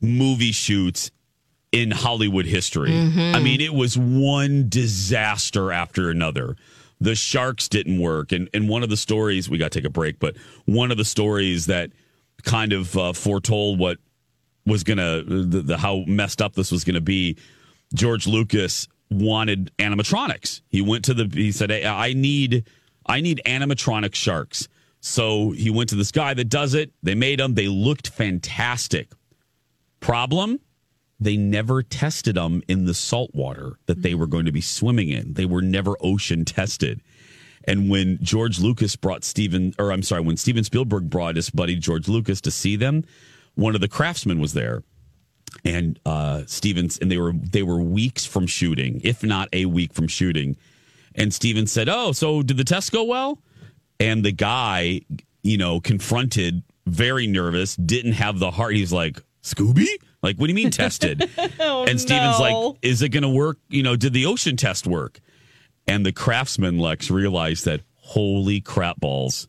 movie 0.00 0.52
shoots 0.52 1.10
in 1.72 1.90
Hollywood 1.90 2.46
history. 2.46 2.92
I 2.92 3.40
mean, 3.40 3.60
it 3.60 3.74
was 3.74 3.98
one 3.98 4.68
disaster 4.68 5.72
after 5.72 6.10
another. 6.10 6.56
The 7.00 7.14
sharks 7.14 7.68
didn't 7.68 7.98
work, 8.00 8.30
and 8.30 8.48
and 8.54 8.68
one 8.68 8.82
of 8.84 8.90
the 8.90 8.96
stories 8.96 9.50
we 9.50 9.58
got 9.58 9.72
to 9.72 9.80
take 9.80 9.86
a 9.86 9.90
break, 9.90 10.20
but 10.20 10.36
one 10.66 10.92
of 10.92 10.98
the 10.98 11.04
stories 11.04 11.66
that 11.66 11.90
kind 12.44 12.72
of 12.72 12.96
uh, 12.96 13.12
foretold 13.12 13.78
what 13.78 13.98
was 14.66 14.84
gonna 14.84 15.22
the, 15.22 15.62
the 15.62 15.78
how 15.78 16.04
messed 16.06 16.40
up 16.40 16.54
this 16.54 16.70
was 16.70 16.84
gonna 16.84 17.00
be. 17.00 17.36
George 17.94 18.26
Lucas 18.26 18.86
wanted 19.10 19.70
animatronics. 19.78 20.60
He 20.68 20.80
went 20.80 21.04
to 21.06 21.14
the 21.14 21.28
he 21.32 21.52
said, 21.52 21.70
hey, 21.70 21.84
I 21.86 22.12
need 22.12 22.64
I 23.04 23.20
need 23.20 23.40
animatronic 23.46 24.14
sharks. 24.14 24.68
So 25.00 25.50
he 25.50 25.70
went 25.70 25.88
to 25.90 25.96
this 25.96 26.12
guy 26.12 26.34
that 26.34 26.48
does 26.48 26.74
it. 26.74 26.92
They 27.02 27.16
made 27.16 27.40
them. 27.40 27.54
They 27.54 27.66
looked 27.66 28.08
fantastic. 28.08 29.10
Problem? 29.98 30.60
They 31.22 31.36
never 31.36 31.82
tested 31.82 32.34
them 32.36 32.62
in 32.68 32.84
the 32.84 32.94
salt 32.94 33.34
water 33.34 33.78
that 33.86 34.02
they 34.02 34.14
were 34.14 34.26
going 34.26 34.46
to 34.46 34.52
be 34.52 34.60
swimming 34.60 35.08
in. 35.08 35.34
They 35.34 35.46
were 35.46 35.62
never 35.62 35.96
ocean 36.00 36.44
tested. 36.44 37.00
And 37.64 37.88
when 37.88 38.18
George 38.22 38.58
Lucas 38.58 38.96
brought 38.96 39.22
Steven, 39.22 39.72
or 39.78 39.92
I'm 39.92 40.02
sorry, 40.02 40.22
when 40.22 40.36
Steven 40.36 40.64
Spielberg 40.64 41.08
brought 41.08 41.36
his 41.36 41.50
buddy 41.50 41.76
George 41.76 42.08
Lucas 42.08 42.40
to 42.40 42.50
see 42.50 42.74
them, 42.74 43.04
one 43.54 43.74
of 43.74 43.80
the 43.80 43.88
craftsmen 43.88 44.40
was 44.40 44.52
there. 44.52 44.82
And 45.64 46.00
uh 46.06 46.42
Stevens 46.46 46.98
and 46.98 47.10
they 47.10 47.18
were 47.18 47.34
they 47.34 47.62
were 47.62 47.80
weeks 47.80 48.24
from 48.24 48.46
shooting, 48.46 49.00
if 49.04 49.22
not 49.22 49.48
a 49.52 49.66
week 49.66 49.92
from 49.92 50.08
shooting. 50.08 50.56
And 51.14 51.32
Steven 51.32 51.66
said, 51.66 51.88
Oh, 51.90 52.12
so 52.12 52.42
did 52.42 52.56
the 52.56 52.64
test 52.64 52.90
go 52.90 53.04
well? 53.04 53.38
And 54.00 54.24
the 54.24 54.32
guy, 54.32 55.02
you 55.42 55.58
know, 55.58 55.78
confronted, 55.78 56.62
very 56.86 57.26
nervous, 57.26 57.76
didn't 57.76 58.12
have 58.12 58.38
the 58.38 58.50
heart. 58.50 58.74
He's 58.74 58.92
like, 58.94 59.20
Scooby? 59.42 59.88
Like, 60.22 60.36
what 60.36 60.46
do 60.46 60.50
you 60.52 60.54
mean 60.56 60.70
tested? 60.70 61.28
Oh, 61.60 61.84
and 61.84 62.00
Steven's 62.00 62.38
no. 62.38 62.42
like, 62.70 62.78
is 62.82 63.02
it 63.02 63.08
going 63.10 63.22
to 63.22 63.28
work? 63.28 63.58
You 63.68 63.82
know, 63.82 63.96
did 63.96 64.12
the 64.12 64.26
ocean 64.26 64.56
test 64.56 64.86
work? 64.86 65.20
And 65.86 66.06
the 66.06 66.12
craftsman, 66.12 66.78
Lex, 66.78 67.10
realized 67.10 67.64
that, 67.64 67.80
holy 67.96 68.60
crap 68.60 69.00
balls, 69.00 69.48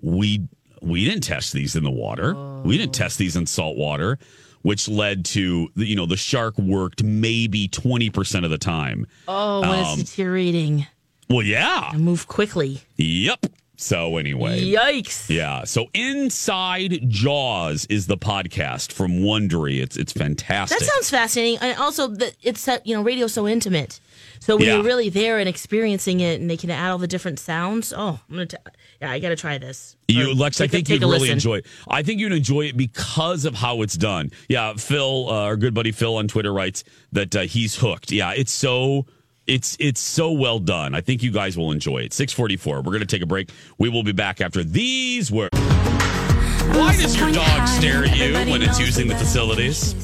we 0.00 0.46
we 0.80 1.04
didn't 1.04 1.22
test 1.24 1.52
these 1.52 1.74
in 1.76 1.84
the 1.84 1.90
water. 1.90 2.34
We 2.62 2.78
didn't 2.78 2.94
test 2.94 3.18
these 3.18 3.34
in 3.36 3.46
salt 3.46 3.76
water, 3.76 4.18
which 4.62 4.88
led 4.88 5.24
to, 5.26 5.68
you 5.74 5.96
know, 5.96 6.06
the 6.06 6.16
shark 6.16 6.56
worked 6.56 7.02
maybe 7.02 7.66
20% 7.68 8.44
of 8.44 8.50
the 8.50 8.58
time. 8.58 9.06
oh, 9.26 9.60
when 9.62 9.70
Um, 9.70 9.98
it's 10.00 10.10
deteriorating, 10.10 10.86
Well, 11.28 11.42
yeah. 11.42 11.90
move 11.96 12.28
quickly. 12.28 12.80
Yep. 12.96 13.46
So 13.80 14.16
anyway. 14.16 14.60
Yikes! 14.60 15.30
Yeah. 15.30 15.62
So 15.62 15.86
Inside 15.94 17.08
Jaws 17.08 17.86
is 17.88 18.08
the 18.08 18.18
podcast 18.18 18.90
from 18.92 19.20
Wondery. 19.20 19.80
It's 19.80 19.96
it's 19.96 20.12
fantastic. 20.12 20.80
That 20.80 20.84
sounds 20.84 21.08
fascinating, 21.10 21.58
and 21.60 21.78
also 21.78 22.08
that 22.08 22.34
it's 22.42 22.68
you 22.84 22.94
know 22.96 23.02
radio's 23.02 23.32
so 23.32 23.46
intimate. 23.46 24.00
So 24.40 24.56
when 24.56 24.66
Yeah. 24.66 24.74
you're 24.74 24.82
really 24.84 25.08
there 25.10 25.38
and 25.38 25.48
experiencing 25.48 26.18
it, 26.20 26.40
and 26.40 26.50
they 26.50 26.56
can 26.56 26.70
add 26.70 26.90
all 26.90 26.98
the 26.98 27.06
different 27.06 27.38
sounds. 27.38 27.92
Oh, 27.96 28.18
I'm 28.28 28.34
gonna. 28.34 28.46
T- 28.46 28.56
yeah, 29.00 29.12
I 29.12 29.20
got 29.20 29.28
to 29.28 29.36
try 29.36 29.58
this. 29.58 29.94
You, 30.08 30.30
Or 30.32 30.34
Lex, 30.34 30.60
I 30.60 30.64
a- 30.64 30.68
think 30.68 30.88
you'd 30.88 31.00
really 31.02 31.20
listen. 31.20 31.34
enjoy 31.34 31.54
it. 31.58 31.66
I 31.88 32.02
think 32.02 32.18
you'd 32.18 32.32
enjoy 32.32 32.62
it 32.62 32.76
because 32.76 33.44
of 33.44 33.54
how 33.54 33.82
it's 33.82 33.96
done. 33.96 34.32
Yeah, 34.48 34.74
Phil, 34.74 35.28
uh, 35.28 35.32
our 35.44 35.56
good 35.56 35.72
buddy 35.72 35.92
Phil 35.92 36.16
on 36.16 36.26
Twitter 36.26 36.52
writes 36.52 36.82
that 37.12 37.36
uh, 37.36 37.40
he's 37.42 37.76
hooked. 37.76 38.10
Yeah, 38.10 38.32
it's 38.32 38.52
so 38.52 39.06
it's 39.48 39.76
it's 39.80 40.00
so 40.00 40.30
well 40.30 40.58
done. 40.58 40.94
I 40.94 41.00
think 41.00 41.22
you 41.22 41.32
guys 41.32 41.56
will 41.56 41.72
enjoy 41.72 41.98
it. 41.98 42.12
Six 42.12 42.32
forty 42.32 42.56
four. 42.56 42.76
We're 42.76 42.92
going 42.92 43.00
to 43.00 43.06
take 43.06 43.22
a 43.22 43.26
break. 43.26 43.50
We 43.78 43.88
will 43.88 44.04
be 44.04 44.12
back 44.12 44.40
after 44.40 44.62
these 44.62 45.32
words. 45.32 45.58
Why 45.58 46.94
does 46.96 47.18
your 47.18 47.32
dog 47.32 47.66
stare 47.66 48.04
at 48.04 48.16
you 48.16 48.34
when 48.52 48.62
it's 48.62 48.78
using 48.78 49.08
the 49.08 49.16
facilities? 49.16 49.94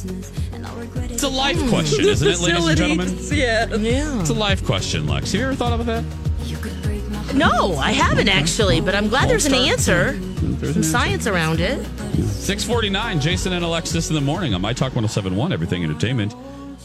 It's 1.10 1.22
a 1.22 1.28
life 1.28 1.58
question, 1.68 2.06
isn't 2.06 2.26
it, 2.26 2.40
ladies 2.40 2.66
and 2.66 2.76
gentlemen? 2.76 3.18
Yeah. 3.30 3.72
Yeah. 3.74 4.20
It's 4.20 4.30
a 4.30 4.34
life 4.34 4.64
question, 4.64 5.06
Lex. 5.06 5.32
Have 5.32 5.40
you 5.40 5.46
ever 5.46 5.54
thought 5.54 5.78
about 5.78 5.86
that? 5.86 6.04
No, 7.34 7.76
I 7.76 7.92
haven't 7.92 8.28
actually, 8.28 8.80
but 8.80 8.94
I'm 8.94 9.08
glad 9.08 9.28
there's 9.28 9.46
an 9.46 9.54
answer. 9.54 10.12
There's 10.12 10.74
some 10.74 10.82
science 10.82 11.26
around 11.26 11.60
it. 11.60 11.84
649, 12.14 13.20
Jason 13.20 13.52
and 13.52 13.64
Alexis 13.64 14.08
in 14.08 14.14
the 14.14 14.20
morning 14.20 14.54
on 14.54 14.60
My 14.60 14.72
Talk 14.72 14.94
1071, 14.94 15.52
Everything 15.52 15.82
Entertainment, 15.82 16.34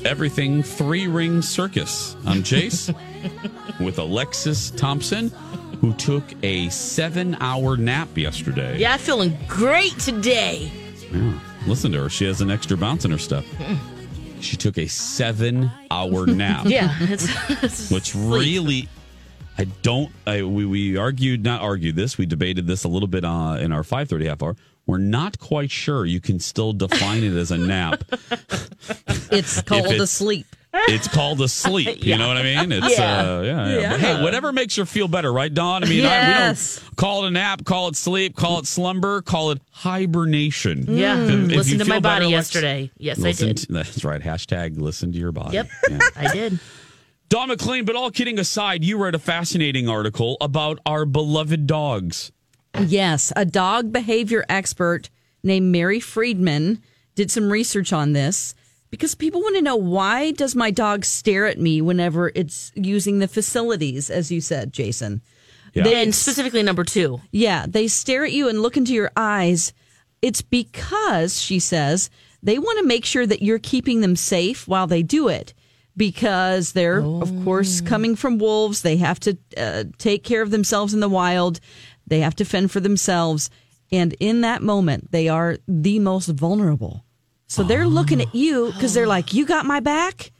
Everything 0.06 0.64
Three 0.64 1.08
Ring 1.08 1.41
Circus. 1.41 2.16
I'm 2.26 2.41
Jace 2.41 2.93
with 3.80 4.00
Alexis 4.00 4.72
Thompson, 4.72 5.30
who 5.82 5.93
took 5.93 6.24
a 6.43 6.70
seven 6.70 7.36
hour 7.41 7.76
nap 7.76 8.18
yesterday. 8.18 8.78
Yeah, 8.78 8.95
feeling 8.97 9.38
great 9.47 9.97
today. 10.00 10.72
Yeah. 11.12 11.38
Listen 11.68 11.91
to 11.91 12.04
her. 12.04 12.10
She 12.10 12.26
has 12.26 12.39
an 12.41 12.50
extra 12.50 12.78
bounce 12.78 13.04
in 13.04 13.12
her 13.12 13.18
step. 13.18 13.43
She 14.39 14.56
took 14.56 14.78
a 14.78 14.88
seven 14.88 15.70
hour 15.91 16.26
nap. 16.28 16.66
Yeah, 16.66 16.95
it's, 17.02 17.28
it's 17.64 17.91
Which 17.91 18.16
really, 18.16 18.88
I 19.58 19.66
don't. 19.82 20.12
I, 20.26 20.43
we 20.43 20.66
we 20.66 20.97
argued, 20.97 21.43
not 21.43 21.62
argued 21.62 21.97
this. 21.97 22.18
We 22.18 22.26
debated 22.26 22.68
this 22.68 22.86
a 22.86 22.88
little 22.88 23.10
bit 23.10 23.26
uh, 23.26 23.58
in 23.60 23.74
our 23.74 23.84
five 23.84 24.08
thirty 24.08 24.28
half 24.28 24.41
hour. 24.41 24.56
We're 24.90 24.98
not 24.98 25.38
quite 25.38 25.70
sure 25.70 26.04
you 26.04 26.20
can 26.20 26.40
still 26.40 26.74
define 26.74 27.22
it 27.24 27.34
as 27.36 27.52
a 27.52 27.58
nap. 27.60 28.04
It's 29.32 29.62
called 29.62 29.86
it's- 29.86 30.02
a 30.02 30.08
sleep. 30.08 30.48
It's 30.74 31.08
called 31.08 31.42
a 31.42 31.48
sleep. 31.48 32.04
You 32.06 32.18
know 32.18 32.28
what 32.28 32.38
I 32.38 32.44
mean? 32.44 32.72
It's 32.72 32.98
Yeah. 32.98 33.22
uh, 33.38 33.42
yeah, 33.42 33.80
yeah. 33.80 33.90
But 33.92 34.00
hey, 34.00 34.24
whatever 34.24 34.52
makes 34.52 34.78
you 34.78 34.86
feel 34.86 35.08
better, 35.08 35.32
right, 35.34 35.52
Don? 35.54 35.84
I 35.84 35.88
mean, 35.88 36.00
Yes. 36.04 36.78
I, 36.80 36.82
we 36.82 36.86
don't 36.88 36.96
call 36.96 37.24
it 37.26 37.28
a 37.28 37.32
nap, 37.32 37.66
call 37.66 37.88
it 37.90 37.96
sleep, 37.96 38.36
call 38.36 38.58
it 38.60 38.66
slumber, 38.68 39.22
call 39.22 39.52
it 39.52 39.62
hibernation. 39.72 40.86
Yeah, 40.98 41.18
If- 41.24 41.30
if 41.52 41.56
listen 41.58 41.80
to 41.80 41.86
my 41.86 42.00
body 42.00 42.26
better, 42.26 42.32
yesterday. 42.32 42.92
Yes, 42.98 43.24
I 43.24 43.32
did. 43.34 43.58
to- 43.58 43.68
that's 43.74 44.04
right. 44.04 44.22
Hashtag 44.22 44.80
listen 44.80 45.12
to 45.12 45.18
your 45.20 45.32
body. 45.32 45.56
Yep, 45.56 45.70
Yeah. 45.90 46.00
I 46.16 46.34
did. 46.34 46.60
Don 47.30 47.48
McLean, 47.50 47.86
but 47.86 47.96
all 47.96 48.10
kidding 48.12 48.40
aside, 48.40 48.84
you 48.84 48.98
read 48.98 49.14
a 49.16 49.20
fascinating 49.20 49.88
article 49.88 50.38
about 50.42 50.80
our 50.88 51.06
beloved 51.06 51.68
dogs. 51.68 52.32
Yes, 52.78 53.34
a 53.36 53.46
dog 53.46 53.92
behavior 53.92 54.46
expert 54.50 55.10
named 55.44 55.72
Mary 55.72 56.00
Friedman 56.00 56.82
did 57.16 57.32
some 57.32 57.52
research 57.52 57.92
on 57.92 58.14
this 58.14 58.56
because 58.90 59.16
people 59.16 59.42
want 59.42 59.56
to 59.56 59.62
know 59.62 59.76
why 59.76 60.32
does 60.32 60.56
my 60.56 60.72
dog 60.72 61.06
stare 61.06 61.46
at 61.46 61.60
me 61.60 61.82
whenever 61.82 62.32
it's 62.36 62.72
using 62.76 63.20
the 63.20 63.28
facilities 63.28 64.10
as 64.10 64.32
you 64.32 64.42
said, 64.42 64.74
Jason. 64.74 65.22
Yeah, 65.74 65.88
and 65.88 66.16
specifically 66.16 66.64
number 66.64 66.84
two. 66.84 67.22
Yeah, 67.32 67.66
they 67.68 67.88
stare 67.88 68.26
at 68.26 68.32
you 68.32 68.50
and 68.50 68.62
look 68.62 68.78
into 68.78 68.94
your 68.94 69.12
eyes. 69.16 69.74
It's 70.22 70.42
because, 70.42 71.40
she 71.40 71.60
says, 71.60 72.10
they 72.42 72.58
want 72.58 72.80
to 72.80 72.86
make 72.86 73.06
sure 73.06 73.28
that 73.28 73.42
you're 73.42 73.60
keeping 73.60 74.02
them 74.02 74.16
safe 74.16 74.68
while 74.68 74.88
they 74.88 75.04
do 75.04 75.28
it. 75.28 75.54
Because 75.96 76.72
they're, 76.72 77.04
of 77.04 77.44
course, 77.44 77.82
coming 77.82 78.16
from 78.16 78.38
wolves. 78.38 78.84
They 78.84 78.96
have 78.98 79.20
to 79.22 79.38
uh, 79.58 79.84
take 79.98 80.24
care 80.24 80.42
of 80.42 80.50
themselves 80.50 80.94
in 80.94 81.02
the 81.02 81.10
wild. 81.10 81.60
They 82.10 82.20
have 82.22 82.36
to 82.36 82.45
fend 82.45 82.72
for 82.72 82.80
themselves. 82.80 83.49
And 83.91 84.14
in 84.20 84.41
that 84.41 84.62
moment, 84.62 85.12
they 85.12 85.30
are 85.30 85.57
the 85.68 85.99
most 85.99 86.28
vulnerable. 86.28 87.05
So 87.47 87.64
they're 87.64 87.88
looking 87.88 88.22
at 88.22 88.36
you 88.36 88.72
because 88.74 88.93
they're 88.93 89.07
like, 89.07 89.34
You 89.34 89.45
got 89.45 89.66
my 89.66 89.80
back? 89.80 90.32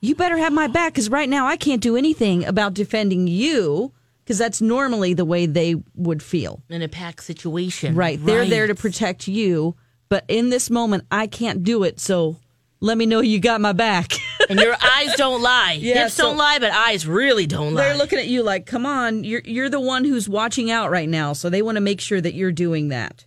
You 0.00 0.14
better 0.14 0.36
have 0.38 0.52
my 0.52 0.66
back 0.68 0.92
because 0.92 1.10
right 1.10 1.28
now 1.28 1.46
I 1.46 1.56
can't 1.56 1.82
do 1.82 1.96
anything 1.96 2.44
about 2.44 2.74
defending 2.74 3.26
you 3.26 3.92
because 4.24 4.38
that's 4.38 4.60
normally 4.62 5.14
the 5.14 5.24
way 5.24 5.46
they 5.46 5.74
would 5.94 6.22
feel. 6.22 6.62
In 6.68 6.82
a 6.82 6.88
pack 6.88 7.20
situation. 7.20 7.94
Right. 7.94 8.18
They're 8.24 8.40
Right. 8.40 8.50
there 8.50 8.66
to 8.66 8.74
protect 8.74 9.26
you. 9.28 9.74
But 10.08 10.24
in 10.28 10.50
this 10.50 10.70
moment, 10.70 11.04
I 11.10 11.26
can't 11.26 11.62
do 11.64 11.82
it. 11.82 11.98
So 12.00 12.36
let 12.80 12.98
me 12.98 13.06
know 13.06 13.20
you 13.20 13.40
got 13.40 13.60
my 13.60 13.72
back. 13.72 14.12
And 14.48 14.60
your 14.60 14.76
eyes 14.80 15.12
don't 15.16 15.42
lie. 15.42 15.76
Yeah, 15.80 16.04
Hips 16.04 16.14
so- 16.14 16.24
don't 16.24 16.36
lie, 16.36 16.60
but 16.60 16.70
eyes 16.70 17.04
really 17.04 17.46
don't 17.46 17.74
lie. 17.74 17.82
They're 17.82 17.96
looking 17.96 18.20
at 18.20 18.28
you 18.28 18.44
like, 18.44 18.64
come 18.64 18.86
on, 18.86 19.24
you're, 19.24 19.40
you're 19.44 19.68
the 19.68 19.80
one 19.80 20.04
who's 20.04 20.28
watching 20.28 20.70
out 20.70 20.88
right 20.88 21.08
now. 21.08 21.32
So 21.32 21.50
they 21.50 21.62
want 21.62 21.76
to 21.76 21.80
make 21.80 22.00
sure 22.00 22.20
that 22.20 22.34
you're 22.34 22.52
doing 22.52 22.88
that. 22.90 23.24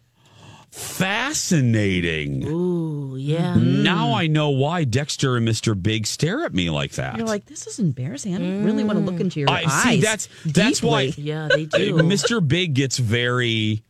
Fascinating. 0.71 2.47
Ooh, 2.47 3.15
yeah. 3.17 3.55
Mm. 3.55 3.83
Now 3.83 4.13
I 4.13 4.27
know 4.27 4.51
why 4.51 4.83
Dexter 4.83 5.35
and 5.35 5.47
Mr. 5.47 5.81
Big 5.81 6.05
stare 6.05 6.45
at 6.45 6.53
me 6.53 6.69
like 6.69 6.91
that. 6.93 7.17
You're 7.17 7.27
like, 7.27 7.45
this 7.45 7.67
is 7.67 7.79
embarrassing. 7.79 8.35
I 8.35 8.37
don't 8.37 8.63
really 8.63 8.83
want 8.83 8.99
to 8.99 9.03
look 9.05 9.15
mm. 9.15 9.21
into 9.21 9.39
your 9.39 9.49
I 9.49 9.63
eyes. 9.65 9.83
see. 9.83 10.01
That's 10.01 10.29
that's 10.45 10.83
why. 10.83 11.13
Yeah, 11.17 11.49
they 11.51 11.65
do. 11.65 11.95
Mr. 11.95 12.45
Big 12.45 12.75
gets 12.75 12.97
very. 12.97 13.83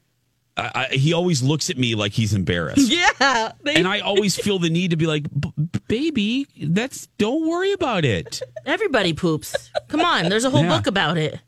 I 0.59 0.87
I, 0.91 0.95
he 0.95 1.13
always 1.13 1.41
looks 1.43 1.69
at 1.69 1.77
me 1.77 1.95
like 1.95 2.11
he's 2.13 2.33
embarrassed. 2.33 2.91
Yeah. 3.19 3.51
They, 3.63 3.75
And 3.75 3.87
I 3.87 3.99
always 3.99 4.35
feel 4.35 4.59
the 4.59 4.69
need 4.69 4.91
to 4.91 4.97
be 4.97 5.05
like, 5.07 5.23
"B- 5.39 5.51
b- 5.57 5.79
baby, 5.87 6.47
that's 6.61 7.07
don't 7.17 7.47
worry 7.47 7.71
about 7.73 8.05
it. 8.05 8.41
Everybody 8.65 9.13
poops. 9.13 9.55
Come 9.87 10.01
on, 10.01 10.29
there's 10.29 10.45
a 10.45 10.49
whole 10.49 10.63
Yeah. 10.63 10.77
book 10.77 10.87
about 10.87 11.17
it. 11.17 11.39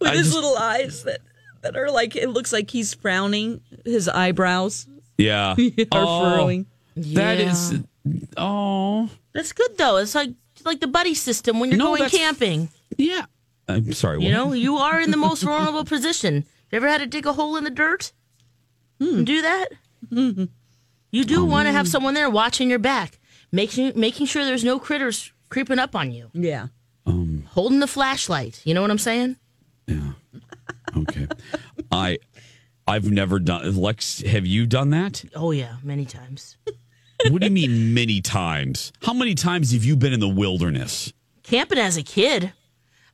with 0.00 0.10
I 0.10 0.16
his 0.16 0.26
just- 0.28 0.34
little 0.34 0.56
eyes 0.56 1.04
that, 1.04 1.20
that 1.62 1.76
are 1.76 1.90
like, 1.90 2.16
it 2.16 2.28
looks 2.30 2.52
like 2.52 2.70
he's 2.70 2.94
frowning. 2.94 3.60
His 3.84 4.08
eyebrows 4.08 4.86
Yeah. 5.16 5.52
are 5.92 6.04
Oh, 6.06 6.20
furrowing. 6.30 6.66
That 6.96 7.38
Yeah. 7.38 7.50
is. 7.50 7.74
Oh. 8.36 9.08
That's 9.32 9.52
good 9.52 9.76
though. 9.78 9.96
It's 9.98 10.14
like 10.14 10.30
like 10.64 10.80
the 10.80 10.86
buddy 10.88 11.14
system 11.14 11.60
when 11.60 11.70
you're 11.70 11.78
No, 11.78 11.96
going 11.96 12.10
camping. 12.10 12.68
Yeah. 12.96 13.26
I'm 13.68 13.92
sorry. 13.92 14.18
You 14.24 14.32
what? 14.34 14.46
know, 14.48 14.52
you 14.54 14.76
are 14.78 15.00
in 15.00 15.10
the 15.10 15.16
most 15.16 15.42
vulnerable 15.48 15.84
position. 15.84 16.44
You 16.72 16.76
ever 16.76 16.88
had 16.88 16.98
to 16.98 17.06
dig 17.06 17.26
a 17.26 17.32
hole 17.34 17.56
in 17.56 17.64
the 17.64 17.70
dirt? 17.70 18.12
And 19.00 19.26
do 19.26 19.42
that? 19.42 19.68
Hmm. 20.10 20.44
You 21.10 21.24
do 21.24 21.44
hmm. 21.44 21.50
want 21.50 21.66
to 21.66 21.72
have 21.72 21.88
someone 21.88 22.14
there 22.14 22.30
watching 22.30 22.68
your 22.70 22.78
back, 22.78 23.18
making 23.52 23.92
making 23.96 24.26
sure 24.26 24.44
there's 24.44 24.64
no 24.64 24.78
critters 24.78 25.32
creeping 25.48 25.78
up 25.78 25.94
on 25.94 26.12
you, 26.12 26.30
Yeah. 26.34 26.68
Um, 27.06 27.44
holding 27.50 27.80
the 27.80 27.86
flashlight. 27.86 28.60
You 28.64 28.74
know 28.74 28.82
what 28.82 28.90
I'm 28.90 28.98
saying? 28.98 29.36
Yeah. 29.86 30.12
Okay. 30.96 31.26
I. 31.90 32.18
I've 32.86 33.10
never 33.10 33.38
done. 33.38 33.76
Lex, 33.76 34.22
have 34.22 34.46
you 34.46 34.64
done 34.64 34.90
that? 34.90 35.22
Oh 35.34 35.50
yeah, 35.50 35.76
many 35.82 36.06
times. 36.06 36.56
What 37.28 37.42
do 37.42 37.46
you 37.46 37.52
mean 37.52 37.92
many 37.92 38.22
times? 38.22 38.92
How 39.02 39.12
many 39.12 39.34
times 39.34 39.72
have 39.72 39.84
you 39.84 39.96
been 39.96 40.12
in 40.12 40.20
the 40.20 40.28
wilderness? 40.28 41.12
Camping 41.42 41.78
as 41.78 41.96
a 41.96 42.02
kid. 42.02 42.52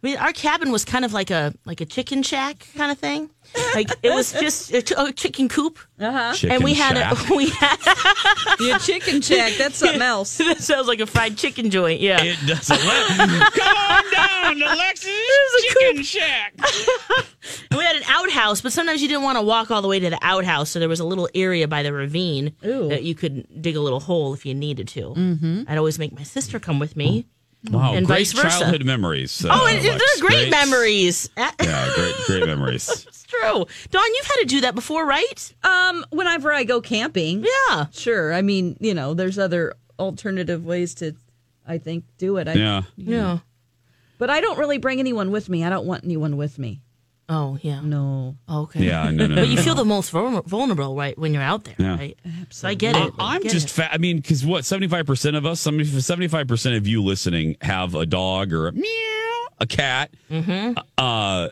I 0.05 0.07
mean, 0.07 0.17
our 0.19 0.33
cabin 0.35 0.71
was 0.71 0.85
kind 0.85 1.03
of 1.07 1.15
like 1.15 1.31
a 1.31 1.55
like 1.65 1.81
a 1.81 1.87
chicken 1.87 2.23
shack 2.23 2.67
kind 2.77 2.93
of 2.93 2.99
thing. 2.99 3.31
Like 3.75 3.89
it 4.03 4.11
was 4.11 4.33
just 4.33 4.71
a, 4.75 4.83
ch- 4.83 4.93
a 4.99 5.13
chicken 5.13 5.49
coop, 5.49 5.79
Uh-huh. 5.99 6.35
Chicken 6.35 6.57
and 6.57 6.65
we 6.65 6.75
had 6.75 6.97
shack? 6.99 7.31
a 7.31 7.35
we 7.37 7.49
had 7.49 7.79
Your 8.61 8.79
chicken 8.81 9.23
shack, 9.23 9.53
that's 9.57 9.79
something 9.79 10.03
else. 10.15 10.37
that 10.39 10.59
sounds 10.61 10.89
like 10.89 11.01
a 11.01 11.07
fried 11.07 11.39
chicken 11.39 11.71
joint. 11.71 12.01
Yeah, 12.03 12.23
It 12.23 12.37
doesn't. 12.47 12.85
Let, 12.85 13.17
come 13.55 13.77
on 13.77 14.13
down 14.13 14.63
Alexis. 14.63 15.09
Lexus 15.11 15.73
Chicken 15.73 16.03
Shack. 16.03 16.55
And 17.71 17.79
we 17.79 17.85
had 17.85 17.97
an 17.97 18.03
outhouse, 18.09 18.61
but 18.61 18.73
sometimes 18.73 19.01
you 19.01 19.09
didn't 19.09 19.23
want 19.23 19.39
to 19.39 19.43
walk 19.43 19.71
all 19.71 19.81
the 19.83 19.89
way 19.89 20.01
to 20.01 20.11
the 20.11 20.19
outhouse, 20.21 20.69
so 20.71 20.79
there 20.81 20.89
was 20.89 21.01
a 21.01 21.05
little 21.05 21.29
area 21.35 21.67
by 21.69 21.83
the 21.83 21.93
ravine 21.95 22.55
Ooh. 22.65 22.89
that 22.89 23.05
you 23.05 23.15
could 23.15 23.47
dig 23.63 23.77
a 23.77 23.81
little 23.81 24.01
hole 24.01 24.35
if 24.35 24.45
you 24.45 24.55
needed 24.55 24.89
to. 24.89 25.01
Mm-hmm. 25.17 25.63
I'd 25.69 25.79
always 25.79 25.99
make 25.99 26.13
my 26.13 26.23
sister 26.25 26.59
come 26.61 26.79
with 26.79 26.95
me. 26.97 27.27
Wow, 27.71 27.95
And 27.95 28.07
great 28.07 28.19
vice 28.19 28.33
versa. 28.33 28.59
childhood 28.59 28.85
memories. 28.85 29.45
uh, 29.45 29.49
oh, 29.51 29.67
and 29.67 29.83
Lex. 29.83 29.99
they're 30.21 30.29
great, 30.29 30.51
memories. 30.51 31.31
Yeah, 31.37 31.51
great, 31.95 32.15
great 32.27 32.47
memories. 32.47 32.89
It's 33.09 33.23
true. 33.25 33.67
Dawn, 33.91 34.15
you've 34.15 34.27
had 34.27 34.37
to 34.41 34.45
do 34.47 34.61
that 34.61 34.75
before, 34.75 35.05
right? 35.07 35.55
Um, 35.65 36.05
whenever 36.11 36.53
I 36.53 36.65
go 36.65 36.81
camping, 36.81 37.45
Yeah. 37.71 37.87
sure. 37.91 38.33
I 38.35 38.43
mean, 38.43 38.77
you 38.81 38.93
know, 38.95 39.15
there's 39.15 39.39
other 39.39 39.75
alternative 39.99 40.65
ways 40.65 40.95
to, 40.97 41.17
I 41.67 41.79
think, 41.79 42.05
do 42.19 42.37
it. 42.37 42.47
I, 42.49 42.53
Yeah. 42.53 42.83
Yeah. 42.97 43.39
But 44.19 44.31
I 44.31 44.41
don't 44.41 44.59
really 44.59 44.79
bring 44.79 45.01
anyone 45.01 45.31
with 45.33 45.49
me. 45.49 45.65
I 45.65 45.71
don't 45.71 45.87
want 45.87 46.05
anyone 46.05 46.37
with 46.37 46.59
me. 46.59 46.83
Oh, 47.29 47.59
yeah. 47.62 47.81
No. 47.81 48.37
Okay. 48.49 48.85
Yeah, 48.85 49.05
no, 49.11 49.27
no, 49.27 49.35
But 49.35 49.35
no, 49.37 49.43
you 49.45 49.57
no. 49.57 49.62
feel 49.62 49.75
the 49.75 49.85
most 49.85 50.11
vulnerable, 50.11 50.95
right, 50.95 51.16
when 51.18 51.33
you're 51.33 51.43
out 51.43 51.64
there, 51.64 51.75
Yeah. 51.79 51.97
right? 51.97 52.18
So 52.51 52.68
I 52.68 52.75
get 52.75 52.97
it. 52.97 53.12
I 53.18 53.37
I'm 53.37 53.43
get 53.43 53.53
just 53.53 53.68
it. 53.68 53.70
fat. 53.70 53.91
I 53.95 53.99
mean, 53.99 54.16
because 54.18 54.45
what, 54.45 54.64
75% 54.64 55.37
of 55.37 55.47
us, 55.47 55.62
75% 55.62 56.77
of 56.77 56.87
you 56.87 57.03
listening 57.03 57.57
have 57.62 57.95
a 57.95 58.05
dog 58.05 58.53
or 58.53 58.68
a 58.68 58.72
meow, 58.72 59.47
a 59.59 59.66
cat. 59.66 60.12
Mm-hmm. 60.31 60.79
Uh, 60.99 61.49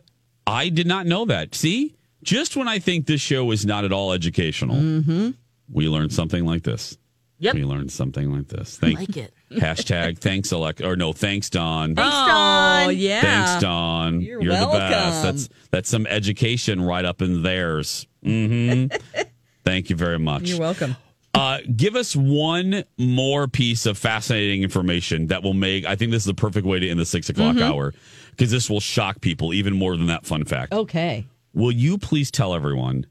I 0.46 0.68
did 0.68 0.86
not 0.86 1.06
know 1.06 1.24
that. 1.26 1.54
See, 1.54 1.94
just 2.22 2.54
when 2.56 2.68
I 2.68 2.78
think 2.78 3.06
this 3.06 3.20
show 3.22 3.50
is 3.50 3.64
not 3.64 3.84
at 3.84 3.92
all 3.92 4.12
educational, 4.12 4.76
Mm-hmm. 4.76 5.30
we 5.72 5.88
learned 5.88 6.12
something 6.12 6.44
like 6.44 6.64
this. 6.64 6.98
Yep. 7.42 7.54
We 7.56 7.64
learned 7.64 7.90
something 7.90 8.30
like 8.32 8.46
this. 8.48 8.78
I 8.82 8.86
Thank 8.86 8.98
like 9.00 9.16
it. 9.16 9.34
Hashtag 9.52 10.18
thanks, 10.18 10.52
Alec. 10.52 10.80
Or 10.80 10.94
no, 10.96 11.12
thanks, 11.12 11.50
Don. 11.50 11.94
Thanks, 11.96 12.10
Dawn. 12.10 12.86
Oh, 12.86 12.90
yeah. 12.90 13.20
Thanks, 13.20 13.62
Don. 13.62 14.20
You're 14.20 14.40
the 14.44 14.48
best. 14.48 14.72
welcome. 14.72 15.22
That's 15.22 15.48
that's 15.72 15.88
some 15.90 16.06
education 16.06 16.80
right 16.80 17.04
up 17.04 17.20
in 17.20 17.42
theirs. 17.42 18.06
hmm 18.22 18.86
Thank 19.64 19.90
you 19.90 19.96
very 19.96 20.18
much. 20.18 20.42
You're 20.48 20.60
welcome. 20.60 20.96
Uh, 21.34 21.58
give 21.74 21.96
us 21.96 22.14
one 22.14 22.84
more 22.98 23.48
piece 23.48 23.86
of 23.86 23.96
fascinating 23.98 24.62
information 24.62 25.28
that 25.28 25.42
will 25.42 25.54
make. 25.54 25.84
I 25.86 25.96
think 25.96 26.10
this 26.12 26.22
is 26.22 26.26
the 26.26 26.34
perfect 26.34 26.66
way 26.66 26.78
to 26.78 26.88
end 26.88 27.00
the 27.00 27.06
six 27.06 27.28
o'clock 27.28 27.56
Mm-hmm. 27.56 27.62
hour 27.72 27.94
because 28.30 28.50
this 28.50 28.68
will 28.70 28.80
shock 28.80 29.20
people 29.20 29.52
even 29.54 29.74
more 29.74 29.96
than 29.96 30.06
that 30.06 30.26
fun 30.26 30.44
fact. 30.44 30.72
Okay. 30.72 31.26
Will 31.54 31.72
you 31.72 31.96
please 31.98 32.30
tell 32.30 32.54
everyone 32.54 33.06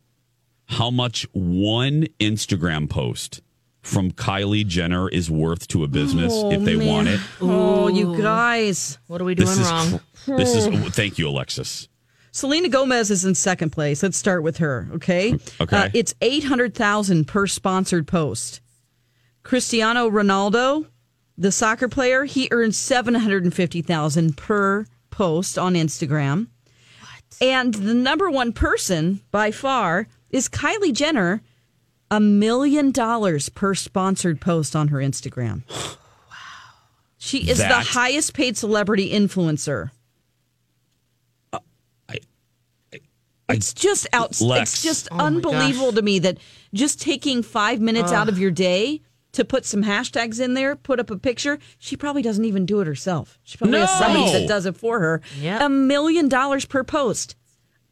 how 0.68 0.90
much 0.92 1.26
one 1.34 2.08
Instagram 2.20 2.90
post 2.90 3.42
from 3.82 4.12
Kylie 4.12 4.66
Jenner 4.66 5.10
is 5.10 5.30
worth 5.32 5.68
to 5.70 5.84
a 5.84 5.88
business 5.88 6.34
if 6.52 6.64
they 6.64 6.76
want 6.76 7.08
it? 7.08 7.20
Oh, 7.42 7.88
you 7.88 8.18
guys. 8.22 8.98
What 9.08 9.22
are 9.22 9.24
we 9.26 9.36
doing 9.36 9.48
This 9.50 9.60
is 9.60 9.72
wrong? 9.72 10.00
this 10.38 10.56
is. 10.56 10.96
Thank 10.96 11.18
you, 11.18 11.28
Alexis. 11.28 11.88
Selena 12.34 12.70
Gomez 12.70 13.12
is 13.12 13.26
in 13.26 13.36
second 13.36 13.72
place. 13.72 14.02
Let's 14.04 14.18
start 14.18 14.44
with 14.44 14.58
her. 14.58 14.88
Okay. 14.94 15.38
Okay. 15.60 15.78
Uh, 15.78 15.90
it's 15.94 16.14
eight 16.22 16.44
hundred 16.46 16.74
thousand 16.76 17.28
per 17.28 17.46
sponsored 17.48 18.08
post. 18.08 18.62
Cristiano 19.44 20.10
Ronaldo, 20.10 20.88
the 21.38 21.52
soccer 21.52 21.88
player, 21.90 22.24
he 22.26 22.48
earns 22.52 22.78
seven 22.78 23.16
hundred 23.16 23.44
and 23.44 23.54
fifty 23.54 23.82
thousand 23.82 24.38
per 24.38 24.86
post 25.10 25.58
on 25.58 25.74
Instagram. 25.74 26.48
What? 27.00 27.42
And 27.42 27.74
the 27.74 27.94
number 27.94 28.30
one 28.30 28.54
person 28.54 29.22
by 29.32 29.52
far 29.52 30.08
is 30.30 30.48
Kylie 30.48 30.94
Jenner, 30.94 31.42
a 32.12 32.20
million 32.20 32.92
dollars 32.92 33.50
per 33.50 33.74
sponsored 33.74 34.40
post 34.40 34.76
on 34.76 34.90
her 34.90 34.98
Instagram. 35.00 35.64
wow. 35.70 36.36
She 37.18 37.50
is 37.50 37.58
the 37.58 37.68
highest 37.68 38.36
paid 38.36 38.58
celebrity 38.58 39.12
influencer. 39.12 39.90
It's 43.54 43.74
just 43.74 44.08
out. 44.14 44.40
Lex. 44.42 44.74
It's 44.74 44.84
just 44.84 45.08
Oh 45.12 45.20
unbelievable 45.20 45.92
to 45.94 46.02
me 46.02 46.20
that 46.20 46.38
just 46.74 47.02
taking 47.02 47.44
five 47.44 47.82
minutes 47.82 48.12
out 48.12 48.30
of 48.30 48.40
your 48.40 48.52
day 48.52 49.02
to 49.34 49.46
put 49.46 49.66
some 49.66 49.84
hashtags 49.84 50.42
in 50.42 50.54
there, 50.54 50.76
put 50.76 51.00
up 51.00 51.10
a 51.10 51.18
picture. 51.18 51.60
She 51.80 51.96
probably 51.96 52.22
doesn't 52.22 52.46
even 52.46 52.66
do 52.66 52.82
it 52.82 52.88
herself. 52.88 53.40
She 53.44 53.58
probably 53.58 53.80
has 53.80 53.90
somebody 53.98 54.32
that 54.34 54.48
does 54.48 54.66
it 54.66 54.76
for 54.78 55.00
her. 55.00 55.22
Yep. 55.40 55.62
A 55.62 55.70
million 55.70 56.28
dollars 56.28 56.66
per 56.66 56.84
post. 56.84 57.36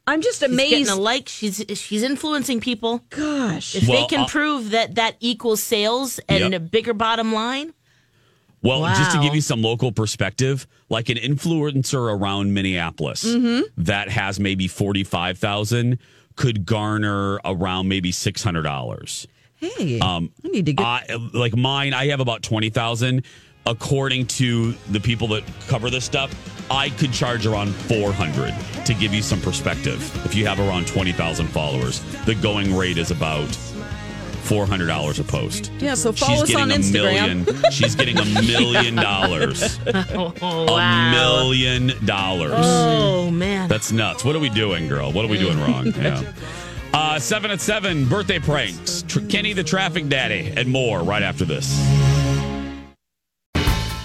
I'm 0.09 0.21
just 0.21 0.39
She's 0.39 0.49
getting 0.49 0.73
amazed. 0.73 0.89
a 0.91 0.95
like. 0.95 1.29
She's 1.29 1.63
she's 1.75 2.03
influencing 2.03 2.59
people. 2.61 3.03
Gosh. 3.09 3.75
If 3.75 3.87
Well, 3.87 4.01
they 4.01 4.07
can 4.07 4.21
uh, 4.25 4.27
prove 4.27 4.71
that 4.71 4.95
that 4.95 5.15
equals 5.19 5.61
sales 5.63 6.19
and 6.27 6.51
Yep. 6.51 6.53
a 6.53 6.59
bigger 6.59 6.93
bottom 6.93 7.33
line, 7.33 7.73
Well, 8.61 8.81
just 8.95 9.11
to 9.11 9.21
give 9.21 9.33
you 9.35 9.41
some 9.41 9.61
local 9.61 9.91
perspective, 9.91 10.67
like 10.89 11.09
an 11.09 11.17
influencer 11.17 12.13
around 12.13 12.53
Minneapolis 12.53 13.23
Mm-hmm. 13.23 13.61
that 13.83 14.09
has 14.09 14.39
maybe 14.39 14.67
45,000 14.67 15.97
could 16.35 16.65
garner 16.65 17.39
around 17.45 17.87
maybe 17.87 18.11
$600. 18.11 19.27
Hey, 19.55 19.99
Um, 19.99 20.31
I 20.43 20.47
need 20.47 20.65
to 20.67 20.73
get. 20.73 20.85
I, 20.85 21.05
like 21.33 21.55
mine, 21.55 21.93
I 21.93 22.07
have 22.07 22.19
about 22.21 22.41
20,000. 22.43 23.23
According 23.65 24.27
to 24.27 24.71
the 24.89 24.99
people 24.99 25.27
that 25.29 25.43
cover 25.67 25.89
this 25.89 26.05
stuff, 26.05 26.33
I 26.71 26.89
could 26.89 27.11
charge 27.13 27.45
around 27.45 27.73
400 27.75 28.53
to 28.85 28.93
give 28.93 29.13
you 29.13 29.21
some 29.21 29.41
perspective. 29.41 30.01
If 30.25 30.33
you 30.35 30.45
have 30.47 30.59
around 30.59 30.87
20,000 30.87 31.47
followers, 31.47 31.99
the 32.25 32.35
going 32.35 32.75
rate 32.75 32.97
is 32.97 33.11
about 33.11 33.47
$400 34.43 35.19
a 35.19 35.23
post. 35.23 35.71
yeah, 35.77 35.93
so 35.93 36.11
She's 36.11 36.25
follow 36.27 36.41
us 36.43 36.47
getting 36.49 36.63
on 36.63 36.71
a 36.71 36.75
Instagram. 36.75 37.45
million. 37.45 37.71
She's 37.71 37.93
getting 37.95 38.17
a 38.17 38.25
million 38.41 38.95
dollars. 38.95 39.79
oh 40.15 40.33
A 40.75 41.11
million 41.11 41.93
dollars. 42.05 42.53
oh 42.57 43.29
man, 43.29 43.67
That's 43.69 43.91
nuts. 43.91 44.25
What 44.25 44.35
are 44.35 44.39
we 44.39 44.49
doing, 44.49 44.87
girl? 44.87 45.11
What 45.11 45.25
are 45.25 45.27
we 45.27 45.37
doing 45.37 45.59
wrong? 45.59 45.93
Yeah. 45.99 46.23
Uh, 46.91 47.19
seven 47.19 47.51
at 47.51 47.61
seven, 47.61 48.05
birthday 48.09 48.39
pranks. 48.39 49.03
Tr- 49.07 49.19
Kenny 49.27 49.53
the 49.53 49.63
traffic 49.63 50.09
daddy, 50.09 50.51
and 50.57 50.67
more 50.67 51.03
right 51.03 51.21
after 51.21 51.45
this. 51.45 51.69